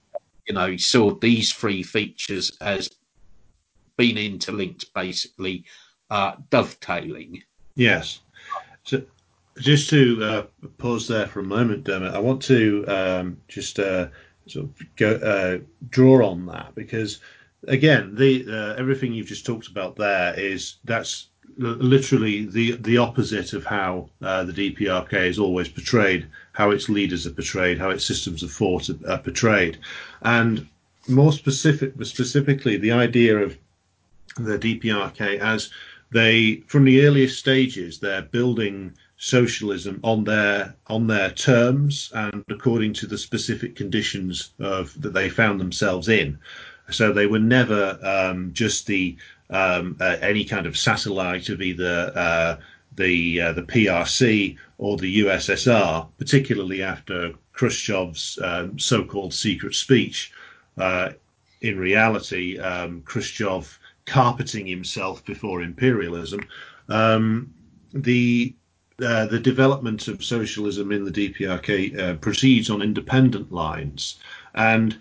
[0.47, 2.89] you know, saw these three features as
[3.97, 5.65] being interlinked, basically
[6.09, 7.43] uh, dovetailing.
[7.75, 8.19] Yes.
[8.83, 9.01] So
[9.59, 14.07] just to uh, pause there for a moment, Dermot, I want to um, just uh,
[14.47, 15.59] sort of go uh,
[15.89, 17.19] draw on that because
[17.67, 21.27] again, the uh, everything you've just talked about there is that's
[21.57, 27.27] literally the the opposite of how uh, the DPRK is always portrayed, how its leaders
[27.27, 29.77] are portrayed, how its systems of thought are, are portrayed,
[30.21, 30.67] and
[31.07, 33.57] more specific specifically the idea of
[34.37, 35.69] the DPRK as
[36.11, 42.93] they from the earliest stages they're building socialism on their on their terms and according
[42.93, 46.37] to the specific conditions of that they found themselves in
[46.89, 49.15] so they were never um, just the
[49.49, 52.55] um, uh, any kind of satellite of either uh,
[52.95, 60.31] the uh, the PRC or the USSR, particularly after Khrushchev's um, so-called secret speech.
[60.77, 61.11] Uh,
[61.61, 63.78] in reality, um, Khrushchev
[64.09, 66.41] carpeting himself before imperialism.
[66.89, 67.53] Um,
[67.93, 68.55] the
[69.01, 74.19] uh, the development of socialism in the DPRK uh, proceeds on independent lines,
[74.55, 74.97] and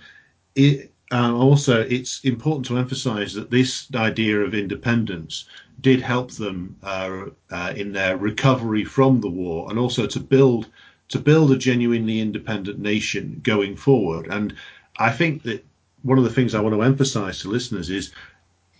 [0.55, 5.47] it, uh, also it's important to emphasise that this idea of independence
[5.80, 10.68] did help them uh, uh, in their recovery from the war, and also to build
[11.09, 14.26] to build a genuinely independent nation going forward.
[14.28, 14.55] And
[14.98, 15.64] I think that
[16.02, 18.12] one of the things I want to emphasise to listeners is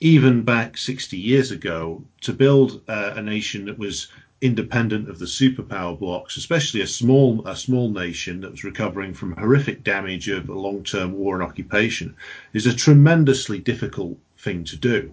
[0.01, 4.09] even back 60 years ago, to build uh, a nation that was
[4.41, 9.37] independent of the superpower blocs, especially a small a small nation that was recovering from
[9.37, 12.15] horrific damage of a long-term war and occupation,
[12.53, 15.13] is a tremendously difficult thing to do.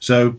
[0.00, 0.36] So,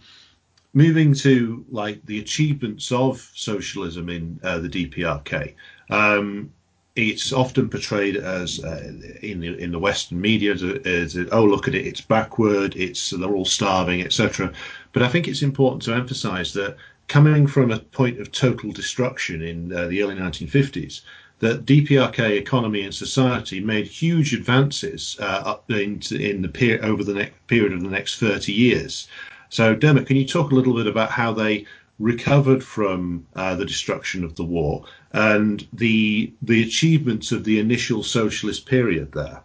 [0.74, 5.54] moving to like the achievements of socialism in uh, the DPRK,
[5.90, 6.52] um,
[6.96, 11.68] it's often portrayed as uh, in the in the Western media as, as, oh look
[11.68, 14.54] at it, it's backward, it's they're all starving, etc.
[14.94, 16.78] But I think it's important to emphasise that
[17.08, 21.02] coming from a point of total destruction in uh, the early 1950s,
[21.40, 27.30] that DPRK economy and society made huge advances uh, up in, in the over the
[27.48, 29.08] period of the next 30 years.
[29.50, 31.66] So, Dermot, can you talk a little bit about how they
[32.00, 34.86] recovered from uh, the destruction of the war
[35.16, 39.42] and the the achievements of the initial socialist period there.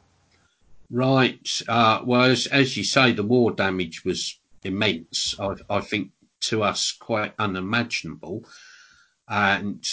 [0.90, 1.48] Right.
[1.68, 5.36] Uh, well, as, as, you say, the war damage was immense.
[5.38, 6.10] I, I think
[6.40, 8.44] to us quite unimaginable,
[9.28, 9.86] and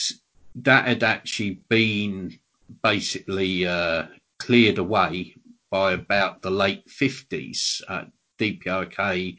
[0.56, 2.40] that had actually been
[2.82, 4.08] basically uh,
[4.40, 5.36] cleared away
[5.70, 7.84] by about the late fifties.
[7.88, 8.06] Uh,
[8.40, 9.36] DPRK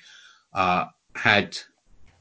[0.53, 0.85] uh,
[1.17, 1.59] had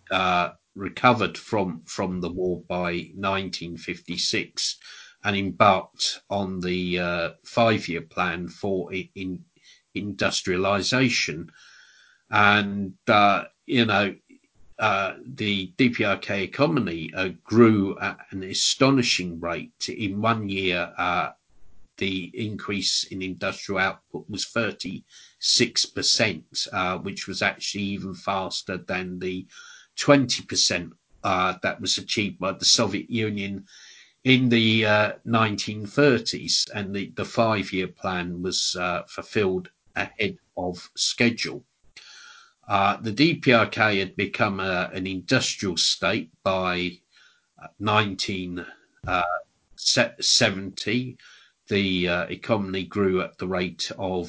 [0.09, 4.77] uh, recovered from from the war by 1956
[5.23, 9.43] and embarked on the uh, five-year plan for in,
[9.95, 11.49] industrialization
[12.29, 14.15] and uh, you know
[14.79, 19.89] uh, the DPRK economy uh, grew at an astonishing rate.
[19.89, 21.31] In one year, uh,
[21.97, 29.47] the increase in industrial output was 36%, uh, which was actually even faster than the
[29.97, 30.91] 20%
[31.23, 33.65] uh, that was achieved by the Soviet Union
[34.23, 40.89] in the uh, 1930s, and the, the five year plan was uh, fulfilled ahead of
[40.95, 41.63] schedule.
[42.67, 46.99] Uh, the DPRK had become a, an industrial state by
[47.77, 48.67] 1970.
[49.07, 49.23] Uh,
[51.69, 54.27] the uh, economy grew at the rate of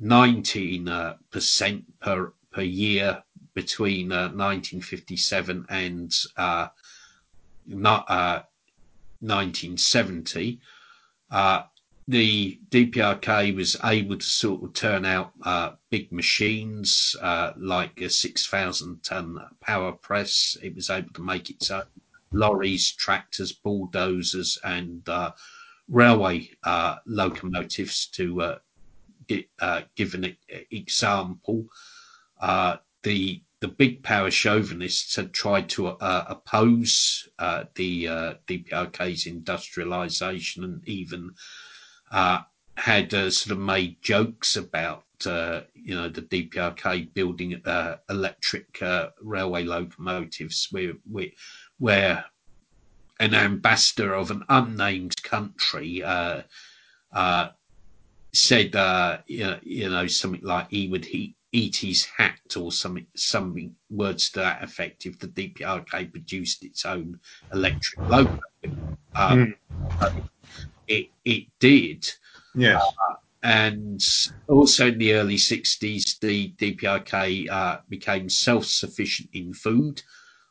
[0.00, 3.22] 19% per, per year
[3.54, 6.68] between uh, 1957 and uh,
[7.66, 8.08] not,
[9.20, 10.60] 1970.
[11.30, 11.62] Uh, uh,
[12.08, 17.14] the DPRK was able to sort of turn out uh, big machines
[17.56, 20.56] like a 6,000 ton power press.
[20.60, 21.84] It was able to make its own
[22.32, 25.08] lorries, tractors, bulldozers, and
[25.88, 26.50] railway
[27.06, 28.56] locomotives to
[29.28, 29.48] get,
[29.94, 30.36] give an
[30.72, 31.66] example.
[32.40, 39.26] Uh, the the big power chauvinists had tried to uh, oppose uh, the uh, DPRK's
[39.26, 41.30] industrialization and even
[42.10, 42.40] uh,
[42.76, 47.60] had uh, sort of made jokes about uh, you know the DPRK building
[48.08, 48.82] electric
[49.20, 51.28] railway locomotives where, where,
[51.78, 52.24] where
[53.20, 56.02] an ambassador of an unnamed country
[58.32, 58.74] said
[59.26, 63.74] you know, you know something like he would he eat his hat or something, something
[63.90, 67.18] words to that effect if the DPRK produced its own
[67.52, 68.78] electric locomotive.
[69.14, 69.54] Um,
[70.00, 70.22] mm.
[70.86, 72.08] it, it did.
[72.54, 72.82] Yes.
[72.82, 74.04] Uh, and
[74.48, 80.02] also in the early 60s, the DPRK uh, became self sufficient in food,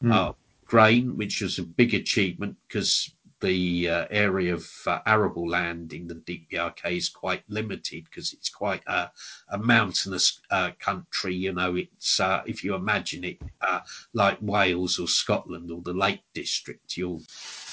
[0.03, 0.13] mm.
[0.13, 0.33] uh,
[0.65, 6.07] grain, which was a big achievement because the uh, area of uh, arable land in
[6.07, 9.09] the DPRK is quite limited because it's quite a,
[9.49, 11.35] a mountainous uh, country.
[11.35, 13.79] You know, it's uh, if you imagine it uh,
[14.13, 17.23] like Wales or Scotland or the Lake District, you'll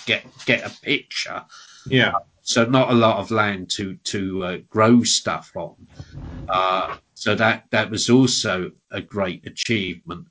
[0.07, 1.45] get get a picture.
[1.89, 2.13] Yeah.
[2.43, 5.77] so not a lot of land to to uh, grow stuff on.
[7.15, 10.27] so that that was also a great achievement.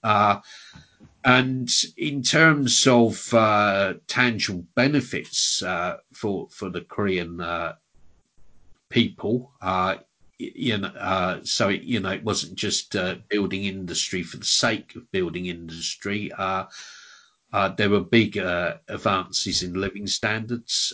[1.25, 7.73] And in terms of uh, tangible benefits uh, for for the Korean uh,
[8.89, 9.95] people, uh,
[10.37, 14.45] you know, uh, so it, you know, it wasn't just uh, building industry for the
[14.45, 16.31] sake of building industry.
[16.37, 20.93] there were big advances in living standards.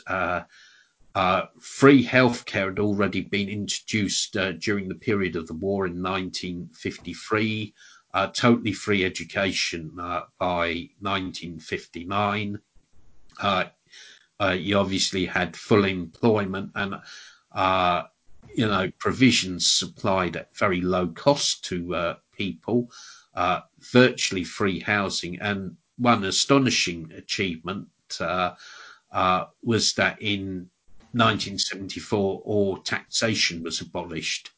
[1.60, 7.74] free healthcare had already been introduced during the period of the war in 1953
[8.14, 12.60] uh, totally free education uh, by 1959.
[13.42, 13.66] Uh,
[14.40, 16.96] uh, you obviously had full employment and
[17.54, 18.04] uh,
[18.56, 22.92] you know provisions supplied at very low cost to people,
[23.92, 27.88] virtually free housing, and one astonishing achievement
[29.64, 30.70] was that in
[31.14, 34.52] 1974 all taxation was abolished.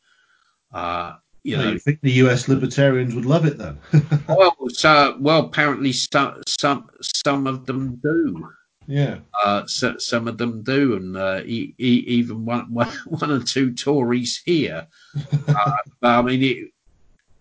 [0.72, 2.48] Uh, you know, you think the U.S.
[2.48, 3.78] libertarians would love it then?
[4.30, 8.50] well, so well, apparently some some some of them do.
[8.88, 9.20] Yeah.
[9.44, 13.42] Uh, so, some of them do, and uh, e- e- even one, one, one or
[13.42, 14.88] two Tories here.
[15.48, 16.72] uh, I mean, it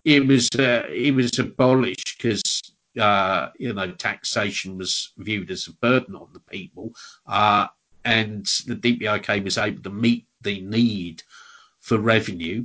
[0.05, 2.43] it was uh, it was abolished because
[3.01, 6.93] uh, you know taxation was viewed as a burden on the people,
[7.27, 7.69] uh,
[8.05, 11.23] and the DPRK was able to meet the need
[11.81, 12.65] for revenue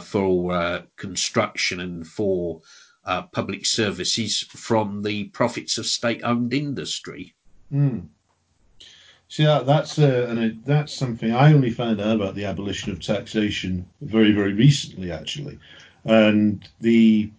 [0.00, 2.60] for uh, construction and for
[3.04, 7.34] uh, public services from the profits of state-owned industry.
[7.72, 8.08] Mm.
[9.36, 13.86] That, that's uh, and that's something I only found out about the abolition of taxation
[14.00, 15.58] very, very recently, actually,
[16.04, 17.30] and the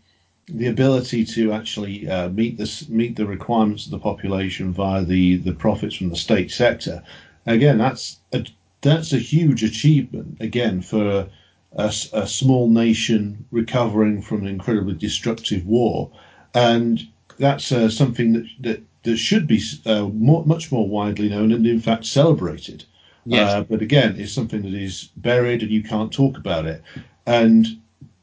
[0.47, 5.37] the ability to actually uh, meet this meet the requirements of the population via the
[5.37, 7.03] the profits from the state sector.
[7.45, 8.45] Again, that's a
[8.81, 11.27] that's a huge achievement again for
[11.73, 16.11] a, a small nation recovering from an incredibly destructive war,
[16.53, 21.51] and that's uh, something that, that that should be uh, more, much more widely known
[21.51, 22.83] and in fact celebrated.
[23.25, 23.53] Yes.
[23.53, 26.81] Uh, but again, it's something that is buried and you can't talk about it.
[27.25, 27.67] And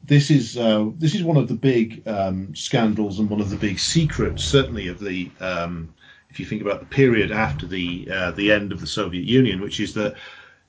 [0.03, 3.57] this is uh, this is one of the big um, scandals and one of the
[3.57, 5.93] big secrets, certainly of the um,
[6.29, 9.61] if you think about the period after the uh, the end of the Soviet Union,
[9.61, 10.15] which is that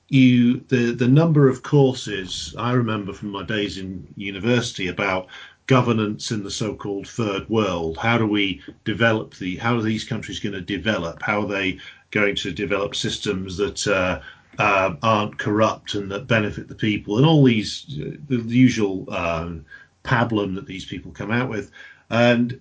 [0.09, 5.27] you the the number of courses I remember from my days in university about
[5.67, 7.95] governance in the so-called third world.
[7.97, 9.57] How do we develop the?
[9.57, 11.21] How are these countries going to develop?
[11.21, 11.79] How are they
[12.09, 14.19] going to develop systems that uh,
[14.57, 17.17] uh, aren't corrupt and that benefit the people?
[17.17, 19.63] And all these the usual um,
[20.03, 21.71] pablum that these people come out with.
[22.09, 22.59] And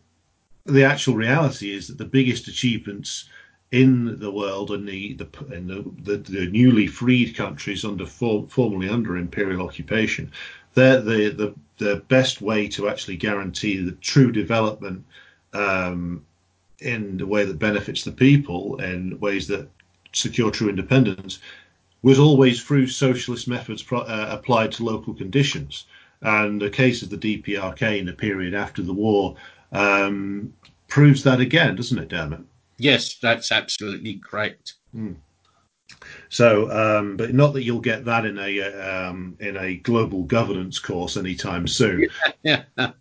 [0.66, 3.30] the actual reality is that the biggest achievements
[3.70, 8.46] in the world and the the, in the, the, the newly freed countries under for,
[8.48, 10.32] formerly under imperial occupation,
[10.74, 15.04] they're the, the the best way to actually guarantee the true development
[15.52, 16.24] um,
[16.80, 19.68] in the way that benefits the people in ways that
[20.12, 21.38] secure true independence
[22.02, 25.86] was always through socialist methods pro, uh, applied to local conditions.
[26.20, 29.36] And the case of the DPRK in the period after the war
[29.72, 30.52] um,
[30.88, 32.40] proves that again, doesn't it, Dermot?
[32.78, 34.74] Yes, that's absolutely correct.
[34.94, 35.16] Mm.
[36.28, 40.78] So, um, but not that you'll get that in a um, in a global governance
[40.78, 42.08] course anytime soon.
[42.42, 42.64] yeah.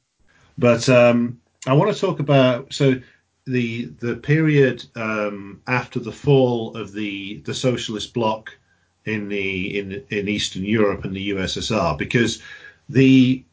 [0.60, 3.00] But um, I want to talk about so
[3.46, 8.58] the the period um, after the fall of the the socialist bloc
[9.06, 12.42] in the in in Eastern Europe and the USSR, because
[12.90, 13.44] the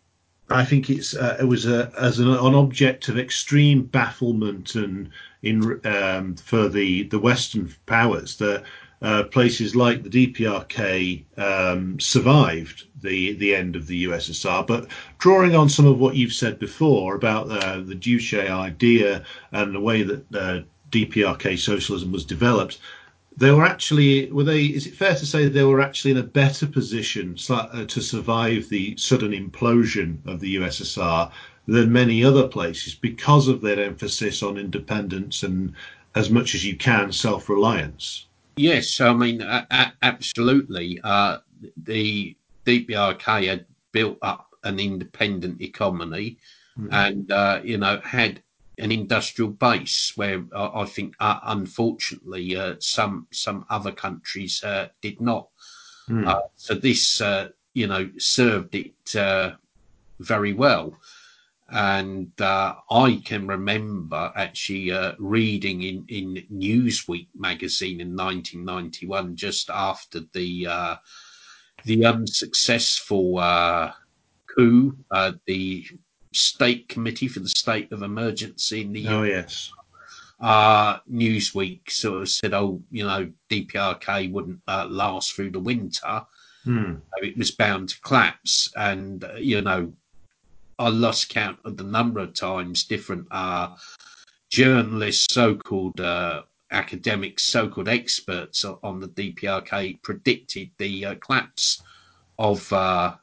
[0.50, 5.10] I think it's uh, it was a, as an, an, object of extreme bafflement and
[5.44, 8.64] in um, for the the Western powers that
[9.02, 14.66] uh, places like the DPRK um, survived the the end of the USSR.
[14.66, 14.88] But
[15.18, 19.80] drawing on some of what you've said before about uh, the Juche idea and the
[19.80, 20.60] way that uh,
[20.90, 22.78] DPRK socialism was developed,
[23.36, 26.22] they were actually were they is it fair to say they were actually in a
[26.22, 31.30] better position uh, to survive the sudden implosion of the USSR
[31.66, 35.72] than many other places because of their emphasis on independence and
[36.14, 38.26] as much as you can self-reliance
[38.56, 39.42] yes i mean
[40.02, 41.38] absolutely uh,
[41.84, 42.36] the
[42.66, 46.38] DPRK had built up an independent economy
[46.78, 46.92] mm-hmm.
[46.92, 48.42] and uh, you know had
[48.78, 54.88] an industrial base where uh, I think, uh, unfortunately, uh, some some other countries uh,
[55.00, 55.48] did not.
[56.08, 56.42] Mm.
[56.56, 58.92] so this, uh, you know, served it
[60.20, 60.94] very well.
[61.74, 70.98] And I can remember actually reading in, in Newsweek magazine in 1991, just after the
[71.84, 73.92] the unsuccessful
[74.46, 74.96] coup,
[75.46, 75.84] the
[76.32, 79.72] State Committee for the State of Emergency in the oh yes
[80.40, 86.22] uh, Newsweek sort of said, oh, you know, DPRK wouldn't uh, last through the winter.
[86.64, 86.96] Hmm.
[87.22, 88.70] It was bound to collapse.
[88.76, 89.92] And, uh, you know,
[90.78, 93.76] I lost count of the number of times different uh,
[94.50, 101.82] journalists, so called uh, academics, so called experts on the DPRK predicted the uh, collapse
[102.38, 103.14] of uh,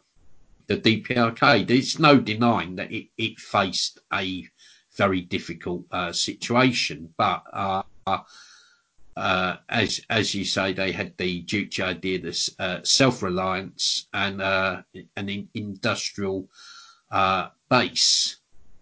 [0.67, 1.67] the DPRK.
[1.67, 4.47] There's no denying that it, it faced a
[4.95, 7.43] very difficult uh, situation, but
[9.17, 14.41] uh, as as you say, they had the Juche idea, this uh, self reliance and
[14.41, 16.47] an in, industrial
[17.11, 18.37] uh, base.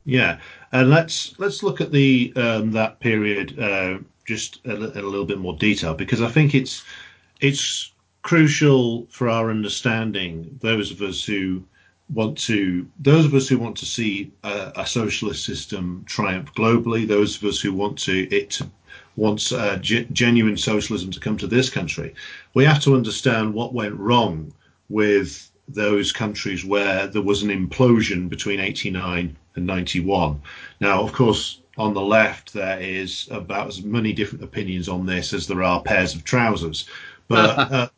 [0.06, 0.40] Yeah,
[0.72, 3.56] and let's let's look at the um, that period
[4.26, 6.84] just a, a little bit more detail because I think it's
[7.42, 7.92] it's
[8.22, 10.58] crucial for our understanding.
[10.62, 11.64] Those of us who
[12.14, 17.08] want to those of us who want to see a, a, socialist system triumph globally
[17.08, 18.70] those of us who want to it to,
[19.16, 22.16] wants uh, g- genuine socialism to come to this country
[22.56, 24.52] we have to understand what went wrong
[24.90, 30.42] with those countries where there was an implosion between 89 and 91
[30.80, 35.34] now of course on the left there is about as many different opinions on this
[35.34, 36.88] as there are pairs of trousers
[37.28, 37.90] but uh,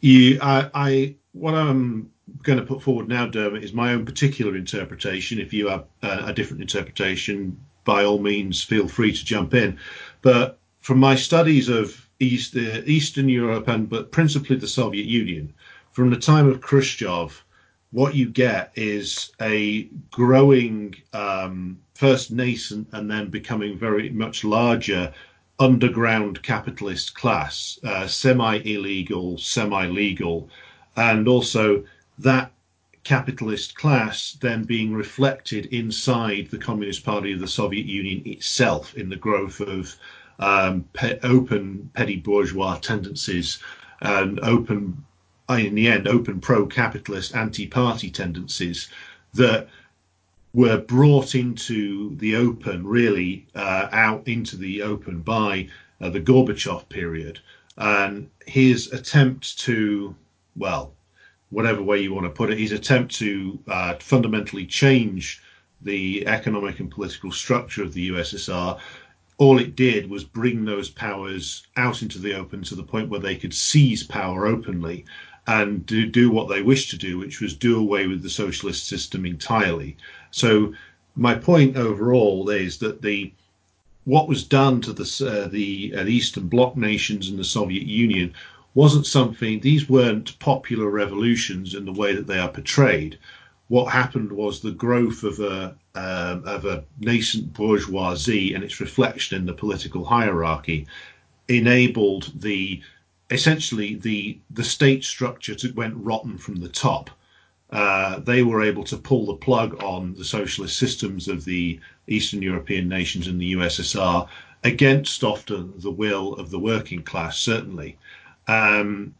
[0.00, 2.10] you I, I what i'm
[2.42, 5.38] going to put forward now, Dermot, is my own particular interpretation.
[5.38, 9.78] If you have uh, a different interpretation, by all means, feel free to jump in.
[10.22, 15.52] But from my studies of East, uh, Eastern Europe and but principally the Soviet Union,
[15.98, 17.44] from the time of Khrushchev,
[17.90, 25.12] what you get is a growing, um, first nascent and then becoming very much larger
[25.58, 30.48] underground capitalist class, uh, semi illegal, semi legal,
[30.94, 31.82] and also
[32.20, 32.52] that
[33.02, 39.08] capitalist class then being reflected inside the Communist Party of the Soviet Union itself in
[39.08, 39.96] the growth of
[40.38, 43.58] um, pe- open petty bourgeois tendencies
[44.00, 45.04] and open,
[45.56, 48.88] in the end, open pro-capitalist anti-party tendencies
[49.34, 49.68] that
[50.52, 55.68] were brought into the open, really uh, out into the open by
[56.00, 57.38] uh, the Gorbachev period.
[57.76, 60.14] And his attempt to,
[60.56, 60.92] well,
[61.50, 65.42] whatever way you want to put it, his attempt to uh, fundamentally change
[65.80, 68.78] the economic and political structure of the USSR,
[69.38, 73.20] all it did was bring those powers out into the open to the point where
[73.20, 75.04] they could seize power openly
[75.48, 78.86] and do, do what they wished to do, which was do away with the socialist
[78.86, 79.96] system entirely.
[80.30, 80.74] So
[81.16, 83.32] my point overall is that the
[84.04, 88.34] what was done to the uh, the uh, Eastern Bloc nations and the Soviet Union
[88.74, 93.18] wasn't something, these weren't popular revolutions in the way that they are portrayed.
[93.68, 99.38] What happened was the growth of a um, of a nascent bourgeoisie and its reflection
[99.38, 100.86] in the political hierarchy
[101.48, 102.82] enabled the
[103.30, 107.10] essentially the the state structure went rotten from the top.
[107.70, 112.40] Uh, they were able to pull the plug on the socialist systems of the Eastern
[112.40, 114.26] European nations and the USSR
[114.64, 117.98] against often the will of the working class, certainly.
[118.46, 119.14] Um,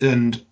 [0.00, 0.44] and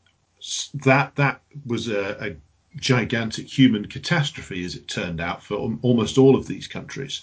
[0.84, 2.36] that that was a, a,
[2.76, 7.22] gigantic human catastrophe, as it turned out, for almost all of these countries.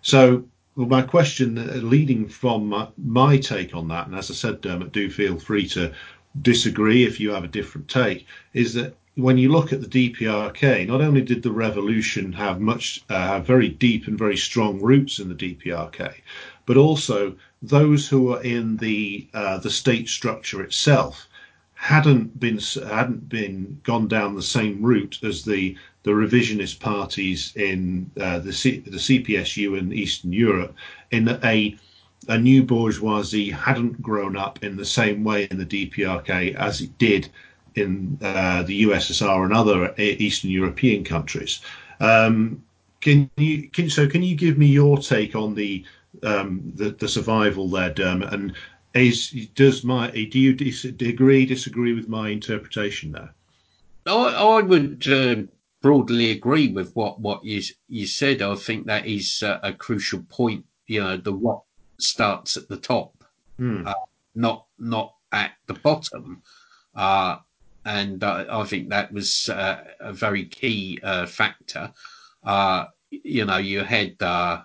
[0.00, 0.44] So,
[0.74, 4.60] well, my question, uh, leading from my, my, take on that, and as I said,
[4.60, 5.92] Dermot, do feel free to
[6.40, 10.88] disagree if you have a different take, is that when you look at the DPRK,
[10.88, 15.18] not only did the revolution have much, uh, have very deep and very strong roots
[15.18, 16.14] in the DPRK,
[16.64, 21.28] but also those who were in the uh, the state structure itself
[21.74, 22.58] hadn't been
[22.88, 28.52] hadn't been gone down the same route as the the revisionist parties in uh, the
[28.52, 30.74] C, the CPSU in Eastern Europe,
[31.10, 31.76] in that a
[32.28, 36.96] a new bourgeoisie hadn't grown up in the same way in the DPRK as it
[36.98, 37.28] did
[37.74, 41.60] in uh, the USSR and other Eastern European countries.
[42.00, 42.62] Um,
[43.00, 45.84] can you can, so can you give me your take on the
[46.22, 48.32] um, the, the, survival there, Dermot?
[48.32, 48.54] And
[48.94, 53.34] is does my do you dis- agree disagree with my interpretation there?
[54.06, 55.42] I, I would uh,
[55.82, 58.40] broadly agree with what what you you said.
[58.40, 60.64] I think that is uh, a crucial point.
[60.86, 61.62] You know, the what
[61.98, 63.24] starts at the top,
[63.58, 63.86] hmm.
[63.86, 63.94] uh,
[64.34, 66.42] not not at the bottom.
[66.94, 67.36] Uh,
[67.84, 71.92] and uh, I think that was uh, a very key uh, factor.
[72.44, 74.62] Uh, you know, you had uh,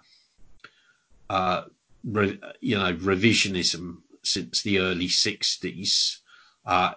[1.30, 1.64] uh,
[2.04, 6.20] re- you know revisionism since the early '60s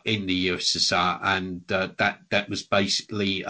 [0.05, 1.97] in the USSR, and that
[2.31, 3.45] that was basically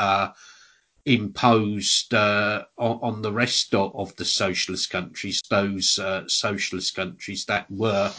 [1.07, 7.45] imposed uh, on, on, the rest of, of, the socialist countries, those uh, socialist countries
[7.47, 8.13] that were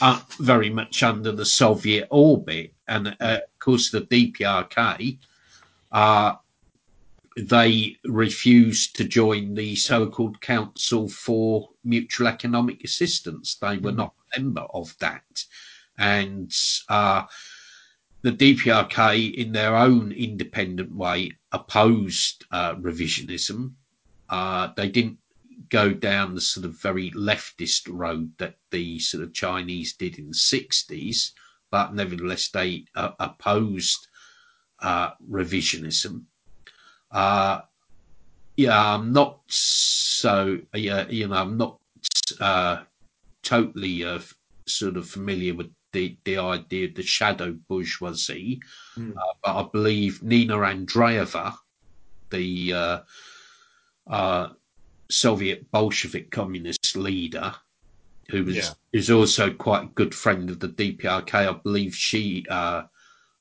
[0.00, 2.72] uh, very much under the Soviet orbit.
[2.88, 5.18] And uh, of course, the DPRK,
[5.92, 6.34] uh,
[7.36, 13.56] they refused to join the so called Council for Mutual Economic Assistance.
[13.56, 13.96] They were mm.
[13.96, 15.44] not a member of that.
[15.98, 16.52] And
[16.88, 17.22] uh,
[18.24, 23.74] the DPRK, in their own independent way, opposed uh, revisionism.
[24.30, 25.18] Uh, they didn't
[25.68, 30.28] go down the sort of very leftist road that the sort of Chinese did in
[30.28, 31.32] the 60s,
[31.70, 34.08] but nevertheless they uh, opposed
[34.80, 36.22] uh, revisionism.
[37.10, 37.60] Uh,
[38.56, 41.78] yeah, I'm not so, yeah, you know, I'm not
[42.40, 42.84] uh,
[43.42, 44.02] totally
[44.66, 48.60] sort of familiar with the, the idea of the shadow bourgeoisie.
[48.98, 49.16] Mm.
[49.16, 51.54] Uh, but I believe Nina Andreeva,
[52.28, 52.98] the uh,
[54.06, 54.48] uh,
[55.10, 57.54] Soviet Bolshevik communist leader,
[58.30, 58.70] who was yeah.
[58.92, 62.82] is also quite a good friend of the DPRK, I believe she uh,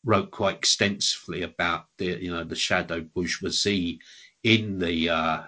[0.05, 3.99] wrote quite extensively about the you know the shadow bourgeoisie
[4.43, 5.43] in the uh,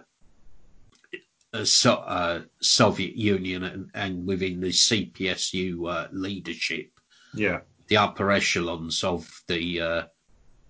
[1.55, 6.94] uh, so, uh, Soviet Union and, and, within the CPSU uh, leadership
[7.35, 10.03] yeah, the upper echelons of the uh,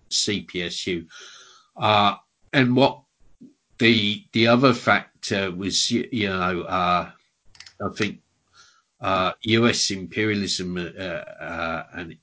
[0.09, 1.07] CPSU.
[1.77, 2.15] Uh,
[2.53, 3.01] and what
[3.77, 7.09] the the other factor was, you, you know, uh,
[7.81, 8.21] I think
[9.01, 9.91] U.S.
[9.91, 12.17] Uh, imperialism uh, uh, and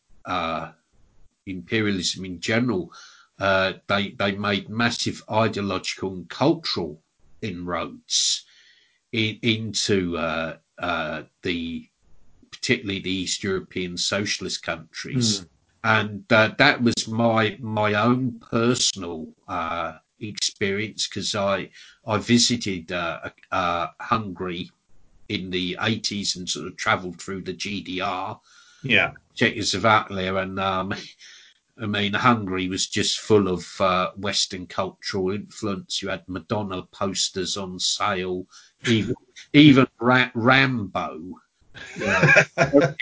[1.47, 2.93] imperialism in general,
[3.39, 7.01] they they made massive ideological and cultural
[7.43, 8.45] inroads
[9.13, 10.13] in, into
[11.43, 11.89] the
[12.63, 15.41] particularly the East European socialist countries.
[15.41, 15.47] Mm.
[15.85, 21.71] And uh, that was my my own personal uh, experience because I
[22.07, 24.71] I visited uh, uh Hungary
[25.29, 28.39] in the 80s and sort of travelled through the GDR,
[28.85, 30.95] yeah, Czechoslovakia, and um,
[31.83, 36.01] I mean, Hungary was just full of uh, Western cultural influence.
[36.01, 38.47] You had Madonna posters on sale,
[38.87, 39.17] even
[39.53, 41.41] even Ra- Rambo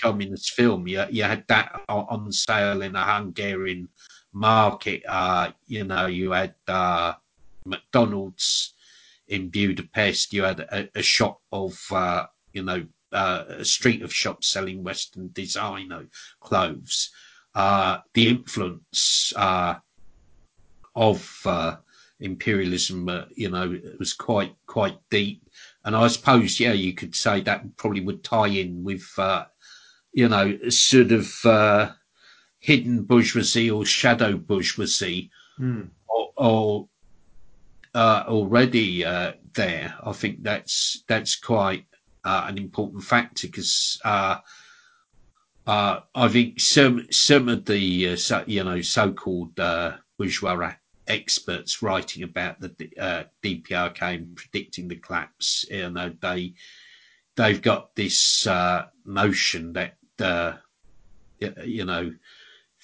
[0.00, 0.86] communist film.
[0.86, 3.88] You, you had that on sale in a Hungarian
[4.32, 5.02] market.
[5.08, 7.14] Uh, you know, you had uh,
[7.64, 8.74] McDonald's
[9.28, 10.32] in Budapest.
[10.32, 14.82] You had a, a shop of, uh, you know, uh, a street of shops selling
[14.82, 16.06] Western designer
[16.40, 17.10] clothes.
[17.54, 19.76] Uh, the influence uh,
[20.96, 21.46] of
[22.20, 25.48] imperialism, you know, was quite quite deep
[25.84, 29.44] and I suppose, yeah, you could say that probably would tie in with, uh,
[30.12, 31.92] you know, sort of uh,
[32.58, 35.30] hidden bourgeoisie or shadow bourgeoisie,
[35.60, 35.88] mm.
[36.08, 36.88] or, or
[37.94, 39.94] uh, already uh, there.
[40.02, 41.84] I think that's that's quite
[42.24, 44.38] uh, an important factor because uh,
[45.66, 49.54] I think some some of the so, you know so-called
[50.18, 50.54] bourgeois
[51.06, 55.64] experts writing about the uh, DPRK and predicting the collapse.
[55.70, 56.54] You know, they
[57.36, 60.54] they've got this uh, notion that uh,
[61.64, 62.12] you know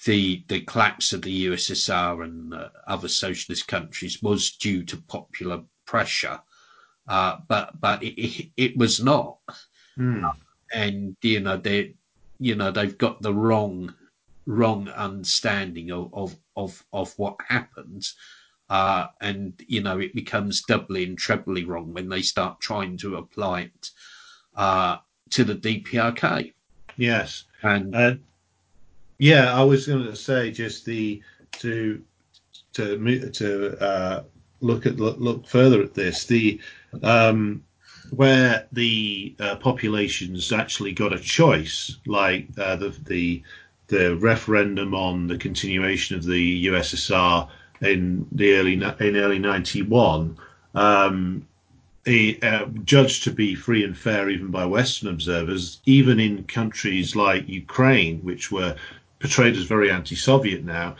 [0.05, 5.61] the the collapse of the USSR and uh, other socialist countries was due to popular
[5.85, 6.39] pressure,
[7.07, 9.37] uh, but but it, it, was not,
[9.97, 10.31] mm.
[10.73, 11.95] and you know they
[12.39, 13.93] you know they've got the wrong
[14.47, 18.07] wrong understanding of, of, of of what happened.
[18.69, 23.17] Uh, and you know it becomes doubly and trebly wrong when they start trying to
[23.17, 23.89] apply it
[24.55, 24.97] uh,
[25.29, 26.53] to the DPRK.
[26.95, 28.15] Yes, and uh,
[29.17, 31.21] yeah, I was going to say just the
[31.59, 32.01] to
[32.73, 34.23] to to uh,
[34.61, 36.59] look at look, look, further at this the
[37.03, 37.63] um,
[38.11, 43.43] where the uh, populations actually got a choice, like uh, the the
[43.91, 47.47] the referendum on the continuation of the USSR
[47.81, 50.37] in the early in early '91,
[50.73, 51.45] um,
[52.07, 57.47] uh, judged to be free and fair even by Western observers, even in countries like
[57.49, 58.75] Ukraine, which were
[59.19, 60.95] portrayed as very anti-Soviet now,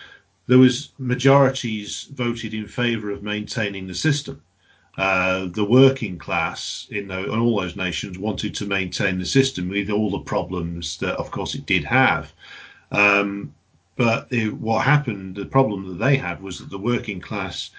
[0.47, 4.41] there was majorities voted in favour of maintaining the system.
[4.97, 9.69] Uh, the working class in, the, in, all those nations wanted to maintain the system
[9.69, 12.33] with all the problems that, of course, it did have.
[12.91, 13.53] Um,
[13.95, 17.71] but it, what happened, the problem that they had was that the working class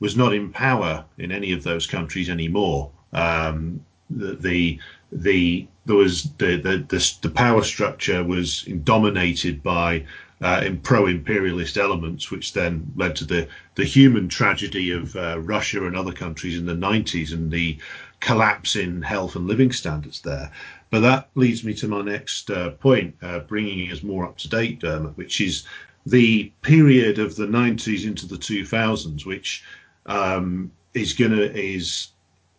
[0.00, 2.90] was not in power in any of those countries anymore.
[3.12, 4.78] Um, the, the,
[5.10, 10.04] the there was the, the the, the power structure was dominated by
[10.42, 15.96] uh, pro-imperialist elements, which then led to the the human tragedy of uh, Russia and
[15.96, 17.78] other countries in the 90s and the
[18.20, 20.50] collapse in health and living standards there.
[20.96, 24.48] But that leads me to my next uh, point, uh, bringing us more up to
[24.48, 25.64] date, Dermot, which is
[26.06, 29.62] the period of the 90s into the 2000s, which
[30.06, 32.12] um, is gonna is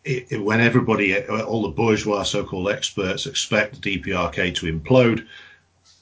[0.05, 5.25] it, when everybody, all the bourgeois so-called experts expect the DPRK to implode,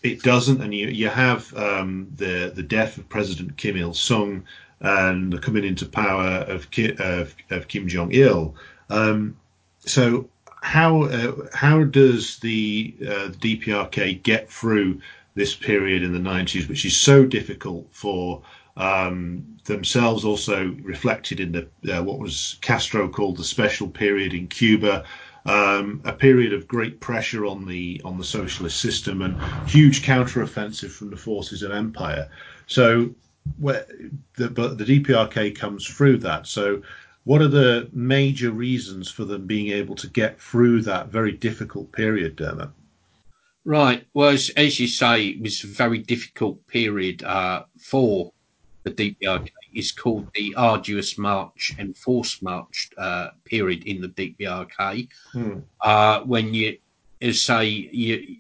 [0.04, 4.44] it doesn't, and you you have um, the the death of President Kim Il Sung
[4.82, 8.54] and the coming into power of Ki, of, of, Kim Jong Il.
[8.90, 9.38] Um,
[9.86, 10.28] so
[10.66, 15.00] how uh, how does the uh, DPRK get through
[15.36, 18.42] this period in the 90s, which is so difficult for
[18.76, 24.48] um, themselves, also reflected in the uh, what was Castro called the special period in
[24.48, 25.04] Cuba,
[25.46, 29.40] um, a period of great pressure on the on the socialist system and
[29.70, 32.28] huge counteroffensive from the forces of empire.
[32.66, 33.14] So,
[33.60, 33.86] where
[34.36, 36.48] the, but the DPRK comes through that.
[36.48, 36.82] So,
[37.26, 41.92] what are the major reasons for them being able to get through that very difficult
[41.92, 42.70] period, Dermot?
[43.66, 44.06] Right.
[44.14, 48.32] Well, as, as you say, it was a very difficult period uh, for
[48.84, 55.10] the DPRK It's called the arduous march and forced march uh, period in the DPRK.
[55.32, 55.60] Hmm.
[55.82, 56.78] Uh, when you,
[57.22, 58.38] as say, you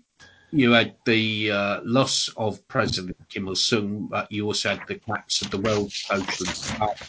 [0.52, 4.96] you had the uh, loss of President Kim Il Sung, but you also had the
[4.96, 7.06] collapse of the World Socialist Party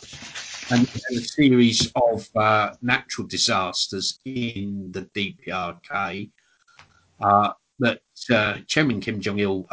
[0.70, 6.30] and, and, a series of uh, natural disasters in the DPRK.
[7.20, 9.66] Uh, that uh, Chairman Kim Jong Il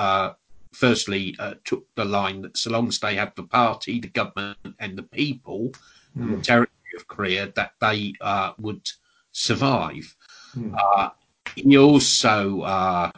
[0.73, 4.57] firstly uh, took the line that so long as they have the party, the government,
[4.79, 5.71] and the people,
[6.17, 6.21] mm.
[6.21, 6.41] in the hmm.
[6.41, 8.89] territory of Korea, that they uh, would
[9.31, 10.15] survive.
[10.57, 10.75] Mm.
[10.77, 11.09] Uh,
[11.55, 13.11] he also uh,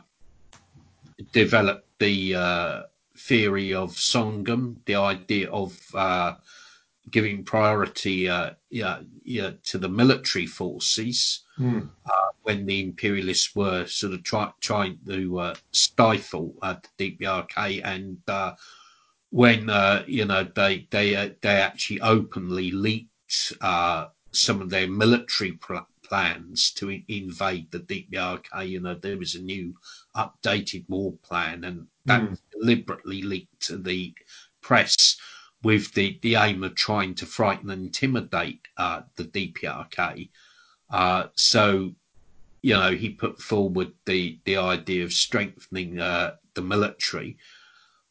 [1.32, 2.82] developed the uh,
[3.18, 6.36] theory of Songun, the idea of uh,
[7.12, 8.30] giving priority
[8.70, 11.42] yeah, yeah, to the military forces.
[11.60, 11.90] Mm
[12.46, 18.20] when the imperialists were sort of try, trying to uh, stifle uh, the DPRK and
[18.28, 18.54] uh,
[19.32, 24.88] when uh, you know they they uh, they actually openly leaked uh, some of their
[24.88, 28.70] military pl- plans to in- invade the DPRK.
[28.70, 29.74] You know there was a new
[30.16, 32.30] updated war plan, and that mm.
[32.30, 34.14] was deliberately leaked to the
[34.62, 35.18] press
[35.64, 40.30] with the, the aim of trying to frighten and intimidate the DPRK.
[41.36, 41.96] so
[42.66, 47.38] you know, he put forward the the idea of strengthening uh, the military.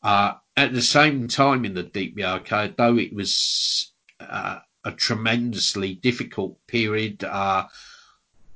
[0.00, 6.56] Uh, at the same time, in the DPRK, though it was uh, a tremendously difficult
[6.68, 7.66] period, uh,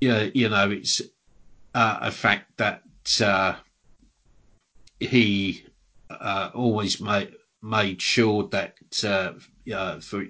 [0.01, 1.03] you, you know, it's
[1.75, 2.83] uh, a fact that
[3.21, 3.57] uh,
[5.01, 5.65] he
[6.11, 8.75] uh, always made made sure that
[10.03, 10.27] for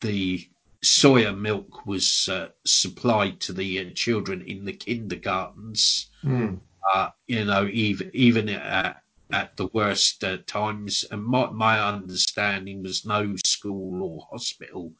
[0.00, 0.48] the
[0.82, 6.10] soya milk was uh, supplied to the uh, children in the kindergartens.
[6.24, 6.60] Mm.
[6.92, 11.04] Uh, you know, even even at, at the worst uh, times.
[11.10, 14.92] And my, my understanding was no school or hospital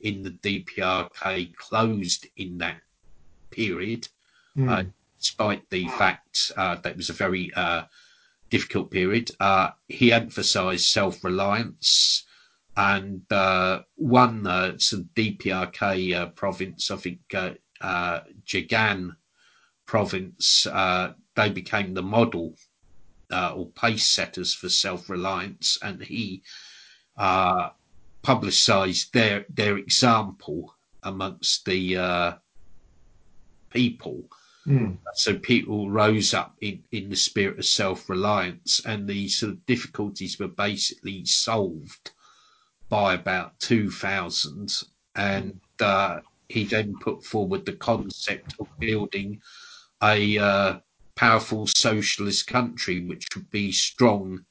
[0.00, 2.80] in the DPRK closed in that
[3.50, 4.08] period,
[4.56, 4.90] mm.
[5.18, 7.52] despite the fact uh, that it was a very
[8.56, 9.30] difficult period.
[9.88, 12.24] he emphasised self reliance
[12.76, 19.16] and uh, one uh, some DPRK uh, province, I think uh, uh Jagang
[19.86, 22.54] province, uh, they became the model
[23.32, 26.42] uh, or pace setters for self reliance, and he
[27.16, 27.70] uh,
[28.22, 32.32] publicised their their example amongst the uh,
[33.70, 34.28] people.
[34.66, 34.98] Mm.
[35.14, 39.66] So people rose up in, in the spirit of self reliance, and the sort of
[39.66, 42.10] difficulties were basically solved
[42.88, 44.82] by about 2000.
[45.14, 49.40] And uh, he then put forward the concept of building
[50.02, 50.78] a uh,
[51.14, 54.44] powerful socialist country which would be strong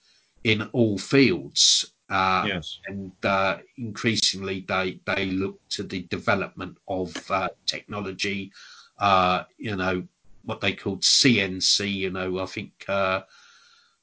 [0.43, 1.91] in all fields.
[2.07, 2.79] Uh, Yes.
[2.85, 8.51] and uh, increasingly they they look to the development of uh, technology.
[8.97, 10.07] Uh, you know
[10.43, 11.91] what they called CNC.
[11.91, 13.21] You know, I think uh,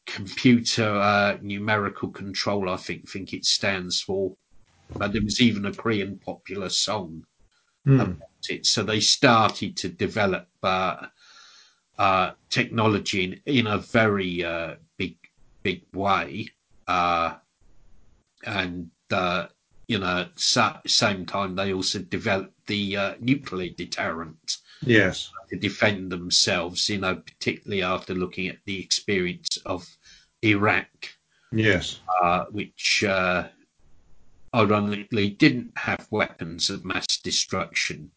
[0.07, 2.69] computer uh, numerical control.
[2.69, 4.37] I think think it stands for.
[4.99, 7.25] But there was even a Korean popular song
[7.87, 8.01] Mm.
[8.01, 8.65] about it.
[8.67, 11.07] So they started to develop uh,
[11.99, 15.17] uh, technology in, in a very uh, big
[15.65, 16.49] big way,
[16.87, 17.35] uh,
[18.45, 19.47] and uh,
[19.89, 25.31] you know, at the same time they also developed the uh, nuclear deterrent Yes.
[25.51, 26.89] to defend themselves.
[26.89, 29.87] You know, particularly after looking at the experience of
[30.43, 30.89] Iraq,
[31.53, 32.01] Yes.
[32.23, 33.49] uh, which uh,
[34.55, 38.11] ironically didn't have weapons of mass destruction.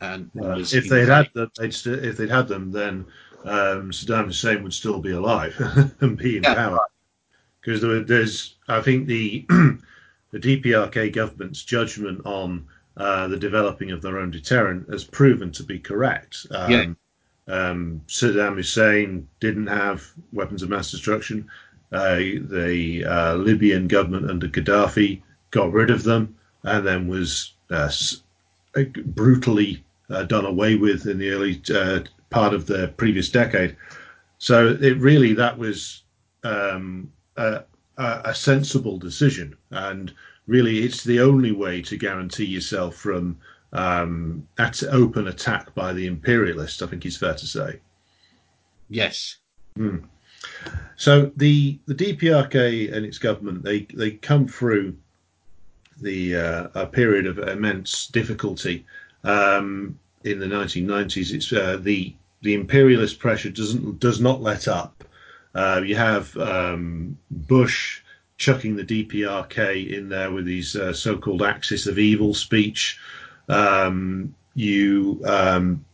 [0.00, 3.04] And was if they'd had them, they'd st- if they'd had them, then
[3.44, 5.54] um, Saddam Hussein would still be alive
[6.00, 6.80] and be in Yeah, power.
[7.60, 12.66] Because there, there's, I think the the DPRK government's judgment on
[12.96, 16.46] uh, the developing of their own deterrent has proven to be correct.
[16.50, 16.96] Um,
[17.48, 17.70] Yeah.
[17.70, 21.48] um, Saddam Hussein didn't have weapons of mass destruction.
[21.92, 27.90] Uh, the uh, Libyan government under Gaddafi got rid of them and then was uh,
[28.76, 32.00] uh, brutally uh, done away with in the early uh,
[32.30, 33.76] part of the previous decade.
[34.38, 36.02] So it really that was
[36.44, 37.64] um, a,
[37.98, 40.12] a a sensible decision, and
[40.50, 43.38] really it's the only way to guarantee yourself from
[43.72, 46.82] um, at open attack by the imperialists.
[46.82, 47.78] I think it's fair to say.
[48.88, 49.36] yes,
[50.96, 54.96] So the the DPRK and its government they they come through
[56.00, 58.84] the uh, a period of immense difficulty
[59.22, 61.32] um, in the 1990s.
[61.32, 62.12] It's uh, the
[62.42, 65.04] the imperialist pressure doesn't does not let up.
[65.54, 67.99] Uh, you have um, Bush
[68.40, 72.98] chucking the DPRK in there with his uh, so-called axis of evil speech.
[73.48, 75.84] Um, you um,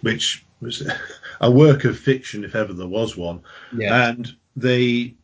[0.00, 0.88] which was
[1.40, 3.40] a work of fiction if ever there was one
[3.76, 5.14] yeah, and they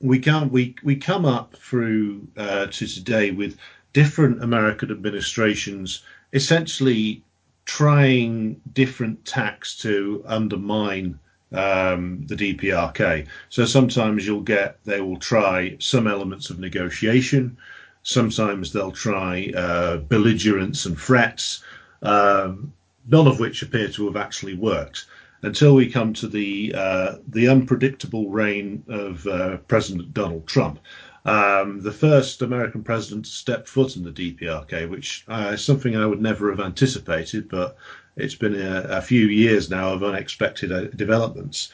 [0.00, 3.58] we come we we come up through uh, to today with
[3.92, 7.22] different American administrations essentially
[7.64, 11.18] trying different tacks to undermine
[11.54, 13.26] um, the DPRK.
[13.48, 17.56] So sometimes you'll get they will try some elements of negotiation.
[18.02, 21.62] Sometimes they'll try uh, belligerence and threats,
[22.02, 22.72] um,
[23.08, 25.06] none of which appear to have actually worked
[25.42, 30.78] until we come to the uh, the unpredictable reign of uh, President Donald Trump,
[31.24, 35.96] um, the first American president to step foot in the DPRK, which uh, is something
[35.96, 37.76] I would never have anticipated, but
[38.16, 41.72] it's been a, a few years now of unexpected uh, developments.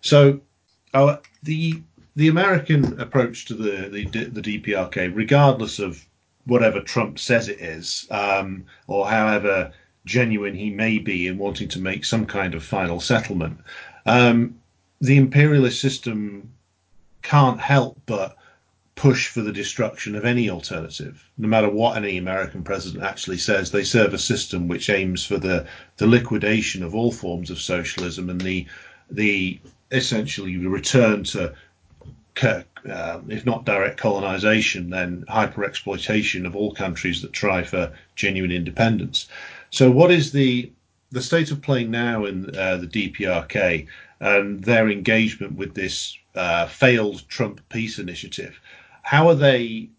[0.00, 0.40] So,
[0.92, 1.82] our, the
[2.16, 6.04] the American approach to the, the the DPRK, regardless of
[6.46, 9.72] whatever Trump says it is, um, or however
[10.04, 13.58] genuine he may be in wanting to make some kind of final settlement,
[14.06, 14.54] um,
[15.00, 16.52] the imperialist system
[17.22, 18.36] can't help but
[18.96, 21.28] push for the destruction of any alternative.
[21.36, 25.38] No matter what any American president actually says, they serve a system which aims for
[25.38, 25.66] the,
[25.96, 28.66] the liquidation of all forms of socialism and the
[29.10, 29.60] the
[29.90, 31.54] essentially return to
[32.42, 38.50] uh, if not direct colonization, then hyper exploitation of all countries that try for genuine
[38.50, 39.28] independence.
[39.70, 40.70] So, what is the
[41.12, 43.86] the state of play now in uh, the DPRK
[44.18, 48.58] and their engagement with this uh, failed Trump peace initiative?
[49.04, 49.90] How are they?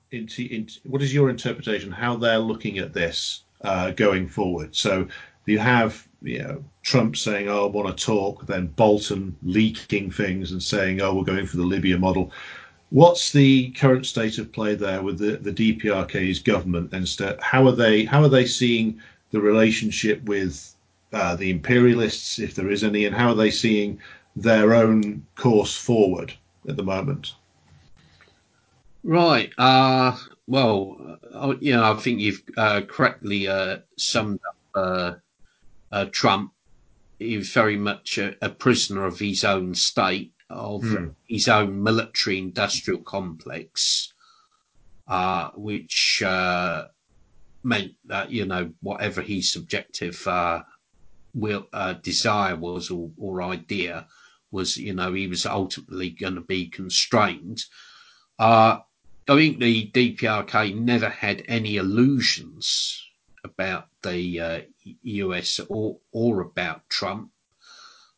[0.83, 1.91] What is your interpretation?
[1.91, 4.75] How they're looking at this uh, going forward?
[4.75, 5.07] So
[5.45, 10.51] you have you know Trump saying, "Oh, I want to talk," then Bolton leaking things
[10.51, 12.31] and saying, "Oh, we're going for the Libya model."
[12.89, 17.67] What's the current state of play there with the, the DPRK's government, and st- how
[17.67, 18.99] are they how are they seeing
[19.31, 20.75] the relationship with
[21.13, 23.99] uh, the imperialists, if there is any, and how are they seeing
[24.35, 26.33] their own course forward
[26.67, 27.33] at the moment?
[29.05, 29.51] Right.
[29.57, 30.17] Uh,
[30.47, 35.13] well, uh, you know, I think you've uh, correctly uh, summed up uh,
[35.91, 36.51] uh, Trump.
[37.19, 41.15] He was very much a, a prisoner of his own state, of mm.
[41.27, 44.13] his own military industrial complex,
[45.07, 46.85] uh, which uh,
[47.63, 50.61] meant that you know whatever his subjective uh,
[51.35, 54.07] will uh, desire was or, or, idea
[54.51, 57.65] was, you know, he was ultimately going to be constrained.
[58.39, 58.79] Uh,
[59.27, 63.01] I think the DPRK never had any illusions
[63.43, 64.67] about the
[65.03, 67.31] US uh, or or about Trump.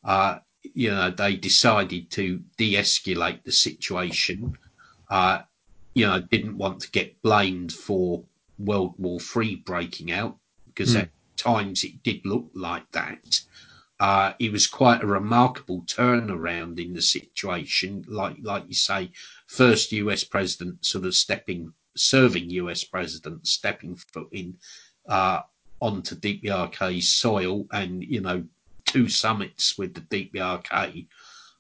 [0.04, 0.40] Uh,
[0.74, 4.58] you know, they decided to de-escalate the situation.
[5.10, 5.44] Uh,
[5.94, 8.24] you know, didn't want to get blamed for
[8.60, 11.04] World War Three breaking out because mm.
[11.04, 13.42] at times it did look like that.
[14.00, 18.06] Uh, it was quite a remarkable turnaround in the situation.
[18.08, 19.12] Like, like you say,
[19.48, 24.58] first US president sort of stepping, serving US president stepping foot in
[25.08, 25.42] uh,
[25.80, 28.44] onto DPRK soil, and you know,
[28.86, 31.08] two summits with the DPRK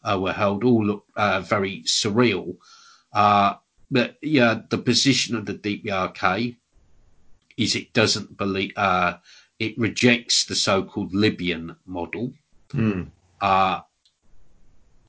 [0.03, 0.63] uh, were held.
[0.63, 2.57] All look uh, very surreal.
[3.13, 3.55] Uh,
[3.89, 6.55] but yeah, the position of the DPRK
[7.57, 9.17] is it doesn't believe uh,
[9.59, 12.33] it rejects the so-called Libyan model.
[12.69, 13.07] Mm.
[13.41, 13.81] Uh,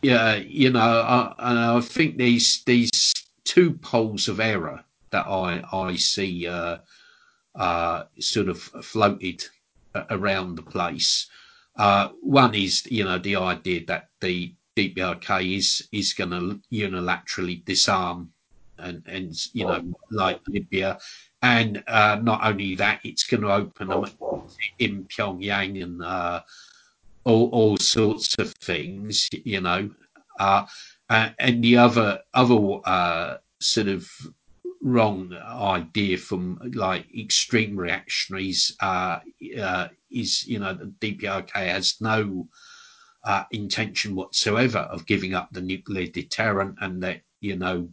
[0.03, 1.35] yeah, you know, I,
[1.77, 3.13] I think these these
[3.45, 6.79] two poles of error that I I see uh,
[7.55, 9.45] uh, sort of floated
[10.11, 11.29] around the place.
[11.77, 17.65] Uh, one is, you know, the idea that the DPRK is is going to unilaterally
[17.65, 18.33] disarm
[18.79, 20.99] and and you know, like Libya,
[21.43, 24.05] and uh, not only that, it's going to open them
[24.79, 26.41] in Pyongyang and uh,
[27.29, 29.91] all, all sorts of things, you know.
[30.39, 30.65] Uh,
[31.11, 34.09] and the other other uh, sort of
[34.83, 39.19] wrong idea from like extreme reactionaries uh,
[39.61, 42.49] uh, is, you know, the DPRK has no
[43.51, 47.89] intention whatsoever of giving up the nuclear deterrent, and that you know,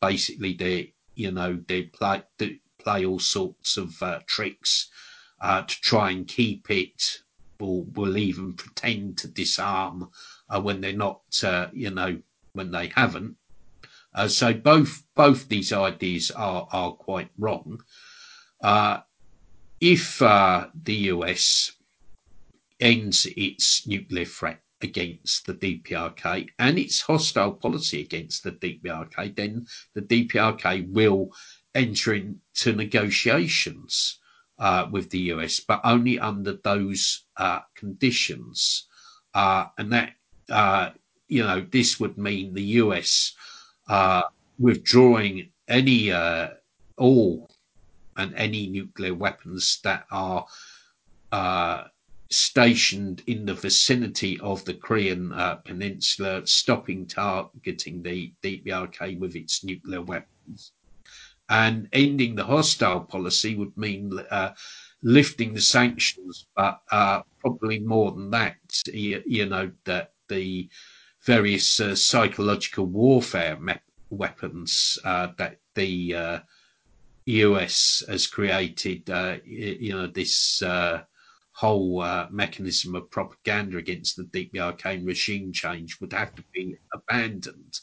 [0.00, 2.22] basically they, you know, they play.
[2.38, 4.88] They, play all sorts of uh, tricks
[5.40, 7.18] uh, to try and keep it,
[7.60, 10.10] or will even pretend to disarm
[10.48, 12.18] uh, when they're not, uh, you know,
[12.52, 13.36] when they haven't.
[14.14, 17.82] Uh, so both both these ideas are are quite wrong.
[18.60, 19.00] Uh,
[19.80, 21.72] if the US
[22.80, 29.66] ends its nuclear threat against the DPRK and its hostile policy against the DPRK, then
[29.94, 31.32] the DPRK will
[31.74, 34.18] enter into negotiations
[34.58, 38.86] uh, with the US, but only under those uh, conditions.
[39.34, 40.12] Uh, and that,
[40.50, 40.90] uh,
[41.28, 43.34] you know, this would mean the US
[43.88, 44.22] uh,
[44.58, 46.48] withdrawing any, uh,
[46.96, 47.50] all,
[48.16, 50.44] and any nuclear weapons that are
[52.30, 55.32] stationed in the vicinity of the Korean
[55.64, 60.72] Peninsula, stopping targeting the DPRK with its nuclear weapons
[61.48, 64.52] and ending the hostile policy would mean uh,
[65.02, 68.56] lifting the sanctions, but uh, probably more than that.
[68.86, 70.68] You, you, know that the
[71.24, 73.74] various uh, psychological warfare me-
[74.10, 76.40] weapons uh, that the
[77.26, 80.62] US uh, has created, uh, you know, this
[81.52, 87.80] whole mechanism of propaganda against the DPRK regime change would have to be abandoned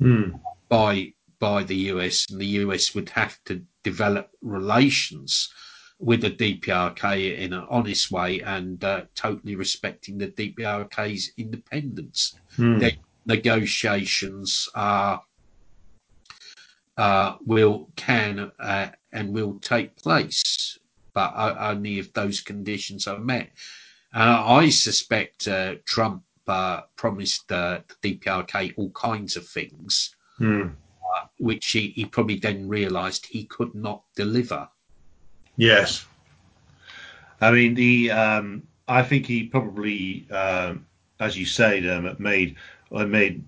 [0.00, 0.38] mm.
[0.68, 5.52] by by the US, and the US would have to develop relations
[5.98, 12.38] with the DPRK in an honest way and uh, totally respecting the DPRK's independence.
[12.56, 12.78] Hmm.
[12.78, 12.92] The
[13.24, 15.22] negotiations are
[16.96, 20.78] uh, will can uh, and will take place,
[21.12, 23.50] but only if those conditions are met.
[24.12, 30.14] I suspect uh, Trump uh, promised uh, the DPRK all kinds of things.
[30.38, 30.68] Hmm
[31.38, 34.68] which he, he probably then realised he could not deliver.
[35.56, 36.06] Yes,
[37.40, 40.74] I mean the um, I think he probably, uh,
[41.18, 42.56] as you say, um, made
[42.90, 43.44] made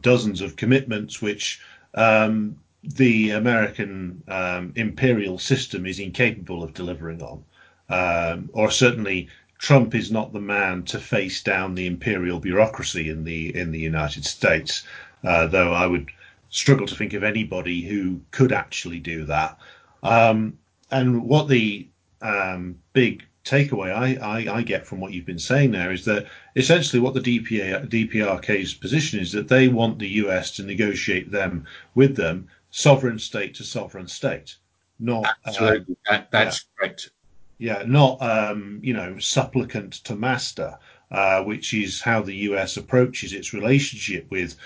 [0.00, 1.60] dozens of commitments which
[1.94, 7.44] um, the American um, imperial system is incapable of delivering on,
[7.88, 9.28] um, or certainly
[9.58, 13.80] Trump is not the man to face down the imperial bureaucracy in the in the
[13.80, 14.84] United States.
[15.22, 16.10] Uh, though I would
[16.50, 19.58] struggle to think of anybody who could actually do that.
[20.02, 20.58] Um,
[20.90, 21.88] and what the
[22.20, 26.26] um, big takeaway I, I, I, get from what you've been saying there is that
[26.56, 31.64] essentially what the DPA, DPRK's position is that they want the US to negotiate them
[31.94, 34.56] with them, sovereign state to sovereign state,
[34.98, 36.78] not absolutely uh, that, that's yeah.
[36.78, 37.10] correct.
[37.58, 40.78] Yeah, not um, you know supplicant to master.
[41.10, 44.56] uh, which is how the US approaches its relationship with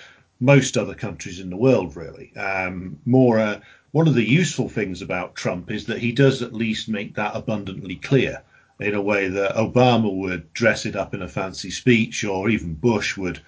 [0.40, 2.34] most other countries in the world, really.
[2.36, 3.60] Um, more, uh,
[3.92, 7.34] one of the useful things about Trump is that he does at least make that
[7.34, 8.42] abundantly clear
[8.80, 12.74] in a way that Obama would dress it up in a fancy speech, or even
[12.74, 13.40] Bush would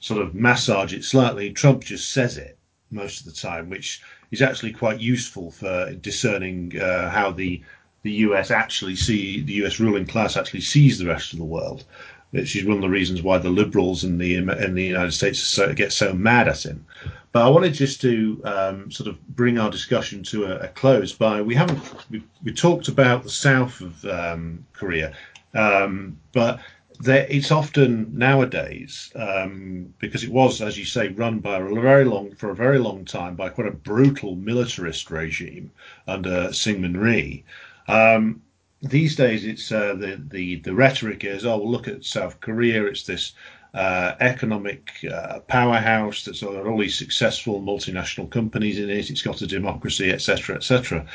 [0.00, 1.52] sort of massage it slightly.
[1.52, 2.58] Trump just says it
[2.90, 4.00] most of the time, which
[4.30, 7.62] is actually quite useful for discerning uh, how the
[8.02, 11.84] the US actually see the US ruling class actually sees the rest of the world
[12.32, 15.38] which is one of the reasons why the liberals in the in the United States
[15.38, 16.84] so, get so mad at him.
[17.30, 21.12] But I wanted just to um, sort of bring our discussion to a, a close
[21.12, 21.80] by we haven't
[22.10, 25.14] we, we, talked about the south of um, Korea,
[25.54, 26.60] um, but
[27.00, 32.04] there, it's often nowadays um, because it was, as you say, run by a very
[32.04, 35.70] long for a very long time by quite a brutal militarist regime
[36.06, 37.44] under Syngman Rhee.
[37.88, 38.40] Um,
[38.82, 42.84] these days it's uh, the, the the rhetoric is oh look at South Korea.
[42.84, 43.32] It's this
[43.74, 49.10] uh, economic uh, powerhouse that's got all these successful multinational companies in it.
[49.10, 51.06] It's got a democracy etc etc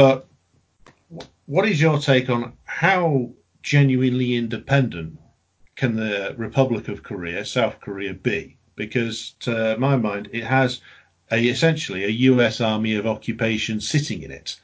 [0.00, 0.26] but
[1.44, 3.30] what is your take on how
[3.62, 5.18] genuinely independent
[5.76, 8.56] can the Republic of Korea South Korea be?
[8.76, 10.80] Because to my mind it has
[11.30, 14.58] a essentially a US army of occupation sitting in it.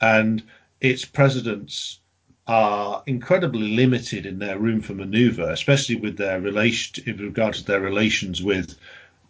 [0.00, 0.44] And
[0.90, 2.00] its presidents
[2.46, 7.64] are incredibly limited in their room for maneuver, especially with their relation in regard to
[7.64, 8.78] their relations with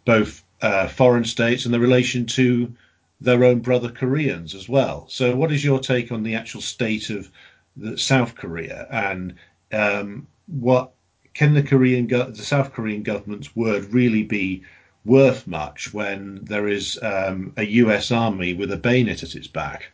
[0.05, 2.73] both uh, foreign states and the relation to
[3.19, 5.07] their own brother Koreans as well.
[5.09, 7.31] So, what is your take on the actual state of
[7.75, 9.35] the South Korea and
[9.71, 10.93] um, what
[11.33, 14.63] can the Korean the South Korean government's word really be
[15.05, 18.11] worth much when there is um, a U.S.
[18.11, 19.91] army with a bayonet at its back?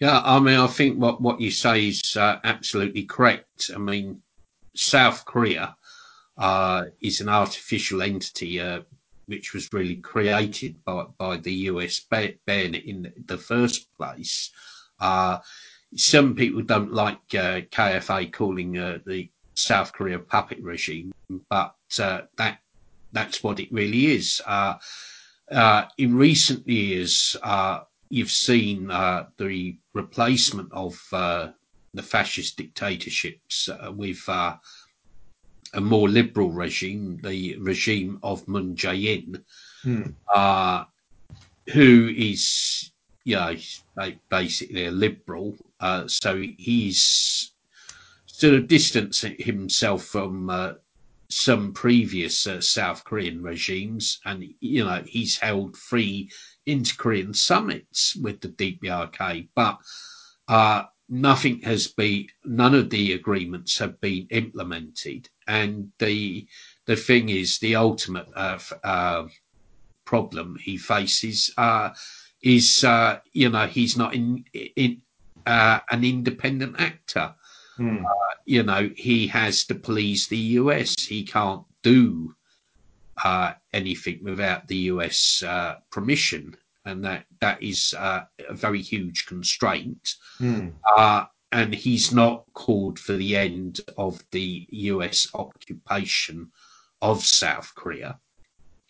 [0.00, 3.70] Yeah, I mean, I think what, what you say is uh, absolutely correct.
[3.74, 4.22] I mean,
[4.74, 5.74] South Korea
[6.36, 8.82] uh, is an artificial entity uh,
[9.26, 14.50] which was really created by, by the US ban in the first place.
[15.00, 15.38] Uh,
[15.96, 21.12] some people don't like uh, KFA calling uh, the South Korea puppet regime,
[21.50, 22.58] but that
[23.12, 24.40] that's what it really is.
[25.98, 27.36] in recent years,
[28.10, 31.48] you've seen uh, the replacement of uh,
[31.94, 34.56] the fascist dictatorships uh, with uh,
[35.74, 39.44] a more liberal regime, the regime of Moon Jae-in,
[39.82, 40.02] hmm.
[40.34, 40.84] Uh,
[41.72, 42.90] who is,
[43.24, 43.54] you know,
[44.30, 45.54] basically a liberal.
[45.80, 47.52] Uh, so he's
[48.26, 50.76] sort of distancing himself from
[51.28, 55.76] some previous South Korean regimes, and you know he's held
[56.68, 59.78] free inter-Korean summits with the DPRK, but
[60.48, 65.28] uh, nothing has been, none of the agreements have been implemented.
[65.46, 66.46] And the
[66.86, 69.28] the thing is, the ultimate uh, uh,
[70.04, 71.90] problem he faces uh,
[72.42, 74.44] is, uh, you know, he's not in,
[74.76, 75.02] in
[75.46, 77.34] uh, an independent actor.
[77.76, 78.02] Hmm.
[78.44, 80.96] you know, he has to please the US.
[80.98, 82.34] He can't do
[83.72, 90.14] anything without the US uh, permission, and that that is uh, a very huge constraint.
[90.40, 90.72] Mm.
[91.50, 96.50] and he's not called for the end of the US occupation
[97.00, 98.18] of South Korea.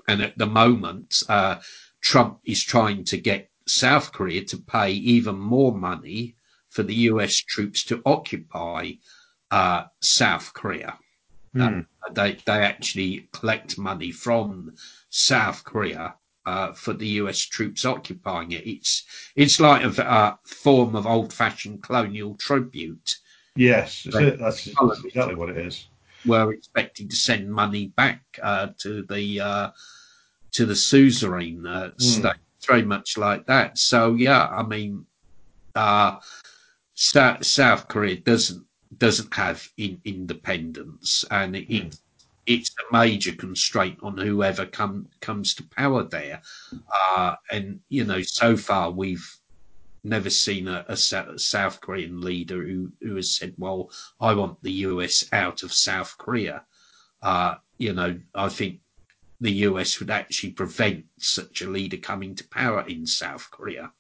[0.09, 1.57] And at the moment, uh,
[2.01, 6.37] Trump is trying to get South Korea to pay even more money
[6.71, 8.93] for the US troops to occupy
[9.51, 10.99] uh, South Korea.
[11.55, 11.87] Mm.
[12.07, 14.75] Uh, they they actually collect money from
[15.11, 16.15] South Korea
[16.47, 18.67] uh, for the US troops occupying it.
[18.67, 19.05] It's
[19.37, 23.17] it's like a, a form of old-fashioned colonial tribute.
[23.55, 24.67] Yes, that's, that's,
[25.05, 25.89] exactly what it is.
[26.25, 29.71] We're expecting to send money back uh, to the uh,
[30.53, 32.01] to the suzerain mm.
[32.01, 33.79] state, very much like that.
[33.79, 35.05] So yeah, I mean,
[35.75, 36.17] uh,
[36.95, 38.65] South Korea doesn't
[38.97, 42.01] doesn't have in, independence, and it, mm.
[42.47, 46.41] it's a major constraint on whoever come, comes to power there.
[46.93, 49.37] Uh, and you know, so far we've
[50.05, 53.91] never seen a, a, South Korean leader who, who has said, "Well,
[54.21, 56.65] I want the US out of South Korea."
[57.23, 58.81] Uh, you know, I think
[59.41, 63.93] the US would actually prevent such a leader coming to power in South Korea.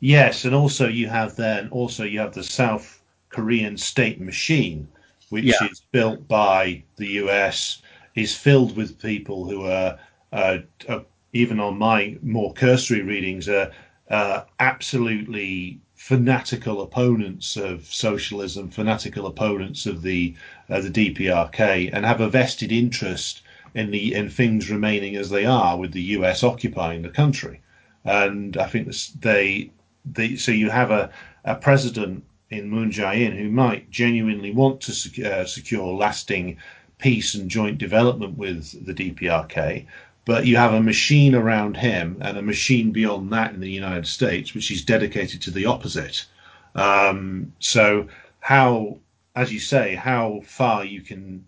[0.00, 2.97] Yes, and also you have then also you have the South
[3.30, 4.88] Korean state machine,
[5.28, 5.68] which yeah.
[5.70, 7.82] is built by the US,
[8.14, 9.98] is filled with people who are,
[10.32, 11.00] uh, uh,
[11.32, 13.70] even on my more cursory readings, are
[14.10, 20.34] uh, absolutely fanatical opponents of socialism, fanatical opponents of the
[20.70, 23.42] uh, the DPRK, and have a vested interest
[23.74, 27.60] in the in things remaining as they are, with the US occupying the country.
[28.04, 29.70] And I think they,
[30.04, 31.10] they so you have a,
[31.44, 36.56] a president in Moon Jae-in who might genuinely want to sec- uh, secure lasting
[36.98, 39.86] peace and joint development with the DPRK,
[40.24, 44.06] but you have a machine around him and a machine beyond that in the United
[44.06, 46.26] States, which is dedicated to the opposite.
[46.74, 48.08] Um, so
[48.40, 48.98] how,
[49.34, 51.46] as you say, how far you can,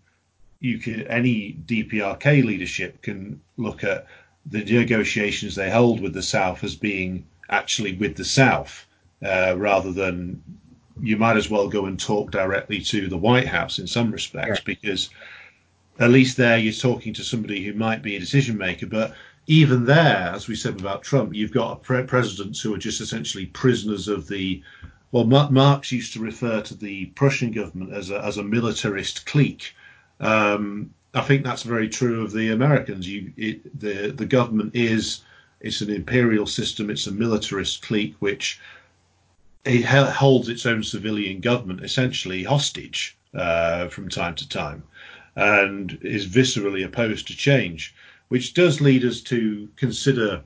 [0.59, 4.07] you can any DPRK leadership can look at
[4.45, 8.87] the negotiations they hold with the South as being actually with the South,
[9.23, 10.41] uh, rather than
[11.01, 14.59] you might as well go and talk directly to the White House in some respects,
[14.59, 14.63] yeah.
[14.65, 15.09] because
[15.99, 18.85] at least there you're talking to somebody who might be a decision maker.
[18.85, 19.13] But
[19.47, 23.47] even there, as we said about Trump, you've got pre- presidents who are just essentially
[23.47, 24.63] prisoners of the.
[25.11, 29.75] Well, Marx used to refer to the Prussian government as a, as a militarist clique.
[30.21, 33.09] Um, I think that's very true of the Americans.
[33.09, 35.21] You, it, the the government is
[35.59, 36.89] it's an imperial system.
[36.89, 38.59] It's a militarist clique which
[39.65, 44.83] it holds its own civilian government essentially hostage uh, from time to time
[45.35, 47.93] and is viscerally opposed to change,
[48.29, 50.41] which does lead us to consider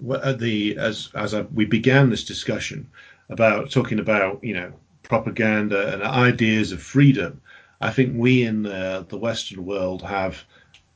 [0.00, 2.88] the as as we began this discussion
[3.30, 4.72] about talking about you know
[5.02, 7.40] propaganda and ideas of freedom.
[7.80, 10.44] I think we in the, the Western world have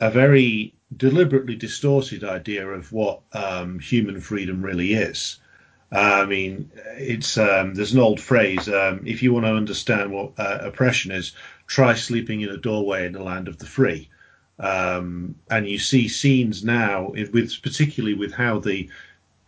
[0.00, 5.38] a very deliberately distorted idea of what um, human freedom really is.
[5.92, 10.10] Uh, I mean, it's um, there's an old phrase: um, if you want to understand
[10.10, 11.32] what uh, oppression is,
[11.66, 14.08] try sleeping in a doorway in the land of the free.
[14.58, 18.88] Um, and you see scenes now, with particularly with how the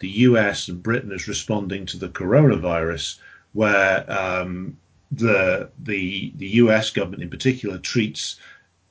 [0.00, 3.18] the US and Britain is responding to the coronavirus,
[3.54, 4.76] where um,
[5.10, 8.36] the the the US government in particular treats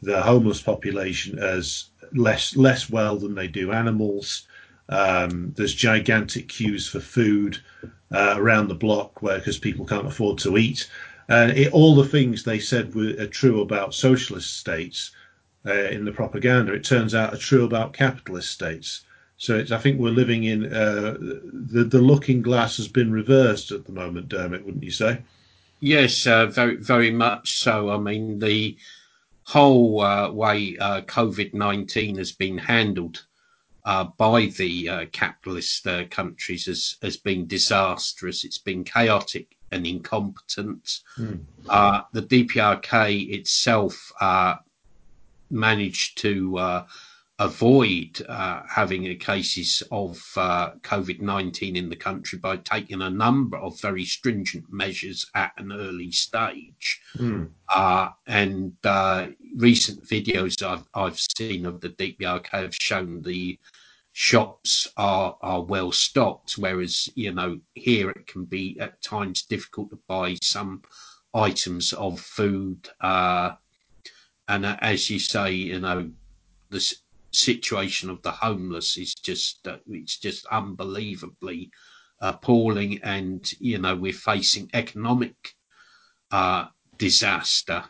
[0.02, 4.48] the homeless population as less less well than they do animals.
[4.90, 7.58] Um, there's gigantic queues for food
[8.12, 10.90] uh, around the block where because people can't afford to eat.
[11.30, 15.12] And it, all the things they said were are true about socialist states
[15.66, 19.06] uh, in the propaganda, it turns out are true about capitalist states.
[19.38, 23.86] So I think we're living in uh, the the looking glass has been reversed at
[23.86, 25.22] the moment, Dermot, wouldn't you say?
[25.80, 27.90] Yes, uh, very very much so.
[27.90, 28.78] I mean, the
[29.44, 33.26] whole uh, way COVID nineteen has been handled
[33.86, 38.44] uh, by the uh, capitalist uh, countries has, has been disastrous.
[38.44, 41.02] It's been chaotic and incompetent.
[41.18, 41.42] Mm.
[42.14, 44.56] the DPRK itself uh,
[45.50, 46.86] managed to uh,
[47.40, 48.26] avoid
[48.70, 54.72] having cases of COVID 19 in the country by taking a number of very stringent
[54.72, 57.02] measures at an early stage.
[57.18, 57.50] Mm.
[58.28, 58.74] and
[59.58, 63.60] recent videos I've, I've seen of the DPRK have shown the
[64.14, 69.90] shops are are well stocked whereas you know here it can be at times difficult
[69.90, 70.82] to buy some
[71.34, 73.52] items of food uh,
[74.48, 76.10] and uh, as you say you know
[76.70, 76.94] the
[77.32, 81.72] situation of the homeless is just uh, it's just unbelievably
[82.22, 85.36] appalling and you know we're facing economic
[86.32, 86.66] uh,
[87.00, 87.84] disaster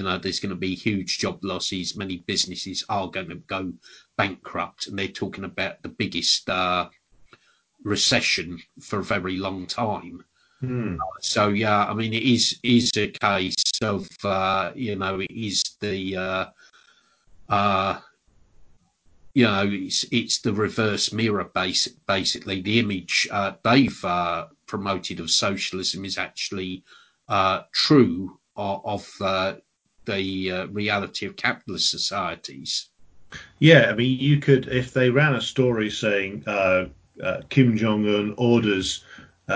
[0.00, 1.94] you know there's going to be huge job losses.
[1.94, 3.70] Many businesses are going to go
[4.16, 6.88] bankrupt and they're talking about the biggest uh,
[7.84, 10.24] recession for a very long time.
[10.60, 10.96] Hmm.
[11.22, 15.62] so yeah i mean it is is a case of uh, you know it is
[15.80, 16.46] the uh,
[17.48, 17.98] uh,
[19.32, 22.60] you know it's it's the reverse mirror base basically.
[22.60, 26.84] The image uh, they've uh, promoted of socialism is actually
[27.28, 29.62] uh, true of, of
[30.06, 32.90] the uh, reality of capitalist societies.
[33.58, 36.86] Yeah, I mean, you could if they ran a story saying uh,
[37.22, 39.04] uh, Kim Jong Un orders
[39.48, 39.52] uh,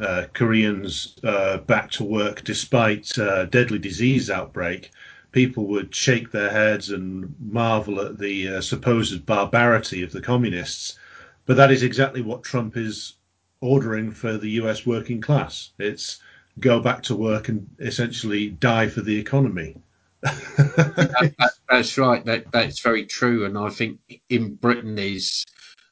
[0.00, 3.12] uh, Koreans uh, back to work despite
[3.50, 4.90] deadly disease outbreak,
[5.32, 10.98] people would shake their heads and marvel at the supposed barbarity of the communists.
[11.46, 13.14] But that is exactly what Trump is
[13.60, 14.86] ordering for the U.S.
[14.86, 15.70] working class.
[15.78, 16.20] It's
[16.60, 19.76] go back to work and essentially die for the economy
[20.24, 22.24] that, that's right.
[22.24, 23.44] That that's very true.
[23.44, 23.98] And I think
[24.28, 25.44] in Britain there's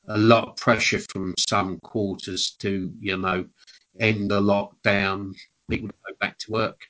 [0.08, 3.46] a lot of pressure from some quarters to you know
[4.00, 5.34] end the lockdown,
[5.68, 6.80] people go back to work.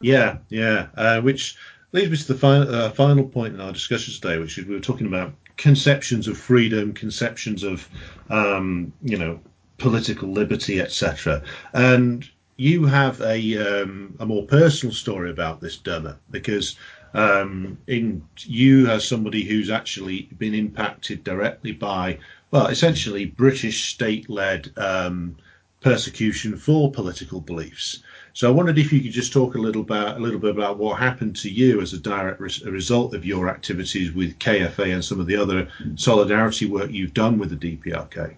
[0.00, 0.88] Yeah, yeah.
[0.96, 1.56] Uh, which
[1.92, 4.74] leads me to the final uh, final point in our discussion today, which is we
[4.74, 7.88] were talking about conceptions of freedom, conceptions of
[8.30, 9.40] um, you know
[9.78, 11.42] political liberty, etc.
[11.72, 16.76] And you have a um, a more personal story about this, Dermot, because
[17.14, 22.18] um, in you as somebody who's actually been impacted directly by,
[22.50, 25.36] well, essentially British state-led um,
[25.80, 28.02] persecution for political beliefs.
[28.32, 30.78] So I wondered if you could just talk a little about a little bit about
[30.78, 35.04] what happened to you as a direct a result of your activities with KFA and
[35.04, 38.34] some of the other solidarity work you've done with the DPRK.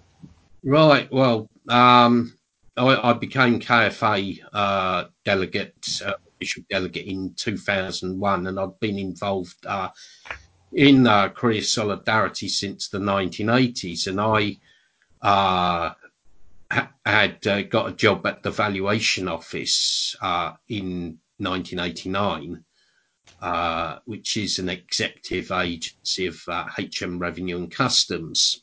[0.65, 1.11] Right.
[1.11, 2.36] Well, um,
[2.77, 9.65] I, I, became KFA uh, delegate, uh, official delegate in 2001, and I've been involved
[9.67, 9.89] uh,
[10.73, 14.07] in uh, Korea Solidarity since the 1980s.
[14.09, 14.59] And I
[15.23, 15.95] uh,
[16.71, 22.65] ha- had uh, got a job at the valuation office uh, in 1989.
[23.43, 28.63] Uh, which is an executive agency of HM Revenue and Customs.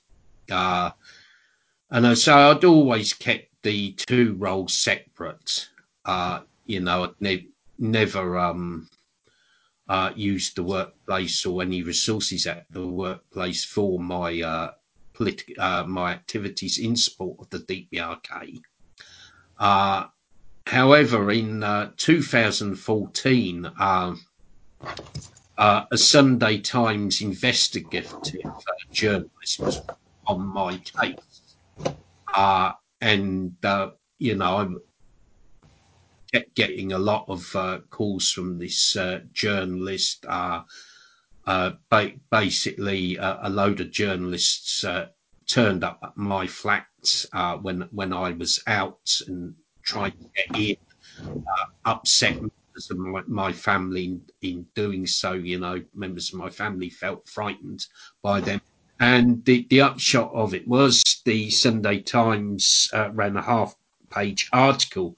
[0.50, 0.90] Uh,
[1.92, 5.70] and so I'd always kept the two roles separate.
[6.06, 7.48] Uh, you know, I'd ne-
[7.80, 8.90] never um,
[9.88, 14.72] uh, used the workplace or any resources at the workplace for my uh,
[15.60, 18.62] uh, my activities in support of the DPRK.
[19.60, 20.06] Uh,
[20.68, 24.26] however, in uh, 2014, um,
[25.58, 28.14] uh, a Sunday Times investigative
[28.92, 29.82] journalist was
[30.26, 31.56] on my case
[32.34, 32.72] uh,
[33.04, 34.80] and, uh, you know, I'm
[36.56, 40.26] getting a lot of uh, calls from this uh, journalist.
[40.26, 40.62] Uh,
[41.46, 44.86] uh, ba- basically, a load of journalists
[45.46, 46.88] turned up at my flat
[47.62, 49.54] when when I was out and
[49.84, 50.78] tried to get in,
[51.84, 55.34] upset members of my, my family in, in, doing so.
[55.34, 57.86] You know, members of my family felt frightened
[58.22, 58.62] by them
[59.04, 63.76] and the, the upshot of it was the Sunday Times uh, ran a half
[64.10, 65.18] page article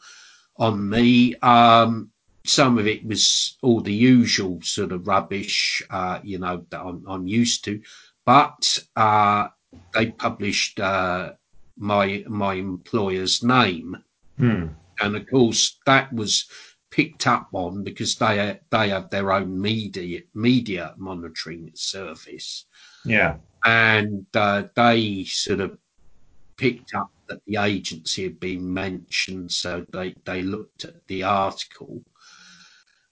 [0.57, 1.35] on me.
[1.35, 2.09] Um,
[2.43, 7.03] some of it was all the usual sort of rubbish, uh, you know, that I'm,
[7.07, 7.79] I'm used to.
[8.25, 9.49] But uh,
[9.93, 11.33] they published uh,
[11.77, 13.97] my my employer's name,
[14.37, 14.67] hmm.
[14.99, 16.45] and of course that was
[16.89, 22.65] picked up on because they they have their own media media monitoring service.
[23.05, 25.77] Yeah and uh, they sort of
[26.55, 32.03] picked up that the agency had been mentioned, so they, they looked at the article,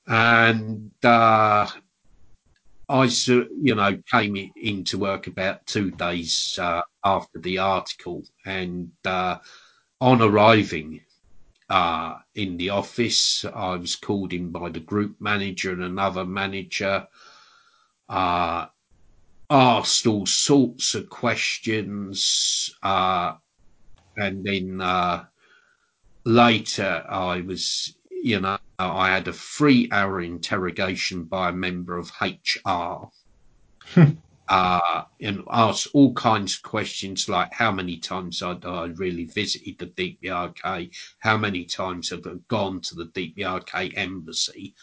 [0.07, 1.67] and uh,
[2.87, 9.39] I, you know, came into work about two days uh, after the article, and uh,
[9.99, 11.01] on arriving
[11.69, 17.07] uh, in the office, I was called in by the group manager and another manager.
[19.49, 23.33] Asked all sorts of questions, uh,
[24.17, 25.25] and then uh,
[26.25, 33.09] later I was, you know, I had a three-hour interrogation by a member of HR.
[34.49, 39.77] uh, and asked all kinds of questions like how many times I'd, I really visited
[39.77, 42.17] the DPRK, how many times I
[42.47, 44.75] gone to the DPRK embassy,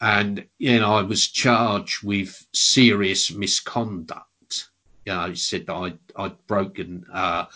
[0.00, 4.68] and you know I was charged with serious misconduct.
[5.04, 7.46] You know, I said that I'd, I'd broken uh,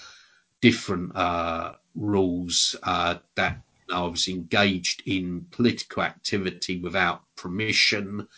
[0.61, 3.61] different uh, rules uh, that
[3.93, 8.29] I was engaged in political activity without permission.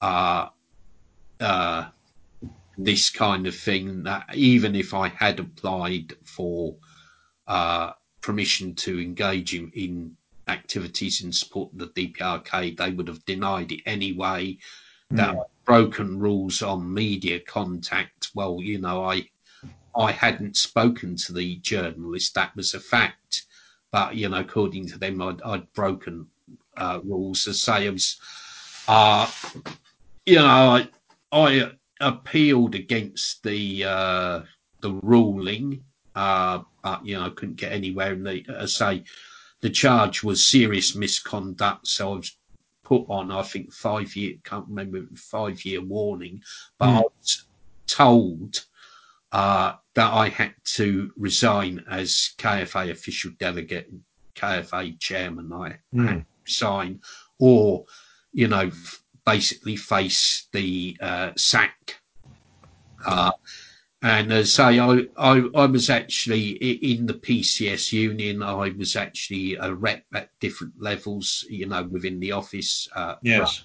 [0.00, 0.48] Uh,
[1.40, 1.88] uh,
[2.78, 6.76] this kind of thing that even if I had applied for
[7.46, 10.16] uh, permission to engage in, in
[10.48, 14.58] activities in support of the DPRK, they would have denied it anyway.
[15.12, 15.16] Mm.
[15.16, 18.30] That broken rules on media contact.
[18.34, 19.28] Well, you know, I
[19.96, 22.34] I hadn't spoken to the journalist.
[22.34, 23.46] That was a fact.
[23.90, 26.26] But you know, according to them, I'd, I'd broken
[26.76, 27.46] uh, rules.
[27.46, 28.16] As say, I was,
[28.88, 29.30] uh,
[30.26, 30.88] you know, I
[31.32, 31.70] I
[32.00, 34.40] appealed against the uh,
[34.80, 35.82] the ruling,
[36.14, 38.12] uh, but you know, I couldn't get anywhere.
[38.12, 39.04] And they, as say,
[39.66, 41.88] the charge was serious misconduct.
[41.88, 42.36] So I was
[42.84, 46.40] put on, I think, five year, can't remember, five year warning,
[46.78, 46.98] but mm.
[46.98, 47.44] I was
[47.88, 48.64] told
[49.32, 53.90] uh, that I had to resign as KFA official delegate,
[54.36, 55.52] KFA chairman.
[55.52, 56.06] I mm.
[56.06, 57.00] had to resign
[57.40, 57.86] or,
[58.32, 58.70] you know,
[59.24, 61.96] basically face the uh, sack.
[63.04, 63.32] Uh,
[64.02, 68.42] and as I say, I, I, I was actually in the PCS union.
[68.42, 72.88] I was actually a rep at different levels, you know, within the office.
[72.94, 73.64] Uh, yes.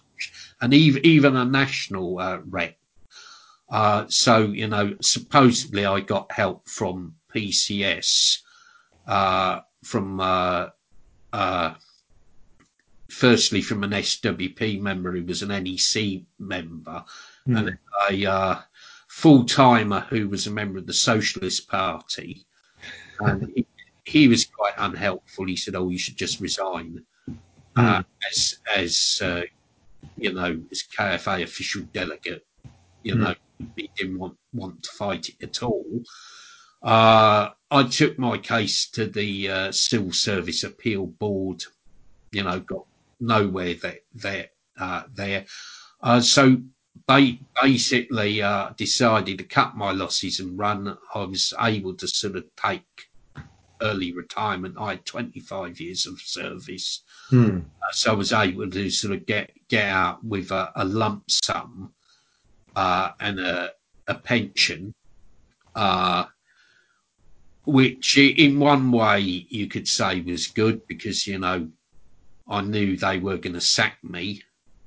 [0.61, 2.77] And even, even a national uh, rep.
[3.69, 8.39] Uh, so, you know, supposedly I got help from PCS
[9.07, 10.67] uh, from uh,
[11.33, 11.73] uh,
[13.09, 17.03] firstly from an SWP member who was an NEC member,
[17.47, 17.57] mm.
[17.57, 18.61] and uh,
[19.11, 22.45] full timer who was a member of the Socialist Party.
[23.19, 23.67] And he,
[24.05, 25.45] he, was quite unhelpful.
[25.45, 27.03] He said, "Oh, you should just resign."
[27.77, 28.05] Mm.
[28.29, 29.41] as as uh,
[30.17, 32.45] you know, as KFA official delegate,
[33.03, 33.19] you mm.
[33.19, 33.35] know,
[33.75, 36.03] he didn't want want to fight it at all.
[36.81, 41.63] Uh, I took my case to the uh, Civil Service Appeal Board.
[42.31, 42.85] You know, got
[43.19, 45.45] nowhere there there uh, there.
[46.01, 46.57] Uh, so
[47.07, 50.97] ba- basically, uh, decided to cut my losses and run.
[51.13, 53.09] I was able to sort of take
[53.81, 54.75] early retirement.
[54.77, 57.59] I had 25 years of service, hmm.
[57.81, 61.29] Uh, so I was able to sort of get get out with a, a lump
[61.29, 61.93] sum
[62.75, 63.71] uh, and a,
[64.07, 64.93] a pension.
[65.75, 66.25] Uh,
[67.65, 71.69] which in one way you could say was good because you know
[72.47, 74.41] I knew they were going to sack me,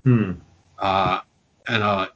[0.05, 0.32] hmm.
[0.78, 1.20] uh,
[1.69, 2.09] and I,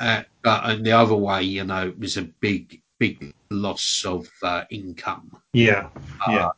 [0.00, 4.28] uh, but in the other way, you know, it was a big, big loss of
[4.42, 5.30] uh, income.
[5.52, 5.88] Yeah,
[6.28, 6.50] yeah.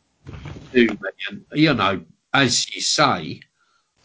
[0.73, 2.01] And, you know,
[2.33, 3.41] as you say,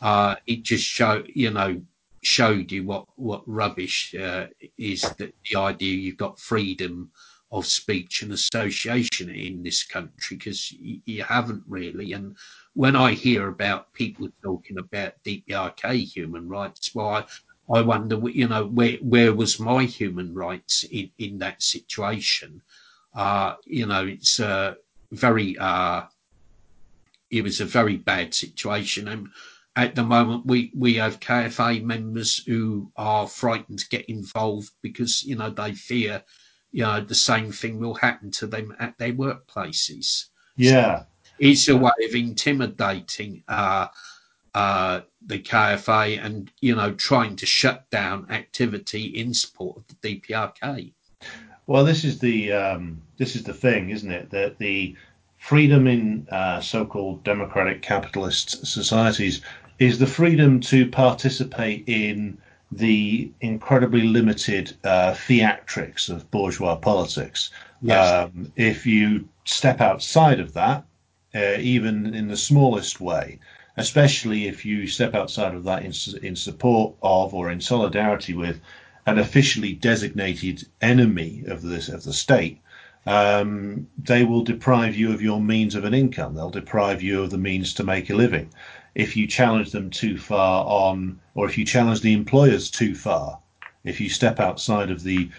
[0.01, 1.81] uh, it just showed, you know,
[2.23, 4.47] showed you what what rubbish uh,
[4.79, 7.11] is that the idea you've got freedom
[7.51, 12.13] of speech and association in this country because you, you haven't really.
[12.15, 12.35] And
[12.75, 17.25] when I hear about people talking about DPRK human rights, well, I,
[17.73, 22.63] I wonder, you know, where where was my human rights in, in that situation?
[23.15, 24.77] Uh, you know, it's a
[25.11, 26.03] very, uh,
[27.31, 29.09] it was a very bad situation.
[29.09, 29.29] And
[29.77, 35.23] at the moment, we, we have KFA members who are frightened to get involved because,
[35.23, 36.23] you know, they fear
[36.73, 40.27] you know, the same thing will happen to them at their workplaces.
[40.57, 41.01] Yeah.
[41.01, 41.07] So
[41.39, 43.89] it's a way of intimidating uh,
[44.55, 50.21] uh, the KFA and, you know, trying to shut down activity in support of the
[50.21, 50.93] DPRK.
[51.67, 54.31] Well, this is the um, this is the thing, isn't it?
[54.31, 54.97] That the
[55.39, 59.43] freedom in uh, so-called democratic capitalist societies
[59.79, 62.39] is the freedom to participate in
[62.71, 67.51] the incredibly limited uh, theatrics of bourgeois politics.
[67.81, 68.11] Yes.
[68.11, 70.85] Um, if you step outside of that,
[71.35, 73.39] uh, even in the smallest way,
[73.77, 75.93] especially if you step outside of that in,
[76.23, 78.61] in support of or in solidarity with
[79.07, 82.61] an officially designated enemy of the of the state,
[83.07, 86.35] um, they will deprive you of your means of an income.
[86.35, 88.51] They'll deprive you of the means to make a living
[88.95, 93.39] if you challenge them too far on, or if you challenge the employers too far,
[93.85, 95.31] if you step outside of the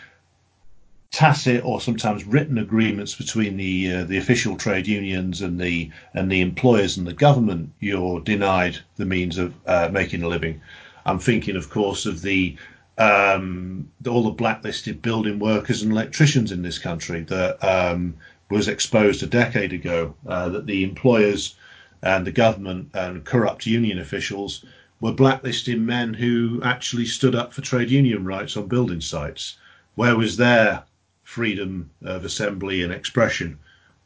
[1.14, 6.31] tacit or sometimes written agreements between the uh, the official trade unions and the and
[6.31, 10.60] the employers and the government, you're denied the means of uh, making a living.
[11.06, 12.57] I'm thinking, of course, of the
[12.98, 18.15] um, all the blacklisted building workers and electricians in this country that um,
[18.49, 20.15] was exposed a decade ago.
[20.27, 21.56] Uh, that the employers
[22.02, 24.65] and the government and corrupt union officials
[24.99, 29.57] were blacklisting men who actually stood up for trade union rights on building sites.
[29.95, 30.84] Where was their
[31.23, 33.57] freedom of assembly and expression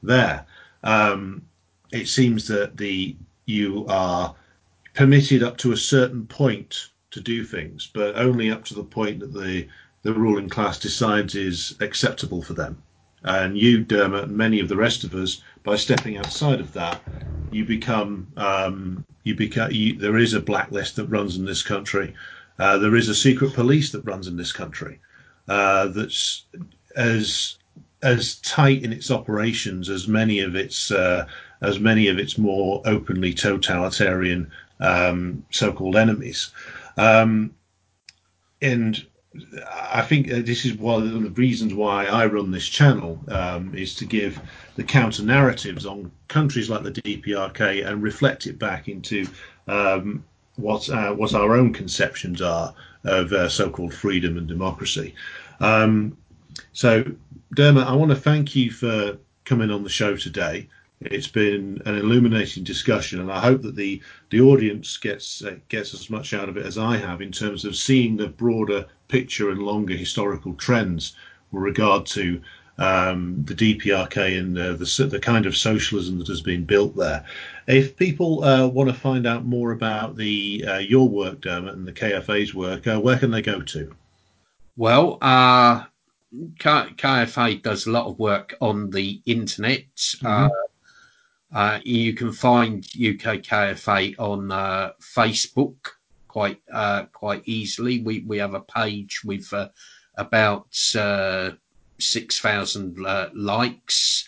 [0.02, 0.46] there?
[0.84, 1.44] Um,
[1.92, 3.16] it seems that the
[3.46, 4.36] you are
[4.94, 9.20] permitted up to a certain point to do things, but only up to the point
[9.20, 9.68] that the
[10.04, 12.82] the ruling class decides is acceptable for them.
[13.24, 17.02] And you, Dermot, and many of the rest of us, by stepping outside of that,
[17.52, 22.14] you become um, you become you, there is a blacklist that runs in this country.
[22.60, 25.00] Uh, there is a secret police that runs in this country
[25.48, 26.46] uh, that's
[26.98, 27.58] as
[28.04, 31.26] as tight in its operations as many of its uh,
[31.62, 36.52] as many of its more openly totalitarian um, so-called enemies.
[36.98, 37.56] Um,
[38.62, 39.06] and
[39.92, 43.96] I think this is one of the reasons why I run this channel um, is
[43.96, 44.40] to give
[44.76, 49.28] the counter narratives on countries like the DPRK and reflect it back into
[49.68, 50.24] um,
[50.56, 55.14] what uh, what our own conceptions are of uh, so-called freedom and democracy.
[55.60, 56.18] Um,
[56.74, 57.04] so,
[57.54, 60.68] Dermot, I want to thank you for coming on the show today.
[61.00, 64.02] It's been an illuminating discussion, and I hope that the
[64.32, 67.66] the audience gets uh, gets as much out of it as I have in terms
[67.66, 71.16] of seeing the broader picture and longer historical trends
[71.52, 72.42] with regard to
[72.80, 77.26] um, the DPRK and uh, the the kind of socialism that has been built there.
[77.68, 81.88] If people uh, want to find out more about the uh, your work, Dermot, and
[81.88, 83.96] the KFA's work, uh, where can they go to?
[84.76, 85.86] Well, uh,
[86.34, 89.86] KFA does a lot of work on the internet.
[89.96, 90.48] Mm-hmm
[91.54, 95.78] Uh, you can find UK KFA on uh, Facebook
[96.28, 98.02] quite uh, quite easily.
[98.02, 99.70] We we have a page with uh,
[100.16, 101.52] about uh,
[102.00, 104.28] six thousand uh, likes.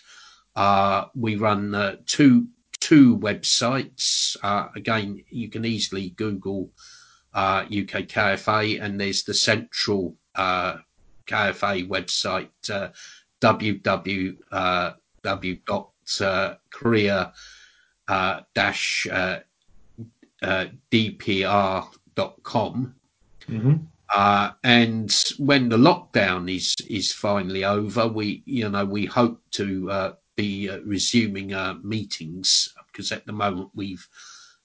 [1.14, 2.48] we run two
[2.80, 4.36] two websites.
[4.74, 6.70] again, you can easily Google
[7.34, 10.16] UK KFA, and there's the central
[11.30, 12.70] KFA website
[18.08, 19.38] uh, dash uh,
[20.42, 21.94] uh, dpr.com.
[23.48, 23.74] Mm-hmm.
[24.12, 29.90] Uh, and when the lockdown is is finally over, we you know we hope to
[29.90, 34.08] uh, be uh, resuming uh, meetings because at the moment we've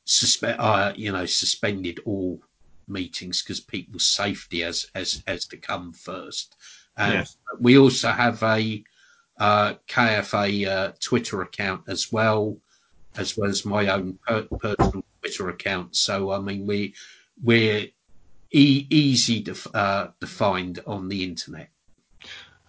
[0.05, 2.41] suspend uh, you know suspended all
[2.87, 6.55] meetings because people's safety has has has to come first.
[6.97, 7.37] And yes.
[7.59, 8.83] we also have a
[9.37, 12.57] uh, KFA uh, Twitter account as well,
[13.17, 15.95] as well as my own per- personal Twitter account.
[15.95, 16.95] So I mean, we
[17.43, 17.87] we're
[18.51, 21.69] e- easy to uh, to find on the internet.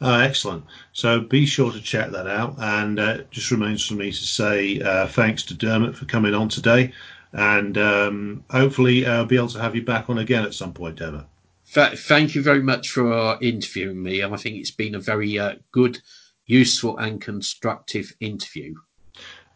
[0.00, 0.64] Uh, excellent.
[0.92, 2.56] So be sure to check that out.
[2.58, 6.48] And uh, just remains for me to say uh, thanks to Dermot for coming on
[6.48, 6.92] today.
[7.36, 10.96] And um, hopefully I'll be able to have you back on again at some point,
[10.96, 11.26] Dermot.
[11.66, 14.22] thank you very much for interviewing me.
[14.22, 16.00] And I think it's been a very uh, good
[16.46, 18.74] useful and constructive interview.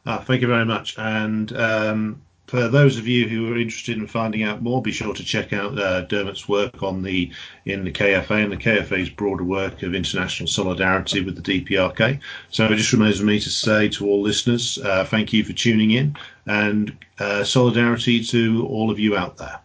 [0.05, 0.99] Ah, thank you very much.
[0.99, 5.15] And um, for those of you who are interested in finding out more, be sure
[5.15, 7.31] to check out uh, Dermot's work on the
[7.65, 12.19] in the KFA and the KFA's broader work of international solidarity with the DPRK.
[12.51, 15.53] So it just remains for me to say to all listeners, uh, thank you for
[15.53, 16.17] tuning in
[16.47, 19.59] and uh, solidarity to all of you out there.